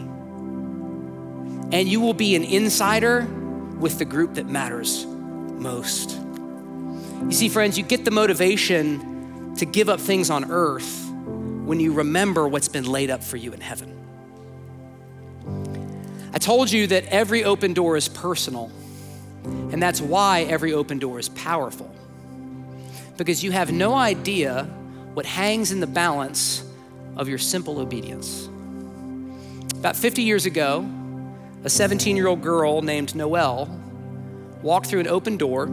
And 1.71 1.87
you 1.87 1.99
will 1.99 2.13
be 2.13 2.35
an 2.35 2.43
insider 2.43 3.25
with 3.79 3.97
the 3.97 4.05
group 4.05 4.35
that 4.35 4.47
matters 4.47 5.05
most. 5.07 6.11
You 6.11 7.31
see, 7.31 7.49
friends, 7.49 7.79
you 7.79 7.83
get 7.83 8.05
the 8.05 8.11
motivation 8.11 9.08
to 9.59 9.65
give 9.65 9.89
up 9.89 9.99
things 9.99 10.29
on 10.29 10.49
earth 10.49 11.09
when 11.65 11.79
you 11.81 11.91
remember 11.91 12.47
what's 12.47 12.69
been 12.69 12.85
laid 12.85 13.09
up 13.09 13.21
for 13.21 13.35
you 13.35 13.51
in 13.51 13.59
heaven. 13.59 13.93
I 16.33 16.37
told 16.37 16.71
you 16.71 16.87
that 16.87 17.05
every 17.07 17.43
open 17.43 17.73
door 17.73 17.97
is 17.97 18.07
personal, 18.07 18.71
and 19.43 19.83
that's 19.83 19.99
why 19.99 20.43
every 20.43 20.71
open 20.71 20.97
door 20.97 21.19
is 21.19 21.27
powerful. 21.29 21.93
Because 23.17 23.43
you 23.43 23.51
have 23.51 23.71
no 23.71 23.95
idea 23.95 24.63
what 25.13 25.25
hangs 25.25 25.73
in 25.73 25.81
the 25.81 25.87
balance 25.87 26.63
of 27.17 27.27
your 27.27 27.37
simple 27.37 27.79
obedience. 27.79 28.47
About 29.75 29.97
50 29.97 30.23
years 30.23 30.45
ago, 30.45 30.89
a 31.65 31.69
17 31.69 32.15
year 32.15 32.27
old 32.27 32.41
girl 32.41 32.81
named 32.81 33.13
Noelle 33.13 33.67
walked 34.61 34.87
through 34.87 35.01
an 35.01 35.07
open 35.07 35.35
door 35.35 35.65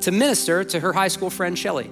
to 0.00 0.10
minister 0.10 0.64
to 0.64 0.80
her 0.80 0.94
high 0.94 1.08
school 1.08 1.28
friend 1.28 1.58
Shelly. 1.58 1.90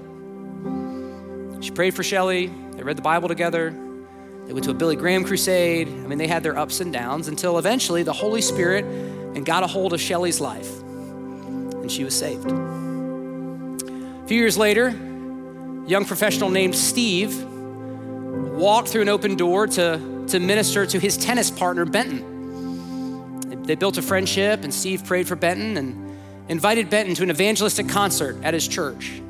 She 1.66 1.72
prayed 1.72 1.94
for 1.94 2.04
Shelly. 2.04 2.46
They 2.46 2.84
read 2.84 2.96
the 2.96 3.02
Bible 3.02 3.26
together. 3.26 3.70
They 3.70 4.52
went 4.52 4.62
to 4.66 4.70
a 4.70 4.74
Billy 4.74 4.94
Graham 4.94 5.24
crusade. 5.24 5.88
I 5.88 6.06
mean, 6.06 6.16
they 6.16 6.28
had 6.28 6.44
their 6.44 6.56
ups 6.56 6.78
and 6.78 6.92
downs 6.92 7.26
until 7.26 7.58
eventually 7.58 8.04
the 8.04 8.12
Holy 8.12 8.40
Spirit 8.40 8.84
and 8.84 9.44
got 9.44 9.64
a 9.64 9.66
hold 9.66 9.92
of 9.92 10.00
Shelly's 10.00 10.40
life, 10.40 10.80
and 10.80 11.90
she 11.90 12.04
was 12.04 12.16
saved. 12.16 12.48
A 12.48 14.26
few 14.28 14.38
years 14.38 14.56
later, 14.56 14.86
a 14.86 15.88
young 15.88 16.04
professional 16.04 16.50
named 16.50 16.76
Steve 16.76 17.44
walked 17.44 18.86
through 18.86 19.02
an 19.02 19.08
open 19.08 19.34
door 19.34 19.66
to, 19.66 20.24
to 20.28 20.38
minister 20.38 20.86
to 20.86 21.00
his 21.00 21.16
tennis 21.16 21.50
partner, 21.50 21.84
Benton. 21.84 23.40
They, 23.40 23.56
they 23.56 23.74
built 23.74 23.98
a 23.98 24.02
friendship, 24.02 24.62
and 24.62 24.72
Steve 24.72 25.04
prayed 25.04 25.26
for 25.26 25.34
Benton 25.34 25.76
and 25.76 26.16
invited 26.48 26.90
Benton 26.90 27.16
to 27.16 27.24
an 27.24 27.30
evangelistic 27.30 27.88
concert 27.88 28.36
at 28.44 28.54
his 28.54 28.68
church. 28.68 29.20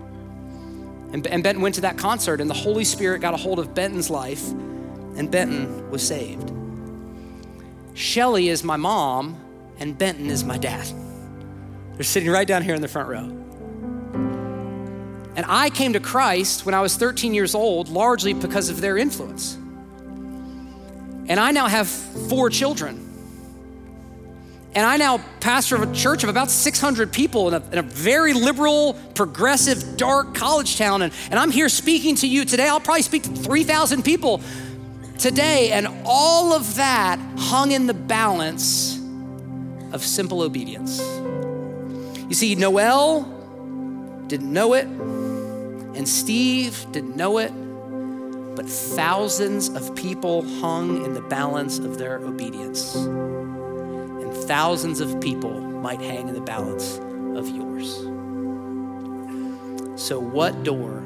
And, 1.17 1.27
and 1.29 1.43
Benton 1.43 1.63
went 1.63 1.75
to 1.77 1.81
that 1.81 1.97
concert, 1.97 2.43
and 2.43 2.51
the 2.51 2.55
Holy 2.55 2.85
Spirit 2.85 3.23
got 3.23 3.33
a 3.33 3.39
hold 3.39 3.59
of 3.59 3.75
Benton's 3.75 4.11
life, 4.11 4.51
and 4.51 5.31
Benton 5.31 5.91
was 5.91 6.07
saved. 6.07 6.53
Shelly 7.95 8.51
is 8.51 8.63
my 8.63 8.77
mom, 8.77 9.41
and 9.79 9.97
Benton 9.97 10.27
is 10.29 10.45
my 10.45 10.59
dad. 10.59 10.87
They're 11.95 12.05
sitting 12.05 12.29
right 12.29 12.47
down 12.47 12.61
here 12.61 12.75
in 12.75 12.83
the 12.83 12.89
front 12.89 13.09
row. 13.09 13.33
And 15.37 15.47
I 15.49 15.71
came 15.71 15.95
to 15.95 16.01
Christ 16.01 16.67
when 16.67 16.75
I 16.75 16.83
was 16.83 16.97
13 16.97 17.33
years 17.33 17.55
old, 17.55 17.89
largely 17.89 18.35
because 18.35 18.69
of 18.69 18.83
their 18.83 18.99
influence. 18.99 19.55
And 19.55 21.41
I 21.41 21.51
now 21.51 21.67
have 21.67 21.89
four 21.89 22.51
children. 22.51 23.06
And 24.77 24.85
I 24.85 24.99
now 24.99 25.25
pastor 25.41 25.75
of 25.75 25.91
a 25.91 25.95
church 25.95 26.23
of 26.23 26.29
about 26.29 26.51
600 26.51 27.11
people 27.11 27.49
in 27.49 27.55
a, 27.55 27.63
in 27.73 27.79
a, 27.79 27.83
very 27.83 28.35
liberal, 28.35 28.93
progressive, 29.15 29.97
dark 29.97 30.35
college 30.35 30.77
town. 30.77 31.01
And, 31.01 31.15
and 31.31 31.41
I'm 31.41 31.51
here 31.51 31.71
speaking 31.71 32.15
to 32.17 32.29
you 32.29 32.45
today. 32.45 32.69
I'll 32.69 32.79
probably 32.79 33.01
speak 33.01 33.23
to 33.23 33.31
3,000 33.31 34.03
people 34.03 34.43
today. 35.19 35.73
And 35.73 35.89
all 36.05 36.53
of 36.53 36.75
that 36.75 37.19
hung 37.39 37.73
in 37.73 37.87
the 37.87 37.95
balance 37.95 38.99
of 39.93 40.05
simple 40.05 40.43
obedience. 40.43 41.01
You 42.29 42.35
see, 42.35 42.55
Noel 42.55 43.23
didn't 44.27 44.53
know 44.53 44.75
it, 44.75 44.85
and 44.85 46.07
Steve 46.07 46.85
didn't 46.93 47.17
know 47.17 47.39
it, 47.39 47.51
but 48.55 48.69
thousands 48.69 49.71
of 49.71 49.97
people 49.97 50.43
hung 50.61 51.03
in 51.03 51.15
the 51.15 51.23
balance 51.23 51.79
of 51.79 51.97
their 51.97 52.19
obedience. 52.19 52.95
And 54.47 54.53
thousands 54.53 55.01
of 55.01 55.21
people 55.21 55.61
might 55.61 56.01
hang 56.01 56.29
in 56.29 56.35
the 56.35 56.41
balance 56.41 56.99
of 57.37 57.49
yours. 57.49 57.97
So, 60.01 60.21
what 60.21 60.63
door 60.63 61.03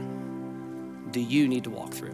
do 1.10 1.20
you 1.20 1.48
need 1.48 1.64
to 1.64 1.70
walk 1.70 1.94
through? 1.94 2.12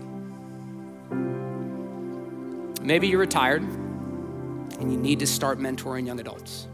Maybe 2.81 3.09
you're 3.09 3.19
retired 3.19 3.63
and 3.63 4.93
you 4.93 4.97
need 4.97 5.19
to 5.19 5.27
start 5.27 5.59
mentoring 5.59 6.07
young 6.07 6.21
adults. 6.21 6.69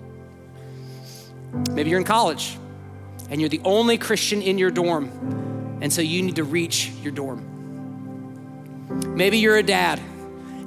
Maybe 1.70 1.88
you're 1.88 1.98
in 1.98 2.04
college 2.04 2.58
and 3.30 3.40
you're 3.40 3.48
the 3.48 3.62
only 3.64 3.96
Christian 3.96 4.42
in 4.42 4.58
your 4.58 4.70
dorm, 4.70 5.78
and 5.80 5.90
so 5.90 6.02
you 6.02 6.20
need 6.20 6.36
to 6.36 6.44
reach 6.44 6.90
your 7.02 7.12
dorm. 7.12 7.42
Maybe 9.16 9.38
you're 9.38 9.56
a 9.56 9.62
dad 9.62 9.98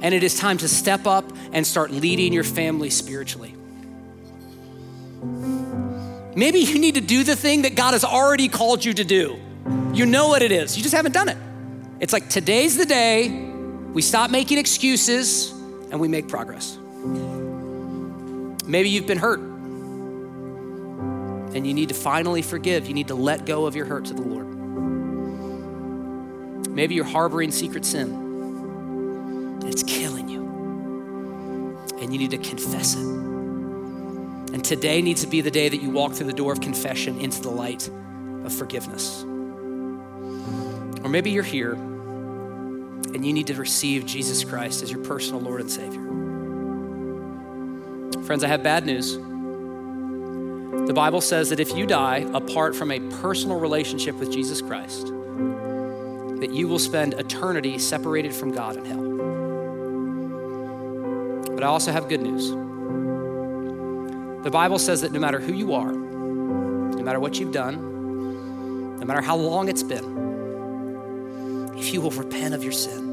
and 0.02 0.16
it 0.16 0.24
is 0.24 0.40
time 0.40 0.58
to 0.58 0.68
step 0.68 1.06
up 1.06 1.32
and 1.52 1.68
start 1.68 1.92
leading 1.92 2.34
your 2.34 2.44
family 2.44 2.90
spiritually. 2.90 3.56
Maybe 6.36 6.60
you 6.60 6.78
need 6.80 6.96
to 6.96 7.02
do 7.02 7.24
the 7.24 7.36
thing 7.36 7.62
that 7.64 7.76
God 7.76 7.94
has 7.94 8.04
already 8.04 8.50
called 8.50 8.84
you 8.84 8.94
to 8.94 9.04
do. 9.04 9.40
You 9.94 10.06
know 10.06 10.28
what 10.28 10.42
it 10.42 10.52
is, 10.52 10.76
you 10.76 10.84
just 10.84 10.94
haven't 10.94 11.14
done 11.14 11.30
it. 11.30 11.38
It's 12.00 12.12
like 12.12 12.30
today's 12.30 12.78
the 12.78 12.86
day 12.86 13.30
we 13.94 14.02
stop 14.02 14.30
making 14.30 14.58
excuses 14.58 15.52
and 15.90 16.00
we 16.00 16.10
make 16.10 16.28
progress. 16.28 16.78
Maybe 18.68 18.90
you've 18.90 19.08
been 19.08 19.18
hurt 19.18 19.40
and 21.56 21.66
you 21.66 21.74
need 21.74 21.88
to 21.90 21.96
finally 21.96 22.42
forgive. 22.42 22.88
You 22.88 22.94
need 22.94 23.08
to 23.08 23.16
let 23.16 23.46
go 23.46 23.66
of 23.66 23.76
your 23.78 23.86
hurt 23.86 24.06
to 24.06 24.14
the 24.14 24.22
Lord. 24.22 24.46
Maybe 26.70 26.96
you're 26.96 27.06
harboring 27.06 27.52
secret 27.52 27.86
sin. 27.86 29.62
It's 29.64 29.84
killing 29.84 30.28
you. 30.28 30.44
And 32.02 32.12
you 32.12 32.20
need 32.20 32.32
to 32.32 32.38
confess 32.38 32.96
it. 32.96 33.25
And 34.56 34.64
today 34.64 35.02
needs 35.02 35.20
to 35.20 35.28
be 35.28 35.42
the 35.42 35.52
day 35.52 35.68
that 35.68 35.82
you 35.82 35.90
walk 35.90 36.14
through 36.14 36.28
the 36.28 36.34
door 36.34 36.54
of 36.54 36.62
confession 36.62 37.20
into 37.20 37.42
the 37.42 37.50
light 37.50 37.90
of 38.46 38.54
forgiveness. 38.54 39.22
Or 41.04 41.10
maybe 41.10 41.30
you're 41.30 41.44
here 41.44 41.74
and 41.74 43.26
you 43.26 43.34
need 43.34 43.48
to 43.48 43.54
receive 43.56 44.06
Jesus 44.06 44.46
Christ 44.46 44.82
as 44.82 44.90
your 44.90 45.04
personal 45.04 45.42
Lord 45.42 45.60
and 45.60 45.70
Savior. 45.70 46.00
Friends, 48.24 48.46
I 48.46 48.48
have 48.48 48.64
bad 48.64 48.86
news. 48.86 49.18
The 50.88 50.94
Bible 50.96 51.20
says 51.20 51.50
that 51.50 51.60
if 51.60 51.76
you 51.76 51.86
die 51.86 52.20
apart 52.34 52.78
from 52.78 52.92
a 52.92 53.02
personal 53.20 53.60
relationship 53.60 54.16
with 54.16 54.32
Jesus 54.32 54.62
Christ, 54.62 55.08
that 56.40 56.52
you 56.54 56.70
will 56.70 56.80
spend 56.80 57.16
eternity 57.16 57.78
separated 57.78 58.34
from 58.34 58.54
God 58.54 58.78
in 58.78 58.86
hell. 58.86 59.04
But 61.56 61.62
I 61.62 61.68
also 61.68 61.92
have 61.92 62.08
good 62.08 62.22
news. 62.22 62.65
The 64.46 64.52
Bible 64.52 64.78
says 64.78 65.02
that 65.02 65.12
no 65.12 65.20
matter 65.20 65.40
who 65.40 65.54
you 65.54 65.74
are, 65.74 65.92
no 65.92 67.02
matter 67.02 67.20
what 67.20 67.40
you've 67.40 67.52
done, 67.52 69.00
no 69.00 69.04
matter 69.04 69.20
how 69.20 69.36
long 69.36 69.70
it's 69.70 69.82
been, 69.82 71.74
if 71.76 71.92
you 71.92 72.00
will 72.00 72.12
repent 72.12 72.54
of 72.54 72.62
your 72.62 72.72
sin 72.72 73.10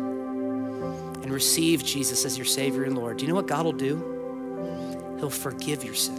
and 1.23 1.33
receive 1.33 1.83
Jesus 1.83 2.27
as 2.27 2.37
your 2.37 2.45
Savior 2.45 2.85
and 2.85 2.99
Lord, 2.99 3.17
do 3.17 3.25
you 3.25 3.31
know 3.31 3.35
what 3.35 3.47
God 3.47 3.65
will 3.65 3.73
do? 3.73 5.17
He'll 5.21 5.31
forgive 5.31 5.83
your 5.83 5.95
sin, 5.95 6.19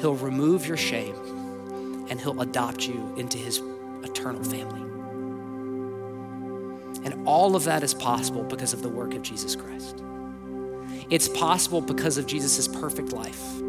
He'll 0.00 0.16
remove 0.16 0.66
your 0.66 0.78
shame, 0.78 1.14
and 2.08 2.18
He'll 2.18 2.40
adopt 2.40 2.88
you 2.88 3.14
into 3.18 3.36
His 3.36 3.60
eternal 4.02 4.42
family. 4.42 4.80
And 7.04 7.28
all 7.28 7.54
of 7.54 7.64
that 7.64 7.82
is 7.82 7.92
possible 7.92 8.42
because 8.42 8.72
of 8.72 8.80
the 8.80 8.88
work 8.88 9.12
of 9.12 9.20
Jesus 9.20 9.54
Christ. 9.54 10.02
It's 11.10 11.28
possible 11.28 11.82
because 11.82 12.16
of 12.16 12.26
Jesus' 12.26 12.66
perfect 12.66 13.12
life. 13.12 13.65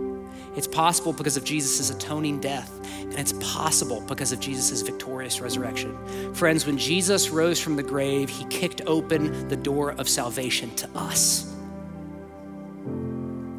It's 0.58 0.68
possible 0.68 1.14
because 1.14 1.38
of 1.38 1.44
Jesus' 1.44 1.92
atoning 1.92 2.40
death. 2.40 2.72
And 3.02 3.14
it's 3.14 3.34
possible 3.34 4.02
because 4.02 4.32
of 4.32 4.40
Jesus' 4.40 4.82
victorious 4.82 5.40
resurrection. 5.40 6.34
Friends, 6.34 6.66
when 6.66 6.80
Jesus 6.80 7.30
rose 7.30 7.60
from 7.60 7.76
the 7.76 7.84
grave, 7.84 8.28
he 8.28 8.44
kicked 8.46 8.82
open 8.88 9.48
the 9.50 9.56
door 9.56 9.92
of 9.92 10.10
salvation 10.10 10.76
to 10.78 10.90
us. 10.96 11.54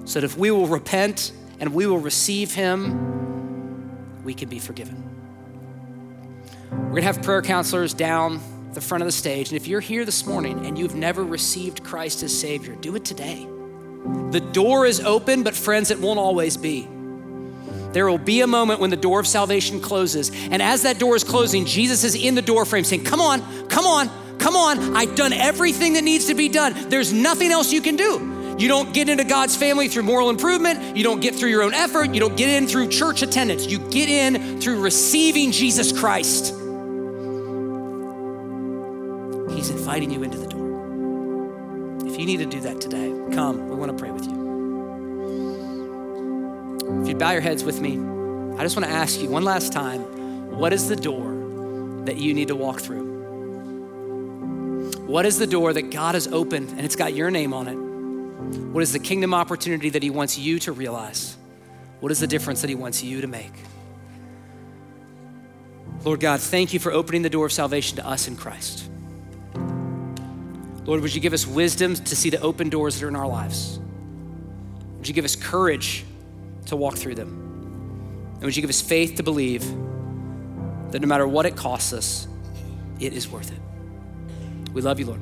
So 0.06 0.20
that 0.20 0.24
if 0.24 0.36
we 0.36 0.50
will 0.50 0.66
repent 0.66 1.32
and 1.60 1.72
we 1.72 1.86
will 1.86 2.00
receive 2.00 2.52
him, 2.52 4.24
we 4.24 4.34
can 4.34 4.48
be 4.48 4.58
forgiven. 4.58 5.04
We're 6.72 6.88
gonna 6.88 7.02
have 7.02 7.22
prayer 7.22 7.42
counselors 7.42 7.94
down 7.94 8.40
the 8.74 8.80
front 8.80 9.02
of 9.02 9.06
the 9.06 9.12
stage. 9.12 9.50
And 9.50 9.56
if 9.56 9.68
you're 9.68 9.80
here 9.80 10.04
this 10.04 10.26
morning 10.26 10.66
and 10.66 10.76
you've 10.76 10.96
never 10.96 11.24
received 11.24 11.84
Christ 11.84 12.24
as 12.24 12.36
Savior, 12.36 12.74
do 12.74 12.96
it 12.96 13.04
today. 13.04 13.46
The 14.30 14.40
door 14.40 14.86
is 14.86 15.00
open, 15.00 15.42
but 15.42 15.54
friends, 15.54 15.90
it 15.90 15.98
won't 15.98 16.18
always 16.18 16.56
be. 16.56 16.88
There 17.92 18.08
will 18.08 18.18
be 18.18 18.42
a 18.42 18.46
moment 18.46 18.80
when 18.80 18.90
the 18.90 18.96
door 18.96 19.20
of 19.20 19.26
salvation 19.26 19.80
closes. 19.80 20.30
And 20.30 20.62
as 20.62 20.82
that 20.82 20.98
door 20.98 21.16
is 21.16 21.24
closing, 21.24 21.64
Jesus 21.64 22.04
is 22.04 22.14
in 22.14 22.34
the 22.34 22.42
door 22.42 22.64
frame 22.64 22.84
saying, 22.84 23.04
Come 23.04 23.20
on, 23.20 23.40
come 23.68 23.86
on, 23.86 24.10
come 24.38 24.56
on. 24.56 24.96
I've 24.96 25.14
done 25.14 25.32
everything 25.32 25.94
that 25.94 26.04
needs 26.04 26.26
to 26.26 26.34
be 26.34 26.48
done. 26.48 26.74
There's 26.88 27.12
nothing 27.12 27.50
else 27.50 27.72
you 27.72 27.80
can 27.80 27.96
do. 27.96 28.56
You 28.58 28.66
don't 28.66 28.92
get 28.92 29.08
into 29.08 29.24
God's 29.24 29.56
family 29.56 29.88
through 29.88 30.02
moral 30.02 30.30
improvement. 30.30 30.96
You 30.96 31.04
don't 31.04 31.20
get 31.20 31.36
through 31.36 31.50
your 31.50 31.62
own 31.62 31.74
effort. 31.74 32.12
You 32.12 32.20
don't 32.20 32.36
get 32.36 32.48
in 32.48 32.66
through 32.66 32.88
church 32.88 33.22
attendance. 33.22 33.66
You 33.66 33.78
get 33.90 34.08
in 34.08 34.60
through 34.60 34.80
receiving 34.80 35.52
Jesus 35.52 35.96
Christ. 35.96 36.46
He's 39.54 39.70
inviting 39.70 40.10
you 40.10 40.24
into 40.24 40.38
the 40.38 40.48
door. 40.48 42.08
If 42.08 42.18
you 42.18 42.26
need 42.26 42.38
to 42.38 42.46
do 42.46 42.60
that 42.60 42.80
today, 42.80 43.07
come. 43.38 43.68
We 43.68 43.76
want 43.76 43.96
to 43.96 43.98
pray 44.02 44.10
with 44.10 44.26
you. 44.26 44.36
If 47.02 47.08
you 47.08 47.14
bow 47.14 47.30
your 47.30 47.40
heads 47.40 47.62
with 47.62 47.80
me, 47.80 47.92
I 48.58 48.64
just 48.64 48.74
want 48.76 48.84
to 48.88 48.92
ask 48.92 49.20
you 49.20 49.28
one 49.28 49.44
last 49.44 49.72
time 49.72 50.00
what 50.58 50.72
is 50.72 50.88
the 50.88 50.96
door 50.96 52.02
that 52.04 52.16
you 52.16 52.34
need 52.34 52.48
to 52.48 52.56
walk 52.56 52.80
through? 52.80 53.06
What 55.06 55.24
is 55.24 55.38
the 55.38 55.46
door 55.46 55.72
that 55.72 55.90
God 55.90 56.16
has 56.16 56.26
opened 56.26 56.70
and 56.70 56.80
it's 56.80 56.96
got 56.96 57.14
your 57.14 57.30
name 57.30 57.54
on 57.54 57.68
it? 57.68 57.76
What 58.72 58.82
is 58.82 58.92
the 58.92 58.98
kingdom 58.98 59.32
opportunity 59.32 59.90
that 59.90 60.02
He 60.02 60.10
wants 60.10 60.36
you 60.36 60.58
to 60.60 60.72
realize? 60.72 61.36
What 62.00 62.10
is 62.10 62.18
the 62.18 62.26
difference 62.26 62.60
that 62.62 62.68
He 62.68 62.74
wants 62.74 63.04
you 63.04 63.20
to 63.20 63.28
make? 63.28 63.52
Lord 66.02 66.18
God, 66.18 66.40
thank 66.40 66.72
you 66.72 66.80
for 66.80 66.90
opening 66.90 67.22
the 67.22 67.30
door 67.30 67.46
of 67.46 67.52
salvation 67.52 67.98
to 67.98 68.06
us 68.06 68.26
in 68.26 68.34
Christ. 68.34 68.90
Lord, 70.88 71.02
would 71.02 71.14
you 71.14 71.20
give 71.20 71.34
us 71.34 71.46
wisdom 71.46 71.94
to 71.96 72.16
see 72.16 72.30
the 72.30 72.40
open 72.40 72.70
doors 72.70 72.98
that 72.98 73.04
are 73.04 73.10
in 73.10 73.14
our 73.14 73.28
lives? 73.28 73.78
Would 74.96 75.06
you 75.06 75.12
give 75.12 75.26
us 75.26 75.36
courage 75.36 76.02
to 76.64 76.76
walk 76.76 76.96
through 76.96 77.14
them? 77.14 77.28
And 78.36 78.42
would 78.42 78.56
you 78.56 78.62
give 78.62 78.70
us 78.70 78.80
faith 78.80 79.16
to 79.16 79.22
believe 79.22 79.60
that 80.90 81.02
no 81.02 81.06
matter 81.06 81.28
what 81.28 81.44
it 81.44 81.56
costs 81.56 81.92
us, 81.92 82.26
it 83.00 83.12
is 83.12 83.28
worth 83.28 83.52
it? 83.52 83.60
We 84.72 84.80
love 84.80 84.98
you, 84.98 85.04
Lord, 85.04 85.20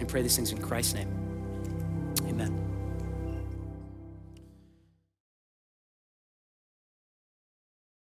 and 0.00 0.08
pray 0.08 0.22
these 0.22 0.34
things 0.34 0.50
in 0.50 0.60
Christ's 0.60 0.94
name. 0.94 1.08
Amen. 2.26 2.69